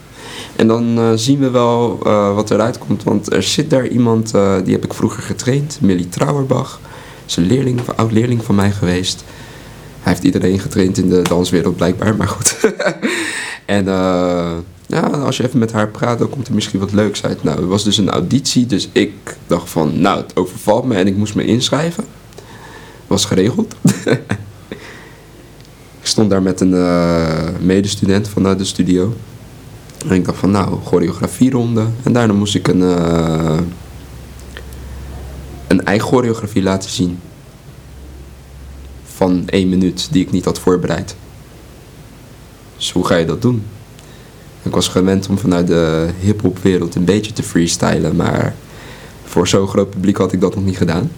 En 0.57 0.67
dan 0.67 1.19
zien 1.19 1.39
we 1.39 1.51
wel 1.51 1.99
wat 2.35 2.51
eruit 2.51 2.79
komt. 2.79 3.03
Want 3.03 3.33
er 3.33 3.43
zit 3.43 3.71
daar 3.71 3.87
iemand, 3.87 4.31
die 4.65 4.73
heb 4.73 4.85
ik 4.85 4.95
vroeger 4.95 5.23
getraind. 5.23 5.79
Millie 5.81 6.09
Trouwerbach. 6.09 6.81
Is 7.27 7.37
een 7.37 7.47
leerling, 7.47 7.81
oud-leerling 7.97 8.45
van 8.45 8.55
mij 8.55 8.71
geweest. 8.71 9.25
Hij 10.03 10.13
heeft 10.13 10.25
iedereen 10.25 10.59
getraind 10.59 10.99
in 10.99 11.09
de 11.09 11.23
danswereld 11.23 11.77
blijkbaar, 11.77 12.17
maar 12.17 12.29
goed. 12.29 12.57
en 13.67 13.89
eh, 13.89 14.53
ja, 14.87 15.01
als 15.01 15.37
je 15.37 15.47
even 15.47 15.59
met 15.59 15.73
haar 15.73 15.89
praat, 15.89 16.19
dan 16.19 16.29
komt 16.29 16.49
er 16.49 16.55
misschien 16.55 16.81
wat 16.81 16.93
leuks 16.93 17.25
uit. 17.25 17.43
Nou, 17.43 17.57
het 17.61 17.69
was 17.69 17.85
dus 17.85 17.97
een 17.97 18.11
auditie, 18.11 18.67
dus 18.67 18.89
ik 18.93 19.37
dacht 19.47 19.71
van, 19.71 20.01
nou, 20.01 20.21
het 20.21 20.37
overvalt 20.37 20.85
me 20.85 20.95
en 20.95 21.07
ik 21.07 21.17
moest 21.17 21.35
me 21.35 21.45
inschrijven. 21.45 22.05
Was 23.07 23.25
geregeld. 23.25 23.75
ik 26.01 26.09
stond 26.09 26.31
daar 26.31 26.43
met 26.43 26.61
een 26.61 26.75
eh, 26.75 27.49
medestudent 27.61 28.29
vanuit 28.29 28.59
de 28.59 28.65
studio. 28.65 29.15
En 30.09 30.15
ik 30.15 30.25
dacht 30.25 30.39
van, 30.39 30.51
nou, 30.51 30.79
choreografieronde. 30.85 31.87
En 32.03 32.13
daarna 32.13 32.33
moest 32.33 32.55
ik 32.55 32.69
een, 32.69 32.83
eh, 32.83 33.59
een 35.67 35.85
eigen 35.85 36.09
choreografie 36.09 36.63
laten 36.63 36.91
zien. 36.91 37.19
Van 39.23 39.49
één 39.49 39.69
minuut, 39.69 40.09
die 40.11 40.23
ik 40.23 40.31
niet 40.31 40.45
had 40.45 40.59
voorbereid. 40.59 41.15
Dus 42.77 42.93
hoe 42.93 43.07
ga 43.07 43.17
je 43.17 43.27
dat 43.27 43.43
doen? 43.43 43.65
Ik 44.63 44.75
was 44.75 44.89
gewend 44.89 45.29
om 45.29 45.39
vanuit 45.39 45.67
de 45.67 46.09
hip-hop 46.21 46.59
wereld 46.59 46.95
een 46.95 47.05
beetje 47.05 47.33
te 47.33 47.43
freestylen, 47.43 48.17
maar 48.17 48.55
voor 49.25 49.49
zo'n 49.49 49.69
groot 49.69 49.91
publiek 49.91 50.17
had 50.17 50.33
ik 50.33 50.41
dat 50.41 50.55
nog 50.55 50.65
niet 50.65 50.77
gedaan. 50.77 51.13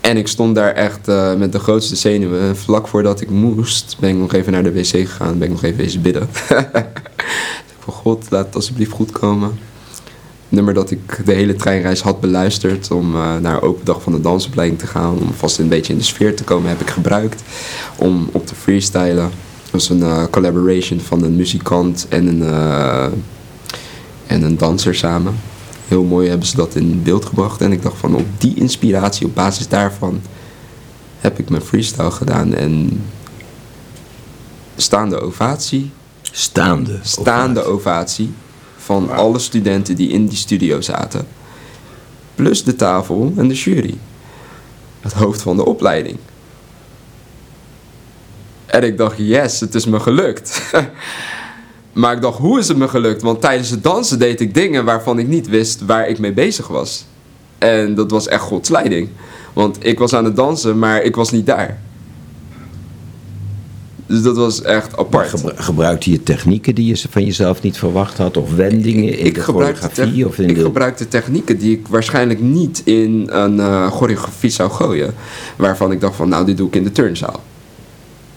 En 0.00 0.16
ik 0.16 0.28
stond 0.28 0.54
daar 0.54 0.72
echt 0.72 1.08
eh, 1.08 1.34
met 1.34 1.52
de 1.52 1.58
grootste 1.58 1.96
zenuwen. 1.96 2.40
En 2.40 2.56
vlak 2.56 2.88
voordat 2.88 3.20
ik 3.20 3.30
moest, 3.30 3.96
ben 4.00 4.10
ik 4.10 4.16
nog 4.16 4.32
even 4.32 4.52
naar 4.52 4.62
de 4.62 4.72
wc 4.72 4.86
gegaan. 4.86 5.38
Ben 5.38 5.48
ik 5.48 5.54
nog 5.54 5.62
even 5.62 5.78
wezen 5.78 6.02
bidden. 6.02 6.28
ik 7.72 7.78
van 7.78 7.94
God, 7.94 8.26
laat 8.30 8.46
het 8.46 8.54
alsjeblieft 8.54 8.92
goed 8.92 9.10
komen. 9.10 9.58
Nummer 10.54 10.74
dat 10.74 10.90
ik 10.90 11.22
de 11.24 11.32
hele 11.32 11.54
treinreis 11.54 12.00
had 12.00 12.20
beluisterd 12.20 12.90
om 12.90 13.14
eh, 13.14 13.36
naar 13.36 13.62
open 13.62 13.84
dag 13.84 14.02
van 14.02 14.12
de 14.12 14.20
dansopleiding 14.20 14.80
te 14.80 14.86
gaan. 14.86 15.18
Om 15.18 15.32
vast 15.32 15.58
een 15.58 15.68
beetje 15.68 15.92
in 15.92 15.98
de 15.98 16.04
sfeer 16.04 16.36
te 16.36 16.44
komen, 16.44 16.68
heb 16.68 16.80
ik 16.80 16.90
gebruikt 16.90 17.42
om 17.96 18.28
op 18.32 18.46
te 18.46 18.54
freestylen. 18.54 19.30
Dat 19.62 19.70
was 19.70 19.88
een 19.88 20.02
eh, 20.02 20.24
collaboration 20.30 21.00
van 21.00 21.22
een 21.22 21.36
muzikant 21.36 22.06
en 22.08 22.26
een, 22.26 22.42
eh, 22.42 23.04
en 24.26 24.42
een 24.42 24.56
danser 24.56 24.94
samen. 24.94 25.34
Heel 25.88 26.04
mooi 26.04 26.28
hebben 26.28 26.46
ze 26.46 26.56
dat 26.56 26.74
in 26.74 27.02
beeld 27.02 27.24
gebracht. 27.24 27.60
En 27.60 27.72
ik 27.72 27.82
dacht 27.82 27.98
van 27.98 28.14
op 28.14 28.26
die 28.38 28.54
inspiratie, 28.54 29.26
op 29.26 29.34
basis 29.34 29.68
daarvan, 29.68 30.20
heb 31.18 31.38
ik 31.38 31.50
mijn 31.50 31.62
freestyle 31.62 32.10
gedaan. 32.10 32.54
En 32.54 33.02
staande 34.76 35.20
ovatie, 35.20 35.90
Staande. 36.22 36.98
staande 37.02 37.64
ovatie. 37.64 37.72
ovatie 37.72 38.34
van 38.84 39.10
alle 39.10 39.38
studenten 39.38 39.96
die 39.96 40.08
in 40.08 40.26
die 40.26 40.36
studio 40.36 40.80
zaten. 40.80 41.26
Plus 42.34 42.64
de 42.64 42.76
tafel 42.76 43.32
en 43.36 43.48
de 43.48 43.54
jury. 43.54 43.98
Het 45.00 45.12
hoofd 45.12 45.42
van 45.42 45.56
de 45.56 45.64
opleiding. 45.64 46.18
En 48.66 48.82
ik 48.82 48.98
dacht, 48.98 49.14
yes, 49.18 49.60
het 49.60 49.74
is 49.74 49.86
me 49.86 50.00
gelukt. 50.00 50.62
maar 51.92 52.14
ik 52.14 52.20
dacht, 52.20 52.38
hoe 52.38 52.58
is 52.58 52.68
het 52.68 52.76
me 52.76 52.88
gelukt? 52.88 53.22
Want 53.22 53.40
tijdens 53.40 53.70
het 53.70 53.82
dansen 53.82 54.18
deed 54.18 54.40
ik 54.40 54.54
dingen 54.54 54.84
waarvan 54.84 55.18
ik 55.18 55.28
niet 55.28 55.48
wist 55.48 55.84
waar 55.84 56.08
ik 56.08 56.18
mee 56.18 56.32
bezig 56.32 56.66
was. 56.66 57.04
En 57.58 57.94
dat 57.94 58.10
was 58.10 58.28
echt 58.28 58.42
Gods 58.42 58.68
leiding. 58.68 59.08
Want 59.52 59.76
ik 59.80 59.98
was 59.98 60.14
aan 60.14 60.24
het 60.24 60.36
dansen, 60.36 60.78
maar 60.78 61.02
ik 61.02 61.16
was 61.16 61.30
niet 61.30 61.46
daar. 61.46 61.80
Dus 64.06 64.22
dat 64.22 64.36
was 64.36 64.62
echt 64.62 64.96
apart. 64.96 65.28
gebru- 65.28 65.52
gebruikte 65.56 66.10
je 66.10 66.22
technieken 66.22 66.74
die 66.74 66.86
je 66.86 67.02
van 67.10 67.24
jezelf 67.24 67.62
niet 67.62 67.78
verwacht 67.78 68.18
had? 68.18 68.36
Of 68.36 68.54
wendingen 68.54 69.18
in 69.18 69.26
ik 69.26 69.34
de 69.34 69.40
gebruikte, 69.40 69.80
choreografie? 69.88 70.26
Of 70.26 70.38
in 70.38 70.48
ik 70.48 70.54
de... 70.56 70.62
gebruikte 70.62 71.08
technieken 71.08 71.58
die 71.58 71.72
ik 71.78 71.88
waarschijnlijk 71.88 72.40
niet 72.40 72.82
in 72.84 73.26
een 73.30 73.60
eh, 73.60 73.90
choreografie 73.90 74.50
zou 74.50 74.70
gooien. 74.70 75.14
Waarvan 75.56 75.92
ik 75.92 76.00
dacht 76.00 76.16
van, 76.16 76.28
nou, 76.28 76.44
dit 76.46 76.56
doe 76.56 76.68
ik 76.68 76.74
in 76.76 76.84
de 76.84 76.92
turnzaal. 76.92 77.42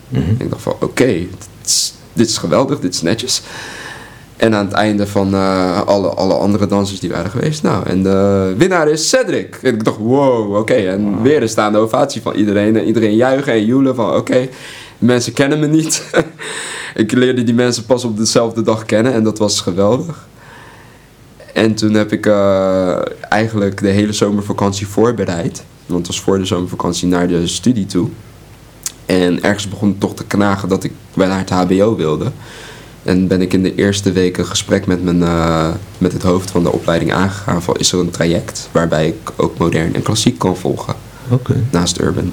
Mhm. 0.10 0.22
Ik 0.38 0.50
dacht 0.50 0.62
van, 0.62 0.74
oké, 0.80 1.06
dit, 1.06 1.28
is- 1.66 1.94
dit 2.14 2.28
is 2.30 2.38
geweldig, 2.38 2.80
dit 2.80 2.94
is 2.94 3.02
netjes. 3.02 3.42
En 4.38 4.56
aan 4.56 4.66
het 4.66 4.74
einde 4.74 5.08
van 5.08 5.34
eh, 5.34 5.82
alle, 5.82 6.08
alle 6.08 6.34
andere 6.34 6.68
dansers 6.68 7.00
die 7.00 7.10
waren 7.10 7.32
geweest, 7.32 7.64
nou, 7.64 7.86
en 7.86 8.04
de 8.04 8.54
winnaar 8.58 8.90
is 8.90 9.10
Cedric. 9.10 9.60
En 9.62 9.74
ik 9.74 9.84
dacht, 9.84 9.98
wow, 9.98 10.56
oké. 10.56 10.74
En 10.74 11.22
weer 11.22 11.42
een 11.42 11.50
staande 11.50 11.78
ovatie 11.78 12.22
van 12.22 12.34
iedereen. 12.36 12.78
En 12.78 12.86
iedereen 12.86 13.16
juichen 13.16 13.54
en 13.54 13.66
joelen 13.66 13.96
van, 13.96 14.16
oké, 14.16 14.48
mensen 15.00 15.34
kennen 15.34 15.60
me 15.60 15.68
niet. 15.68 16.04
ik 16.96 17.12
leerde 17.12 17.44
die 17.44 17.54
mensen 17.54 17.86
pas 17.86 18.04
op 18.04 18.18
dezelfde 18.18 18.62
dag 18.62 18.86
kennen 18.86 19.14
en 19.14 19.24
dat 19.24 19.38
was 19.38 19.62
geweldig. 19.62 20.28
En 21.54 21.76
toen 21.76 21.94
heb 21.94 22.12
ik 22.12 22.26
eh, 22.26 22.98
eigenlijk 23.30 23.82
de 23.82 23.88
hele 23.88 24.14
zomervakantie 24.14 24.88
voorbereid. 24.88 25.64
Want 25.86 26.00
het 26.00 26.08
was 26.08 26.22
voor 26.22 26.38
de 26.38 26.46
zomervakantie 26.46 27.08
naar 27.08 27.28
de 27.28 27.48
studie 27.48 27.86
toe. 27.86 28.10
En 29.06 29.44
ergens 29.44 29.70
begon 29.70 29.90
het 29.90 30.00
toch 30.00 30.16
te 30.16 30.26
knagen 30.26 30.70
dat 30.70 30.84
ik 30.84 30.92
wel 31.14 31.28
naar 31.28 31.40
het 31.40 31.50
HBO 31.50 31.96
wilde. 31.96 32.32
En 33.04 33.28
ben 33.28 33.42
ik 33.42 33.54
in 33.54 33.64
de 33.64 33.76
eerste 33.76 34.12
week 34.12 34.38
een 34.38 34.46
gesprek 34.46 34.86
met, 34.86 35.04
mijn, 35.04 35.24
eh, 35.24 35.70
met 35.98 36.14
het 36.14 36.24
hoofd 36.24 36.52
van 36.52 36.64
de 36.64 36.72
opleiding 36.72 37.14
aangegaan. 37.14 37.64
Van, 37.64 37.76
is 37.76 37.92
er 37.92 38.00
een 38.00 38.10
traject 38.10 38.70
waarbij 38.72 39.08
ik 39.08 39.32
ook 39.36 39.58
modern 39.58 39.96
en 39.96 40.02
klassiek 40.02 40.40
kan 40.40 40.58
volgen 40.58 40.96
naast 41.72 42.00
Urban. 42.00 42.32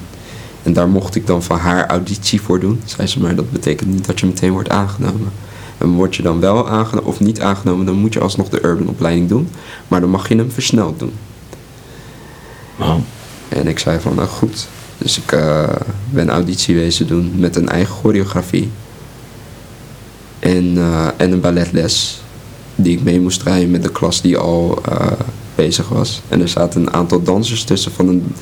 En 0.65 0.73
daar 0.73 0.89
mocht 0.89 1.15
ik 1.15 1.27
dan 1.27 1.43
van 1.43 1.59
haar 1.59 1.87
auditie 1.87 2.41
voor 2.41 2.61
doen. 2.61 2.81
Zei 2.85 3.09
ze, 3.09 3.21
maar 3.21 3.35
dat 3.35 3.51
betekent 3.51 3.91
niet 3.91 4.07
dat 4.07 4.21
je 4.21 4.27
meteen 4.27 4.53
wordt 4.53 4.69
aangenomen. 4.69 5.33
En 5.79 5.89
word 5.89 6.17
je 6.17 6.23
dan 6.23 6.41
wel 6.41 6.69
aangenomen 6.69 7.11
of 7.11 7.21
niet 7.21 7.41
aangenomen, 7.41 7.87
dan 7.87 7.95
moet 7.95 8.12
je 8.12 8.21
alsnog 8.21 8.49
de 8.49 8.65
Urban 8.65 8.89
opleiding 8.89 9.29
doen. 9.29 9.49
Maar 9.89 10.01
dan 10.01 10.11
mag 10.11 10.29
je 10.29 10.37
hem 10.37 10.51
versneld 10.51 10.99
doen. 10.99 11.12
Wauw. 12.77 13.01
En 13.49 13.69
ik 13.69 13.79
zei 13.79 14.01
van, 14.01 14.15
nou 14.15 14.29
goed. 14.29 14.67
Dus 14.99 15.19
ik 15.19 15.33
eh, 15.33 15.69
ben 16.11 16.29
auditie 16.29 16.75
wezen 16.75 17.07
doen 17.07 17.33
met 17.37 17.57
een 17.57 17.69
eigen 17.69 17.95
choreografie. 17.95 18.71
En, 20.39 20.73
eh, 20.77 21.07
en 21.17 21.33
een 21.33 21.41
balletles 21.41 22.21
die 22.75 22.97
ik 22.97 23.03
mee 23.03 23.21
moest 23.21 23.41
draaien 23.41 23.71
met 23.71 23.83
de 23.83 23.91
klas 23.91 24.21
die 24.21 24.39
al 24.39 24.79
eh, 24.89 25.12
bezig 25.55 25.89
was. 25.89 26.23
En 26.29 26.41
er 26.41 26.49
zaten 26.49 26.81
een 26.81 26.93
aantal 26.93 27.23
dansers 27.23 27.65
tussen 27.65 27.93
van 27.93 28.09
een 28.09 28.35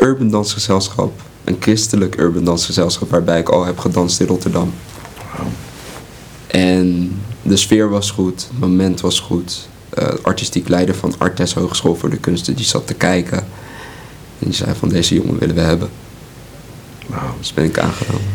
urban 0.00 0.28
dansgezelschap. 0.28 1.12
Een 1.44 1.56
christelijk 1.60 2.18
urban 2.18 2.44
dansgezelschap 2.44 3.10
waarbij 3.10 3.38
ik 3.38 3.48
al 3.48 3.64
heb 3.64 3.78
gedanst 3.78 4.20
in 4.20 4.26
Rotterdam. 4.26 4.72
En 6.46 7.12
de 7.42 7.56
sfeer 7.56 7.88
was 7.88 8.10
goed, 8.10 8.48
het 8.50 8.60
moment 8.60 9.00
was 9.00 9.20
goed. 9.20 9.68
De 9.88 10.18
artistiek 10.22 10.68
leider 10.68 10.94
van 10.94 11.14
Artes 11.18 11.54
Hogeschool 11.54 11.94
voor 11.94 12.10
de 12.10 12.16
Kunsten 12.16 12.54
die 12.54 12.64
zat 12.64 12.86
te 12.86 12.94
kijken. 12.94 13.38
En 14.38 14.48
die 14.48 14.54
zei 14.54 14.74
van 14.74 14.88
deze 14.88 15.14
jongen 15.14 15.38
willen 15.38 15.54
we 15.54 15.60
hebben. 15.60 15.90
Wauw. 17.06 17.34
Dus 17.38 17.54
ben 17.54 17.64
ik 17.64 17.78
aangenomen. 17.78 18.28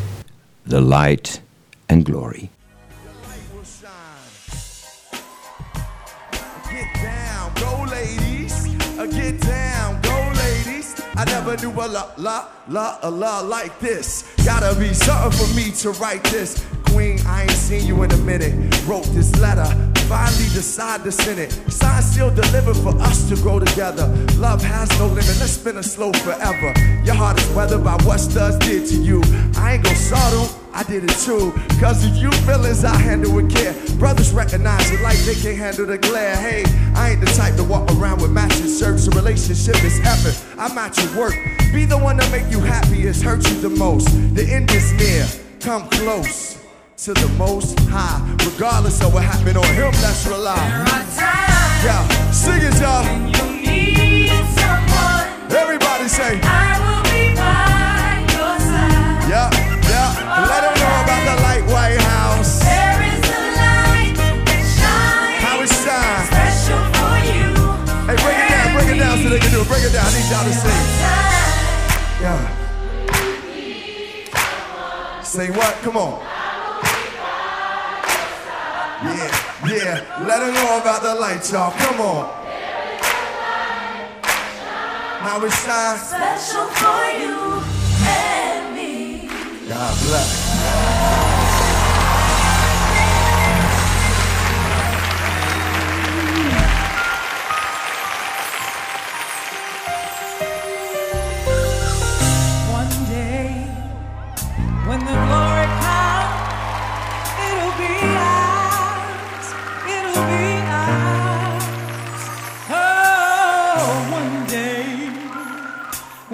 The 0.68 0.82
light 0.82 1.41
and 1.86 2.08
glory. 2.08 2.49
I 11.18 11.26
never 11.26 11.57
knew 11.57 11.72
a 11.72 11.88
la 11.88 12.11
la 12.18 12.47
la 12.68 12.99
a 13.01 13.09
la 13.09 13.39
like 13.39 13.80
this. 13.80 14.24
Gotta 14.45 14.80
be 14.80 14.93
something 14.93 15.32
for 15.32 15.51
me 15.55 15.72
to 15.72 15.89
write 15.99 16.24
this. 16.26 16.63
Queen, 16.92 17.20
I 17.26 17.44
ain't 17.44 17.52
seen 17.52 17.86
you 17.86 18.04
in 18.04 18.12
a 18.12 18.18
minute. 18.18 18.54
Wrote 18.88 19.06
this 19.14 19.36
letter, 19.40 19.66
finally 20.08 20.50
decide 20.54 21.04
to 21.04 21.12
send 21.12 21.40
it. 21.40 21.52
Sign 21.72 22.02
still 22.02 22.34
delivered 22.34 22.78
for 22.78 22.96
us 23.02 23.28
to 23.30 23.36
grow 23.36 23.60
together. 23.60 24.08
Love 24.38 24.62
has 24.62 24.90
no 25.00 25.08
limit, 25.08 25.38
let's 25.40 25.52
spin 25.52 25.78
it 25.78 25.84
slow 25.84 26.12
forever. 26.14 26.74
Your 27.04 27.16
heart 27.16 27.40
is 27.40 27.50
weathered 27.52 27.84
by 27.84 27.98
what 28.04 28.20
studs 28.20 28.58
did 28.60 28.88
to 28.90 28.96
you. 28.96 29.22
I 29.58 29.74
ain't 29.74 29.84
gon' 29.84 29.96
subtle. 29.96 30.50
I 30.74 30.84
did 30.84 31.04
it 31.06 31.18
too. 31.26 31.52
Cause 31.80 32.06
of 32.06 32.16
you 32.16 32.32
feelings 32.46 32.86
I 32.86 32.96
handle 32.96 33.34
with 33.34 33.52
care. 33.52 33.74
Brothers 33.98 34.32
recognize 34.32 34.92
it 34.92 35.02
like 35.02 35.18
they 35.20 35.34
can't 35.34 35.58
handle 35.58 35.88
the 35.88 35.98
glare. 35.98 36.36
Hey, 36.36 36.66
I 36.96 37.12
ain't 37.12 37.20
the 37.20 37.26
type 37.28 37.56
to 37.56 37.64
walk 37.64 37.90
around 37.94 38.22
with 38.22 38.32
matching 38.32 38.70
shirts. 38.70 39.08
A 39.08 39.12
relationship 39.12 39.84
is 39.84 40.00
effort. 40.06 40.38
I 40.60 40.72
match 40.76 41.04
your 41.04 41.18
work. 41.18 41.34
Be 41.74 41.86
the 41.86 41.98
one 41.98 42.18
to 42.18 42.30
make 42.30 42.52
you 42.52 42.60
happiest, 42.60 43.24
hurt 43.24 43.48
you 43.50 43.60
the 43.60 43.70
most. 43.70 44.08
The 44.36 44.44
end 44.44 44.70
is 44.70 44.94
near. 44.94 45.26
Come 45.60 45.90
close 45.90 46.58
to 46.98 47.14
the 47.14 47.28
most 47.38 47.80
high. 47.82 48.20
Regardless 48.54 49.02
of 49.04 49.14
what 49.14 49.24
happened 49.24 49.58
on 49.58 49.66
him, 49.76 49.91
let's 50.02 50.26
rely. 50.26 50.58
Yeah, 51.86 52.32
sing 52.32 52.62
it, 52.64 52.74
light, 81.28 81.51
y'all. 81.51 81.71
Come 81.71 82.01
on. 82.01 82.25
Now 85.23 85.43
it's 85.43 85.65
time 85.65 85.97
Special 85.97 86.67
for 86.67 87.03
you 87.19 87.61
and 88.07 88.75
me. 88.75 89.28
God 89.67 89.93
bless. 90.05 90.47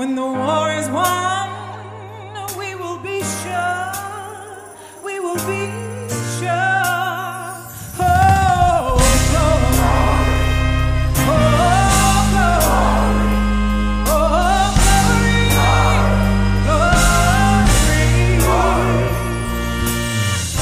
When 0.04 0.16
the 0.16 0.22
war 0.22 0.70
is 0.70 0.90
won, 0.90 1.50
we 2.58 2.76
will 2.76 3.00
be 3.00 3.22
sure. 3.40 3.92
We 5.02 5.22
will 5.22 5.42
be 5.48 5.64
sure. 6.36 7.48
Oh, 8.04 9.00
glory. 9.30 9.80
Oh, 11.32 12.20
glory. 12.34 13.32
Oh, 14.12 14.68
glory, 14.84 15.40
glory. 18.44 19.08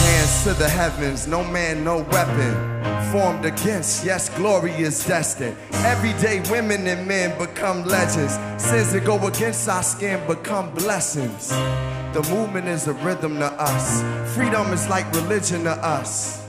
Hands 0.06 0.34
to 0.44 0.54
the 0.54 0.70
heavens, 0.70 1.26
no 1.26 1.44
man, 1.44 1.84
no 1.84 2.04
weapon 2.12 2.81
formed 3.12 3.46
against. 3.46 4.06
Yes, 4.06 4.30
glory 4.30 4.72
is 4.72 5.06
destined. 5.06 5.58
Everyday 5.86 6.40
women 6.50 6.88
and 6.88 7.06
men 7.08 7.38
become 7.38 7.84
legends. 7.84 8.34
Sins 8.58 8.94
that 8.94 9.04
go 9.06 9.28
against 9.28 9.68
our 9.68 9.84
skin 9.84 10.26
become 10.28 10.74
blessings. 10.74 11.50
The 11.50 12.26
movement 12.30 12.68
is 12.68 12.88
a 12.88 12.94
rhythm 12.94 13.38
to 13.40 13.46
us. 13.46 14.02
Freedom 14.34 14.72
is 14.72 14.88
like 14.90 15.12
religion 15.14 15.64
to 15.66 15.72
us. 15.72 16.41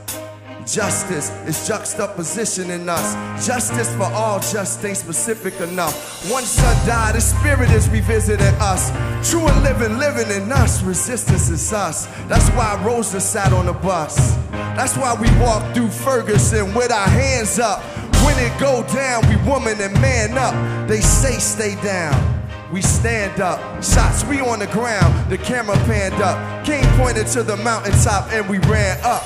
Justice 0.66 1.30
is 1.46 1.66
juxtaposition 1.66 2.70
in 2.70 2.88
us. 2.88 3.46
Justice 3.46 3.92
for 3.96 4.04
all 4.04 4.38
just 4.38 4.84
ain't 4.84 4.96
specific 4.96 5.60
enough. 5.60 6.30
One 6.30 6.44
son 6.44 6.86
died, 6.86 7.16
his 7.16 7.24
spirit 7.24 7.70
is 7.70 7.88
revisiting 7.88 8.54
us. 8.60 8.90
True 9.28 9.46
and 9.46 9.62
living, 9.64 9.98
living 9.98 10.30
in 10.30 10.52
us. 10.52 10.82
Resistance 10.82 11.48
is 11.48 11.72
us. 11.72 12.06
That's 12.28 12.48
why 12.50 12.80
Rosa 12.84 13.20
sat 13.20 13.52
on 13.52 13.66
the 13.66 13.72
bus. 13.72 14.36
That's 14.76 14.96
why 14.96 15.14
we 15.20 15.28
walked 15.40 15.74
through 15.74 15.88
Ferguson 15.88 16.74
with 16.74 16.92
our 16.92 17.08
hands 17.08 17.58
up. 17.58 17.82
When 18.24 18.38
it 18.38 18.58
go 18.60 18.84
down, 18.94 19.28
we 19.28 19.36
woman 19.50 19.80
and 19.80 19.92
man 20.00 20.38
up. 20.38 20.88
They 20.88 21.00
say 21.00 21.38
stay 21.38 21.74
down. 21.82 22.40
We 22.72 22.80
stand 22.80 23.38
up, 23.42 23.60
shots 23.84 24.24
we 24.24 24.40
on 24.40 24.60
the 24.60 24.66
ground, 24.68 25.30
the 25.30 25.36
camera 25.36 25.76
panned 25.84 26.22
up. 26.22 26.64
King 26.64 26.82
pointed 26.96 27.26
to 27.28 27.42
the 27.42 27.58
mountaintop 27.58 28.32
and 28.32 28.48
we 28.48 28.60
ran 28.60 28.98
up. 29.04 29.24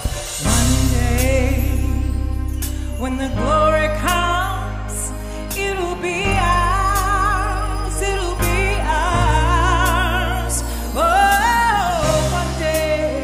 When 2.98 3.18
the 3.18 3.28
glory 3.28 3.88
comes, 3.98 5.12
it'll 5.54 5.96
be 5.96 6.24
ours. 6.24 8.00
It'll 8.00 8.36
be 8.36 8.80
ours. 8.80 10.62
Oh, 10.94 12.30
one 12.32 12.58
day, 12.58 13.20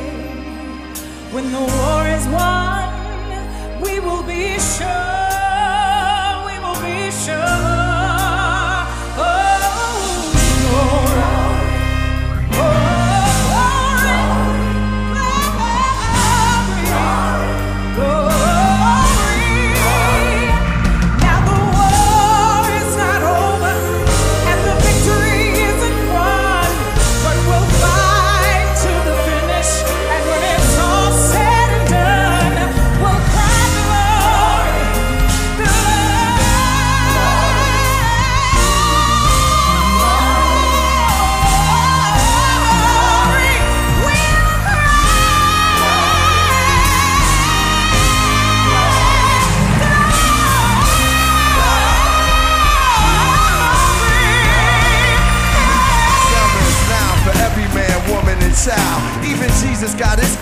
when 1.32 1.50
the 1.50 1.60
war 1.60 2.06
is 2.06 2.28
won, 2.28 3.80
we 3.80 3.98
will 3.98 4.22
be 4.24 4.58
sure. 4.76 4.88
We 6.46 6.58
will 6.58 6.80
be 6.82 7.10
sure. 7.10 7.71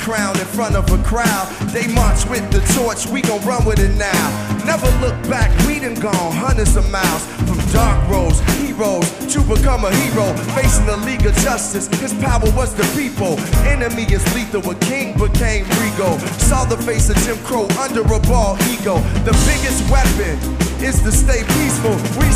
Crown 0.00 0.38
in 0.40 0.46
front 0.46 0.74
of 0.74 0.90
a 0.90 1.02
crowd. 1.04 1.46
They 1.72 1.86
march 1.92 2.24
with 2.26 2.50
the 2.50 2.60
torch, 2.74 3.06
we 3.06 3.20
gon' 3.22 3.44
run 3.44 3.64
with 3.64 3.78
it 3.78 3.94
now. 3.96 4.24
Never 4.64 4.88
look 5.04 5.16
back, 5.28 5.50
we 5.66 5.78
done 5.78 5.94
gone 5.94 6.32
hundreds 6.32 6.74
of 6.76 6.90
miles. 6.90 7.26
From 7.46 7.60
dark 7.72 8.00
roads, 8.08 8.40
heroes, 8.58 9.06
to 9.32 9.40
become 9.44 9.84
a 9.84 9.92
hero. 9.94 10.32
Facing 10.56 10.86
the 10.86 10.96
League 11.04 11.26
of 11.26 11.34
Justice, 11.44 11.86
his 12.00 12.14
power 12.14 12.48
was 12.56 12.74
the 12.74 12.86
people. 12.96 13.38
Enemy 13.68 14.04
is 14.08 14.24
lethal, 14.34 14.64
a 14.70 14.74
king 14.88 15.12
became 15.18 15.64
regal. 15.84 16.18
Saw 16.48 16.64
the 16.64 16.78
face 16.78 17.10
of 17.10 17.16
Jim 17.18 17.38
Crow 17.44 17.68
under 17.78 18.00
a 18.02 18.20
ball 18.20 18.56
ego. 18.72 18.98
The 19.28 19.36
biggest 19.44 19.84
weapon 19.92 20.34
is 20.80 21.02
to 21.02 21.12
stay 21.12 21.44
peaceful. 21.44 21.94
We 22.18 22.29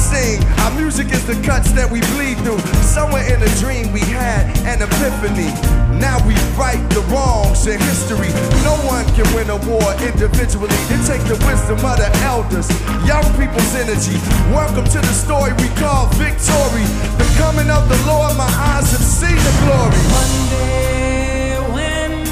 music 0.94 1.12
is 1.12 1.26
the 1.26 1.34
cuts 1.42 1.72
that 1.72 1.90
we 1.90 1.98
bleed 2.14 2.38
through. 2.46 2.62
Somewhere 2.86 3.26
in 3.26 3.42
a 3.42 3.50
dream 3.58 3.90
we 3.90 3.98
had 4.14 4.46
an 4.62 4.78
epiphany. 4.78 5.50
Now 5.98 6.22
we 6.22 6.38
right 6.54 6.78
the 6.94 7.02
wrongs 7.10 7.66
in 7.66 7.82
history. 7.82 8.30
No 8.62 8.78
one 8.86 9.02
can 9.18 9.26
win 9.34 9.50
a 9.50 9.58
war 9.66 9.90
individually. 9.98 10.70
It 10.94 11.02
takes 11.02 11.26
the 11.26 11.34
wisdom 11.50 11.82
of 11.82 11.98
the 11.98 12.06
elders, 12.22 12.70
young 13.02 13.26
people's 13.34 13.74
energy. 13.74 14.14
Welcome 14.54 14.86
to 14.94 15.00
the 15.02 15.14
story 15.18 15.50
we 15.58 15.66
call 15.82 16.06
victory. 16.14 16.86
The 17.18 17.26
coming 17.42 17.74
of 17.74 17.90
the 17.90 17.98
Lord, 18.06 18.38
my 18.38 18.46
eyes 18.46 18.94
have 18.94 19.02
seen 19.02 19.34
the 19.34 19.54
glory. 19.66 19.98
One 20.14 20.34
day 20.54 21.58
when 21.74 22.22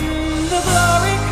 the 0.54 0.62
glory 0.62 1.18
comes, 1.26 1.31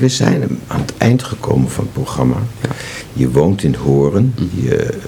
we 0.00 0.08
zijn 0.08 0.58
aan 0.66 0.80
het 0.80 0.96
eind 0.98 1.22
gekomen 1.22 1.70
van 1.70 1.84
het 1.84 1.92
programma. 1.92 2.36
Je 3.12 3.30
woont 3.30 3.62
in 3.62 3.74
Horen. 3.74 4.34
Je, 4.54 4.98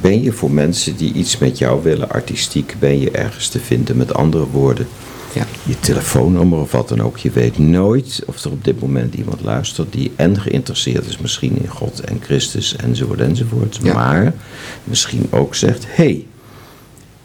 ben 0.00 0.22
je 0.22 0.32
voor 0.32 0.50
mensen 0.50 0.96
die 0.96 1.12
iets 1.12 1.38
met 1.38 1.58
jou 1.58 1.82
willen, 1.82 2.10
artistiek, 2.10 2.76
ben 2.78 3.00
je 3.00 3.10
ergens 3.10 3.48
te 3.48 3.60
vinden? 3.60 3.96
Met 3.96 4.14
andere 4.14 4.46
woorden, 4.46 4.86
Ja. 5.34 5.46
je 5.62 5.80
telefoonnummer 5.80 6.58
of 6.58 6.72
wat 6.72 6.88
dan 6.88 7.00
ook. 7.02 7.18
Je 7.18 7.30
weet 7.30 7.58
nooit 7.58 8.22
of 8.26 8.44
er 8.44 8.50
op 8.50 8.64
dit 8.64 8.80
moment 8.80 9.14
iemand 9.14 9.40
luistert 9.42 9.92
die 9.92 10.12
en 10.16 10.40
geïnteresseerd 10.40 11.06
is 11.06 11.18
misschien 11.18 11.58
in 11.62 11.68
God 11.68 12.00
en 12.00 12.20
Christus 12.22 12.76
enzovoort 12.76 13.20
enzovoort. 13.20 13.78
Ja. 13.82 13.94
Maar 13.94 14.34
misschien 14.84 15.26
ook 15.30 15.54
zegt, 15.54 15.84
hey, 15.88 16.26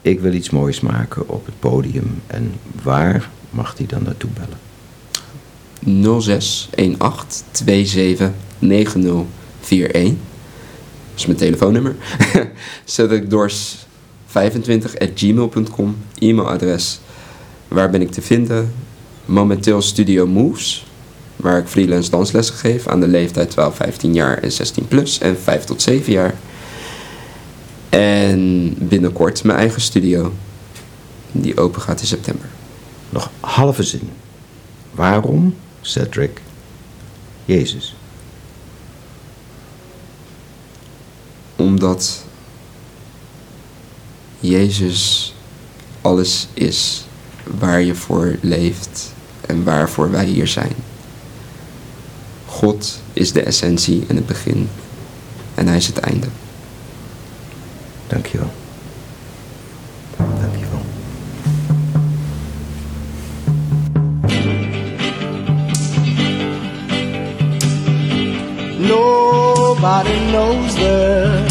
ik 0.02 0.20
wil 0.20 0.34
iets 0.34 0.50
moois 0.50 0.80
maken 0.80 1.30
op 1.30 1.46
het 1.46 1.60
podium. 1.60 2.22
En 2.28 2.52
waar 2.84 3.30
mag 3.50 3.76
die 3.76 3.88
dan 3.88 4.04
naartoe 4.04 4.30
bellen? 4.34 4.66
0618 5.86 7.44
27 7.52 8.32
9041. 8.60 10.10
Dat 10.12 10.16
is 11.16 11.26
mijn 11.26 11.38
telefoonnummer. 11.38 11.96
Cedric 12.86 13.30
Dors 13.30 13.86
25 14.26 15.00
at 15.00 15.10
gmail.com. 15.16 15.98
E-mailadres. 16.20 17.00
Waar 17.68 17.90
ben 17.90 18.02
ik 18.02 18.12
te 18.12 18.22
vinden? 18.22 18.74
Momenteel 19.26 19.82
Studio 19.82 20.28
Moves. 20.28 20.86
Waar 21.36 21.58
ik 21.58 21.68
freelance 21.68 22.10
danslessen 22.10 22.56
geef 22.56 22.88
aan 22.88 23.00
de 23.00 23.08
leeftijd 23.08 23.50
12, 23.50 23.76
15 23.76 24.14
jaar 24.14 24.38
en 24.38 24.52
16 24.52 24.88
plus. 24.88 25.20
En 25.20 25.38
5 25.38 25.64
tot 25.64 25.82
7 25.82 26.12
jaar. 26.14 26.36
En 27.90 28.74
binnenkort 28.80 29.44
mijn 29.44 29.60
eigen 29.60 29.82
studio. 29.82 30.34
Die 31.32 31.58
open 31.58 31.82
gaat 31.82 32.02
in 32.02 32.08
september. 32.08 32.50
Nog 33.10 33.32
halve 33.40 33.84
zin. 33.84 34.10
Waarom, 34.92 35.56
Cedric, 35.88 36.42
Jezus? 37.46 37.96
Omdat 41.56 42.24
Jezus 44.40 45.34
alles 46.02 46.48
is 46.54 47.06
waar 47.44 47.82
je 47.82 47.96
voor 47.96 48.36
leeft 48.42 49.14
en 49.42 49.64
waarvoor 49.64 50.12
wij 50.12 50.26
hier 50.26 50.48
zijn. 50.48 50.76
God 52.46 53.00
is 53.14 53.32
de 53.32 53.42
essentie 53.42 54.06
en 54.08 54.16
het 54.16 54.26
begin 54.26 54.70
en 55.56 55.68
hij 55.68 55.78
is 55.78 55.88
het 55.88 55.98
einde. 55.98 56.28
Dankjewel. 58.08 58.52
Dankjewel. 58.52 58.67
Nobody 68.88 70.18
knows 70.32 70.76
the 70.76 71.48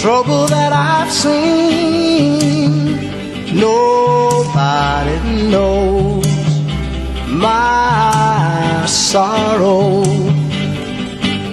trouble 0.00 0.46
that 0.46 0.72
I've 0.72 1.10
seen. 1.10 2.40
Nobody 3.58 5.16
knows 5.50 6.26
my 7.28 8.84
sorrow. 8.86 10.04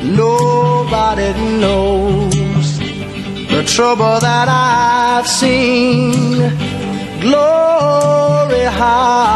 Nobody 0.04 1.32
knows 1.62 2.80
the 3.54 3.64
trouble 3.66 4.20
that 4.20 4.48
I've 4.50 5.28
seen. 5.28 6.40
Glory, 7.22 8.66
hallelujah. 8.82 9.33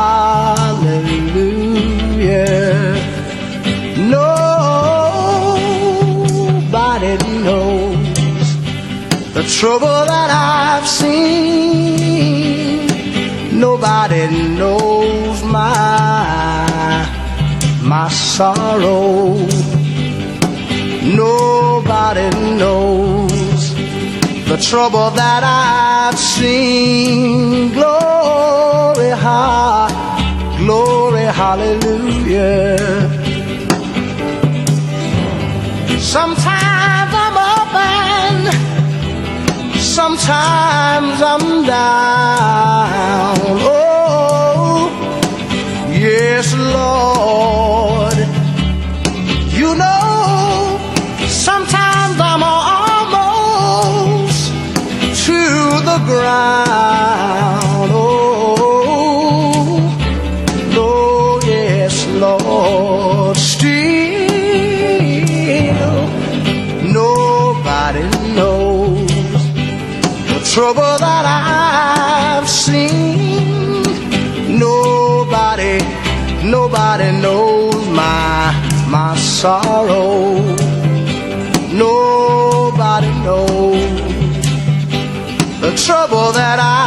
Trouble 9.59 10.05
that 10.05 10.29
I've 10.29 10.87
seen. 10.87 12.85
Nobody 13.59 14.27
knows 14.55 15.43
my 15.43 17.03
my 17.81 18.07
sorrow. 18.09 19.33
Nobody 21.23 22.29
knows 22.59 23.63
the 24.45 24.57
trouble 24.61 25.09
that 25.21 25.41
I've 25.43 26.19
seen. 26.19 27.73
Glory, 27.73 29.09
ha, 29.25 29.89
glory, 30.59 31.25
hallelujah. 31.41 32.77
Sometimes 35.99 36.66
sometimes 39.97 41.17
I'm 41.23 41.65
down. 41.65 43.35
Oh, 43.65 44.91
yes, 45.91 46.53
Lord. 46.53 48.17
You 49.59 49.73
know, 49.73 50.77
sometimes 51.27 52.15
I'm 52.31 52.43
almost 52.43 54.41
to 55.25 55.39
the 55.89 55.97
ground. 56.05 56.66
Trouble 85.87 86.33
that 86.33 86.59
I've 86.59 86.86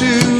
to. 0.00 0.39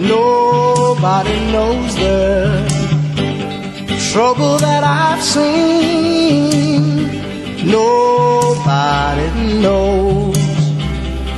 Nobody 0.00 1.36
knows 1.50 1.96
the 1.96 2.64
trouble 4.12 4.58
that 4.58 4.84
I've 4.84 5.20
seen. 5.24 5.89
Nobody 7.70 9.28
knows 9.62 10.36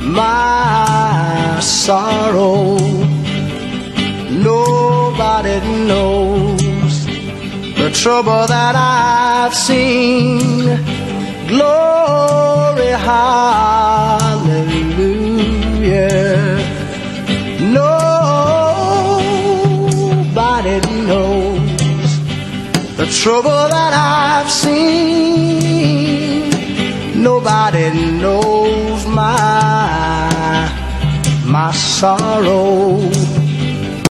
my 0.01 1.59
sorrow. 1.61 2.77
Nobody 4.49 5.59
knows 5.87 7.05
the 7.75 7.89
trouble 7.93 8.47
that 8.47 8.75
I've 8.75 9.53
seen. 9.53 10.65
Glory, 11.47 12.93
hallelujah. 13.09 14.53
Nobody 17.79 18.17
knows 21.07 22.11
the 22.97 23.05
trouble 23.21 23.67
that 23.75 23.93
I've 23.93 24.49
seen. 24.49 26.22
Nobody 27.23 27.89
knows 28.19 29.07
my 29.07 30.69
my 31.45 31.71
sorrow. 31.71 32.99